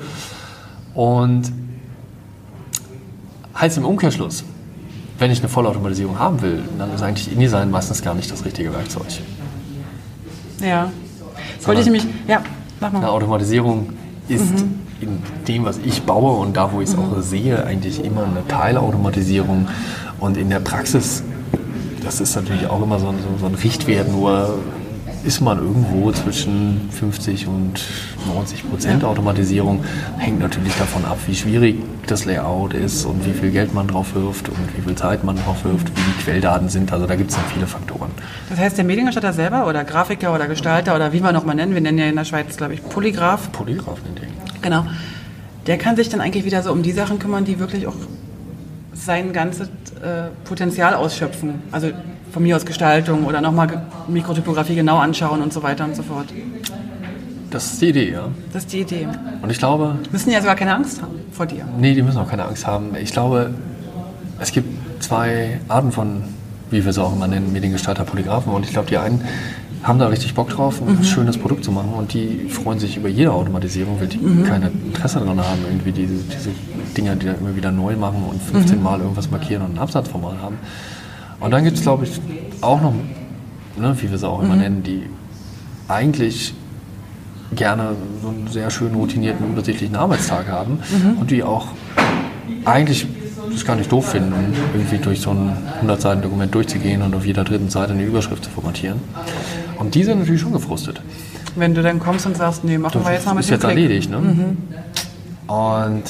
[0.93, 1.43] Und
[3.57, 4.43] heißt im Umkehrschluss,
[5.17, 8.73] wenn ich eine Vollautomatisierung haben will, dann ist eigentlich InDesign meistens gar nicht das richtige
[8.73, 9.05] Werkzeug.
[10.61, 10.91] Ja.
[11.61, 12.41] Das wollte ich nämlich, ja,
[12.79, 13.09] mach Eine mal.
[13.09, 13.89] Automatisierung
[14.27, 14.65] ist
[14.99, 18.47] in dem, was ich baue und da, wo ich es auch sehe, eigentlich immer eine
[18.47, 19.67] Teilautomatisierung.
[20.19, 21.21] Und in der Praxis,
[22.03, 24.57] das ist natürlich auch immer so ein, so ein Richtwert, nur
[25.23, 27.79] ist man irgendwo zwischen 50 und
[28.33, 29.83] 90 Prozent Automatisierung.
[30.17, 31.75] Hängt natürlich davon ab, wie schwierig
[32.07, 35.35] das Layout ist und wie viel Geld man drauf wirft und wie viel Zeit man
[35.35, 36.91] drauf wirft, wie die Quelldaten sind.
[36.91, 38.09] Also da gibt es dann viele Faktoren.
[38.51, 41.73] Das heißt, der Mediengestalter selber oder Grafiker oder Gestalter oder wie wir noch mal nennen,
[41.73, 44.27] wir nennen ja in der Schweiz, glaube ich, Polygraph, Polygraph nennt ihr.
[44.61, 44.85] genau,
[45.67, 47.95] der kann sich dann eigentlich wieder so um die Sachen kümmern, die wirklich auch
[48.93, 51.61] sein ganzes äh, Potenzial ausschöpfen.
[51.71, 51.91] Also
[52.33, 56.27] von mir aus Gestaltung oder nochmal Mikrotypografie genau anschauen und so weiter und so fort.
[57.51, 58.27] Das ist die Idee, ja.
[58.51, 59.07] Das ist die Idee.
[59.41, 61.65] Und ich glaube, Müssen die ja sogar keine Angst haben vor dir.
[61.79, 62.97] Nee, die müssen auch keine Angst haben.
[63.01, 63.53] Ich glaube,
[64.39, 64.67] es gibt
[65.01, 66.23] zwei Arten von,
[66.71, 68.51] wie wir es auch immer nennen, Mediengestalter, Polygraphen.
[68.51, 69.23] Und ich glaube, die einen
[69.83, 71.93] haben da richtig Bock drauf, ein schönes Produkt zu machen.
[71.93, 76.13] Und die freuen sich über jede Automatisierung, weil die kein Interesse daran haben, irgendwie diese,
[76.23, 76.51] diese
[76.95, 80.35] Dinger, die dann immer wieder neu machen und 15 Mal irgendwas markieren und ein Absatzformat
[80.41, 80.57] haben.
[81.39, 82.21] Und dann gibt es, glaube ich,
[82.61, 82.93] auch noch,
[83.75, 85.03] ne, wie wir es auch immer nennen, die
[85.87, 86.53] eigentlich
[87.53, 90.79] gerne so einen sehr schön routinierten, übersichtlichen Arbeitstag haben
[91.19, 91.67] und die auch
[92.63, 93.07] eigentlich
[93.53, 97.25] das gar nicht doof finden, irgendwie durch so ein 100 Seiten Dokument durchzugehen und auf
[97.25, 98.99] jeder dritten Seite eine Überschrift zu formatieren.
[99.77, 101.01] Und die sind natürlich schon gefrustet.
[101.55, 103.61] Wenn du dann kommst und sagst, nee, machen wir jetzt mal mit ist dem jetzt
[103.63, 103.77] Klick.
[103.77, 104.09] erledigt.
[104.09, 104.55] Ne?
[105.47, 106.03] Und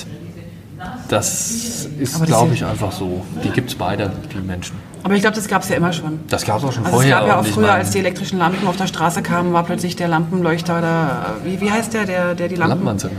[1.10, 1.52] das
[2.00, 3.24] ist, das glaube ich, einfach so.
[3.44, 4.76] Die gibt es beide, die Menschen.
[5.04, 6.20] Aber ich glaube, das gab es ja immer schon.
[6.30, 7.16] Das gab es auch schon Also vorher.
[7.16, 9.64] es gab ja auch früher, meine, als die elektrischen Lampen auf der Straße kamen, war
[9.64, 13.16] plötzlich der Lampenleuchter oder wie, wie heißt der, der, der die Lampen, Lampenanzünder.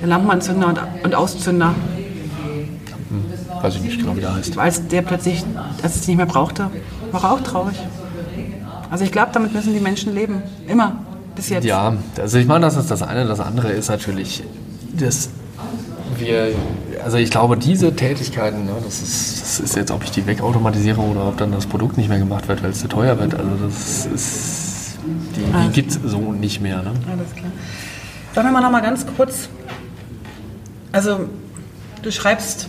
[0.00, 1.74] der Lampenanzünder und, und Auszünder,
[3.62, 4.58] Weiß ich nicht genau, wie der heißt.
[4.58, 5.44] als der plötzlich,
[5.82, 6.70] als es nicht mehr brauchte,
[7.12, 7.76] war auch traurig.
[8.90, 10.96] Also ich glaube, damit müssen die Menschen leben, immer
[11.36, 11.64] bis jetzt.
[11.64, 13.26] Ja, also ich meine, das ist das eine.
[13.26, 14.42] Das andere ist natürlich,
[14.98, 15.28] dass
[16.16, 16.48] wir,
[17.04, 21.00] also ich glaube, diese Tätigkeiten, ne, das, ist, das ist jetzt, ob ich die wegautomatisiere
[21.00, 23.34] oder ob dann das Produkt nicht mehr gemacht wird, weil es zu teuer wird.
[23.34, 24.96] Also das ist,
[25.36, 26.78] die, die Also- gibt es so nicht mehr.
[26.82, 26.92] Ne?
[27.10, 27.50] Alles klar.
[28.34, 29.48] Sag mir mal noch mal ganz kurz.
[30.92, 31.20] Also,
[32.02, 32.68] du schreibst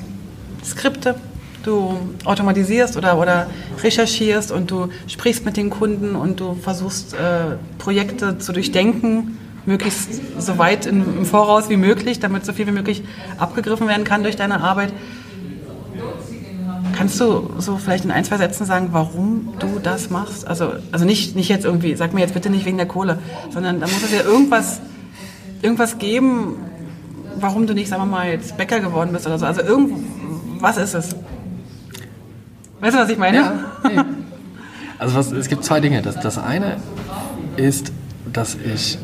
[0.69, 1.15] Skripte,
[1.63, 3.47] du automatisierst oder, oder
[3.83, 10.21] recherchierst und du sprichst mit den Kunden und du versuchst, äh, Projekte zu durchdenken, möglichst
[10.39, 13.03] so weit im, im Voraus wie möglich, damit so viel wie möglich
[13.37, 14.93] abgegriffen werden kann durch deine Arbeit.
[16.95, 20.47] Kannst du so vielleicht in ein, zwei Sätzen sagen, warum du das machst?
[20.47, 23.19] Also, also nicht, nicht jetzt irgendwie, sag mir jetzt bitte nicht wegen der Kohle,
[23.51, 24.81] sondern da muss es ja irgendwas,
[25.61, 26.55] irgendwas geben,
[27.39, 29.45] warum du nicht, sagen wir mal, jetzt Bäcker geworden bist oder so.
[29.45, 29.61] Also
[30.59, 31.15] irgendwas ist es.
[32.81, 33.53] Weißt du, was ich meine?
[33.83, 34.01] Nee.
[34.97, 36.01] Also was, es gibt zwei Dinge.
[36.01, 36.75] Das, das eine
[37.55, 37.93] ist,
[38.33, 38.97] dass ich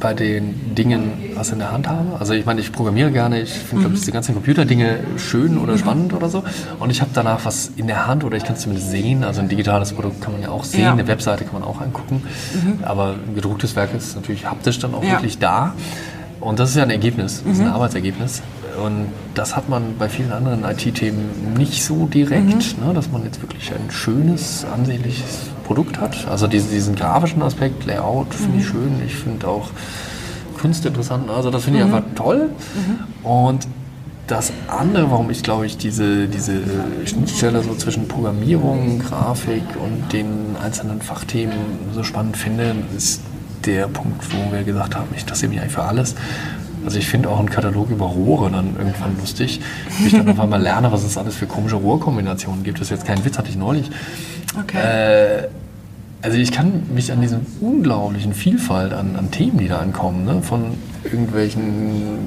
[0.00, 2.18] bei den Dingen was in der Hand habe.
[2.18, 5.76] Also ich meine, ich programmiere gerne, ich finde glaube ich, diese ganzen Computerdinge schön oder
[5.76, 6.42] spannend oder so.
[6.80, 9.22] Und ich habe danach was in der Hand oder ich kann es zumindest sehen.
[9.22, 10.92] Also ein digitales Produkt kann man ja auch sehen, Ja.
[10.92, 12.22] eine Webseite kann man auch angucken.
[12.80, 15.10] Aber ein gedrucktes Werk ist natürlich haptisch dann auch Ja.
[15.12, 15.74] wirklich da.
[16.40, 18.40] Und das ist ja ein Ergebnis, das ist ein Arbeitsergebnis.
[18.82, 23.42] Und das hat man bei vielen anderen IT-Themen nicht so direkt, ne, dass man jetzt
[23.42, 26.26] wirklich ein schönes, ansehnliches Produkt hat.
[26.28, 29.02] Also diesen, diesen grafischen Aspekt, Layout, finde ich schön.
[29.06, 29.70] Ich finde auch
[30.60, 31.28] Kunst interessant.
[31.28, 32.50] Also das finde ich einfach toll.
[33.22, 33.66] Und
[34.26, 36.60] das andere, warum ich glaube ich diese, diese
[37.04, 41.58] Schnittstelle so zwischen Programmierung, Grafik und den einzelnen Fachthemen
[41.92, 43.20] so spannend finde, ist
[43.66, 46.14] der Punkt, wo wir gesagt haben, ich interessiere mich eigentlich für alles.
[46.84, 49.60] Also ich finde auch einen Katalog über Rohre dann irgendwann lustig.
[49.98, 52.80] Wie ich dann auf einmal lerne, was es alles für komische Rohrkombinationen gibt.
[52.80, 53.90] Das ist jetzt kein Witz, hatte ich neulich.
[54.58, 54.78] Okay.
[54.78, 55.48] Äh,
[56.22, 60.40] also ich kann mich an diese unglaublichen Vielfalt an, an Themen, die da ankommen, ne?
[60.40, 60.66] von
[61.02, 62.18] irgendwelchen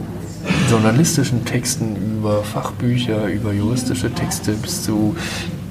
[0.70, 5.16] journalistischen Texten über Fachbücher, über juristische Texte bis zu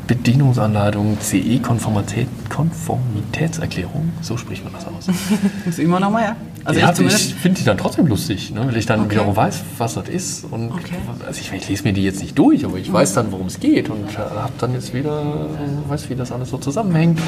[0.07, 5.07] Bedienungsanleitungen, CE-Konformitätserklärung, so spricht man das aus.
[5.64, 6.37] Das immer noch mal, ja?
[6.67, 8.62] Also ja, ich ich finde die dann trotzdem lustig, ne?
[8.67, 9.11] weil ich dann Okay.
[9.12, 10.45] wiederum weiß, was das ist.
[10.51, 10.95] Und Okay.
[11.27, 13.61] also ich, ich lese mir die jetzt nicht durch, aber ich weiß dann, worum es
[13.61, 15.47] geht und habe dann jetzt wieder,
[15.89, 17.19] weiß, wie das alles so zusammenhängt.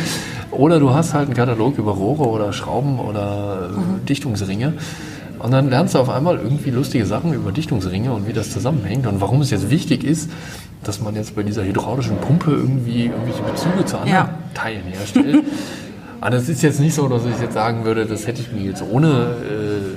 [0.50, 4.06] Oder du hast halt einen Katalog über Rohre oder Schrauben oder äh, Mhm.
[4.06, 4.72] Dichtungsringe.
[5.38, 9.06] Und dann lernst du auf einmal irgendwie lustige Sachen über Dichtungsringe und wie das zusammenhängt
[9.06, 10.30] und warum es jetzt wichtig ist,
[10.82, 14.34] dass man jetzt bei dieser hydraulischen Pumpe irgendwie irgendwelche Bezüge zu anderen Ja.
[14.54, 15.44] Teilen herstellt.
[16.20, 18.62] Aber das ist jetzt nicht so, dass ich jetzt sagen würde, das hätte ich mir
[18.62, 19.08] jetzt ohne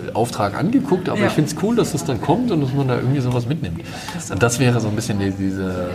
[0.10, 1.28] äh, Auftrag angeguckt, aber Ja.
[1.28, 3.82] ich finde es cool, dass das dann kommt und dass man da irgendwie sowas mitnimmt.
[4.30, 5.90] Und das wäre so ein bisschen die, diese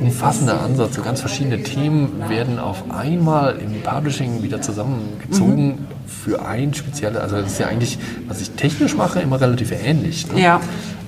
[0.00, 0.94] umfassende Ansatz.
[0.96, 5.78] So ganz verschiedene Themen werden auf einmal im Publishing wieder zusammengezogen Mhm.
[6.06, 7.18] für ein spezielles.
[7.20, 10.26] Also das ist ja eigentlich, was ich technisch mache, immer relativ ähnlich.
[10.32, 10.40] Ne?
[10.40, 10.60] Ja.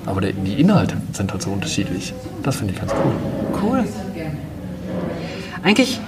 [0.05, 2.13] Aber der, die Inhalte sind halt so unterschiedlich.
[2.43, 3.61] Das finde ich ganz cool.
[3.63, 3.83] Cool.
[5.63, 5.99] Eigentlich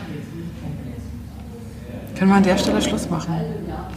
[2.17, 3.33] können wir an der Stelle Schluss machen.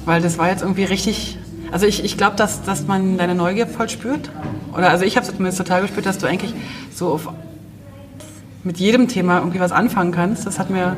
[0.04, 1.38] Weil das war jetzt irgendwie richtig.
[1.70, 4.30] Also ich, ich glaube, dass, dass man deine Neugier voll spürt.
[4.74, 6.54] Oder also ich habe es zumindest total gespürt, dass du eigentlich
[6.94, 7.28] so auf,
[8.64, 10.46] mit jedem Thema irgendwie was anfangen kannst.
[10.46, 10.96] Das hat mir,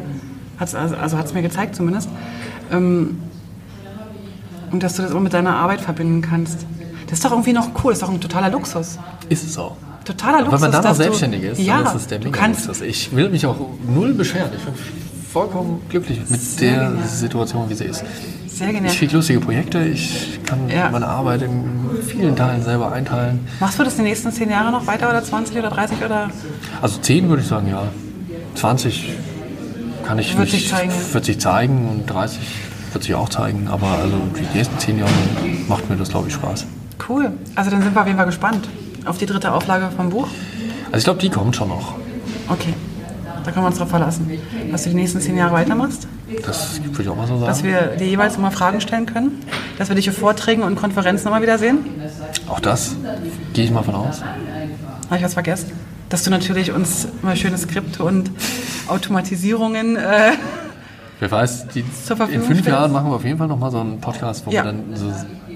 [0.58, 2.08] hat's, also, also hat es mir gezeigt zumindest.
[2.70, 3.18] Ähm,
[4.70, 6.64] und dass du das auch mit deiner Arbeit verbinden kannst.
[7.06, 8.98] Das ist doch irgendwie noch cool, das ist doch ein totaler Luxus.
[9.28, 9.76] Ist es auch.
[10.04, 10.52] Totaler Luxus.
[10.54, 12.38] Wenn man dann noch dass du- selbstständig ist, ja, dann ist es der du mega
[12.38, 12.86] kannst, Luxus.
[12.86, 13.56] Ich will mich auch
[13.92, 14.50] null beschweren.
[14.56, 17.06] Ich vollkommen glücklich mit Sehr der genial.
[17.08, 18.04] Situation, wie sie ist.
[18.48, 18.92] Sehr genial.
[18.92, 20.90] Ich kriege lustige Projekte, ich kann Ja.
[20.90, 21.62] meine Arbeit in
[22.06, 23.46] vielen Teilen selber einteilen.
[23.60, 26.30] Machst du das die nächsten zehn Jahre noch weiter oder 20 oder 30 oder?
[26.82, 27.84] Also 10 würde ich sagen, ja.
[28.56, 29.14] 20
[30.04, 30.92] kann ich Wird nicht, sich zeigen.
[31.12, 32.40] wird sich zeigen und 30
[32.92, 33.68] wird sich auch zeigen.
[33.68, 35.10] Aber also die nächsten 10 Jahre
[35.68, 36.66] macht mir das, glaube ich, Spaß.
[37.08, 37.32] Cool.
[37.54, 38.68] Also dann sind wir auf jeden Fall gespannt
[39.06, 40.26] auf die dritte Auflage vom Buch.
[40.86, 41.94] Also ich glaube, die kommt schon noch.
[42.48, 42.74] Okay.
[43.44, 44.30] Da können wir uns drauf verlassen.
[44.70, 46.06] Dass du die nächsten zehn Jahre weitermachst.
[46.46, 47.68] Das würde ich auch mal so Dass sagen.
[47.68, 49.40] wir dir jeweils immer Fragen stellen können.
[49.78, 51.78] Dass wir dich auf Vorträgen und Konferenzen immer wieder sehen.
[52.48, 52.96] Auch das
[53.52, 54.22] gehe ich mal von aus.
[54.22, 55.72] Habe ich was vergessen?
[56.08, 58.30] Dass du natürlich uns immer schöne Skripte und
[58.88, 60.32] Automatisierungen äh,
[61.20, 62.66] Wer weiß, die, Zur Verfügung in fünf?
[62.66, 64.64] Jahren machen wir auf jeden Fall nochmal so einen Podcast, wo Ja.
[64.64, 65.06] wir dann so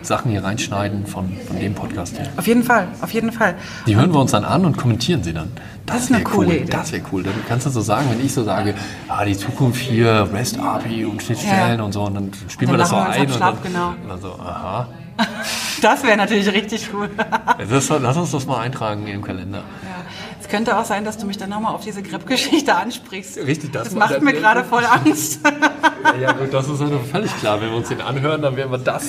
[0.07, 2.29] Sachen hier reinschneiden von, von dem Podcast hier.
[2.37, 3.55] auf jeden Fall, auf jeden Fall.
[3.87, 5.51] Die hören wir uns dann an und kommentieren sie dann.
[5.87, 6.55] Das ist eine coole cool.
[6.55, 6.71] Idee.
[6.71, 7.23] Das wäre cool.
[7.23, 8.75] Dann kannst du so sagen, wenn ich so sage,
[9.09, 11.85] ah, die Zukunft hier, REST API und Schnittstellen Ja.
[11.85, 13.13] und so, und dann spielen Dann wir das so wir ein.
[13.19, 13.89] halt und dann, genau.
[13.91, 14.89] und dann so, aha.
[15.83, 17.11] Das wäre natürlich richtig cool.
[17.71, 19.59] Das, lass uns das mal eintragen im Kalender.
[19.59, 19.65] Ja.
[20.41, 23.37] Es könnte auch sein, dass du mich dann nochmal auf diese Grip-Geschichte ansprichst.
[23.39, 25.41] Richtig, das Das macht das- mir das- gerade voll Angst.
[26.21, 27.59] Ja, gut, das ist ja völlig klar.
[27.63, 29.09] Wenn wir uns den anhören, dann werden wir das.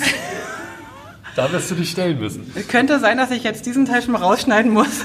[1.35, 2.49] Da wirst du dich stellen müssen.
[2.55, 5.03] Es könnte sein, dass ich jetzt diesen Teil schon mal rausschneiden muss.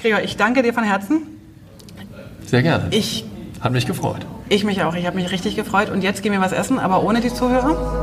[0.00, 1.22] Gregor, ich danke dir von Herzen.
[2.44, 2.88] Sehr gerne.
[2.90, 3.24] Ich,
[3.60, 4.26] Hat mich gefreut.
[4.50, 4.94] ich mich auch.
[4.94, 5.88] Ich habe mich richtig gefreut.
[5.88, 8.00] Und jetzt gehen wir was essen, aber ohne die Zuhörer.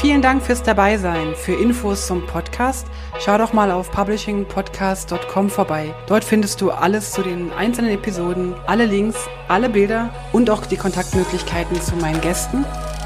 [0.00, 1.34] Vielen Dank fürs Dabeisein.
[1.34, 2.86] Für Infos zum Podcast
[3.18, 5.92] schau doch mal auf publishingpodcast.com vorbei.
[6.06, 9.16] Dort findest du alles zu den einzelnen Episoden, alle Links,
[9.48, 12.64] alle Bilder und auch die Kontaktmöglichkeiten zu meinen Gästen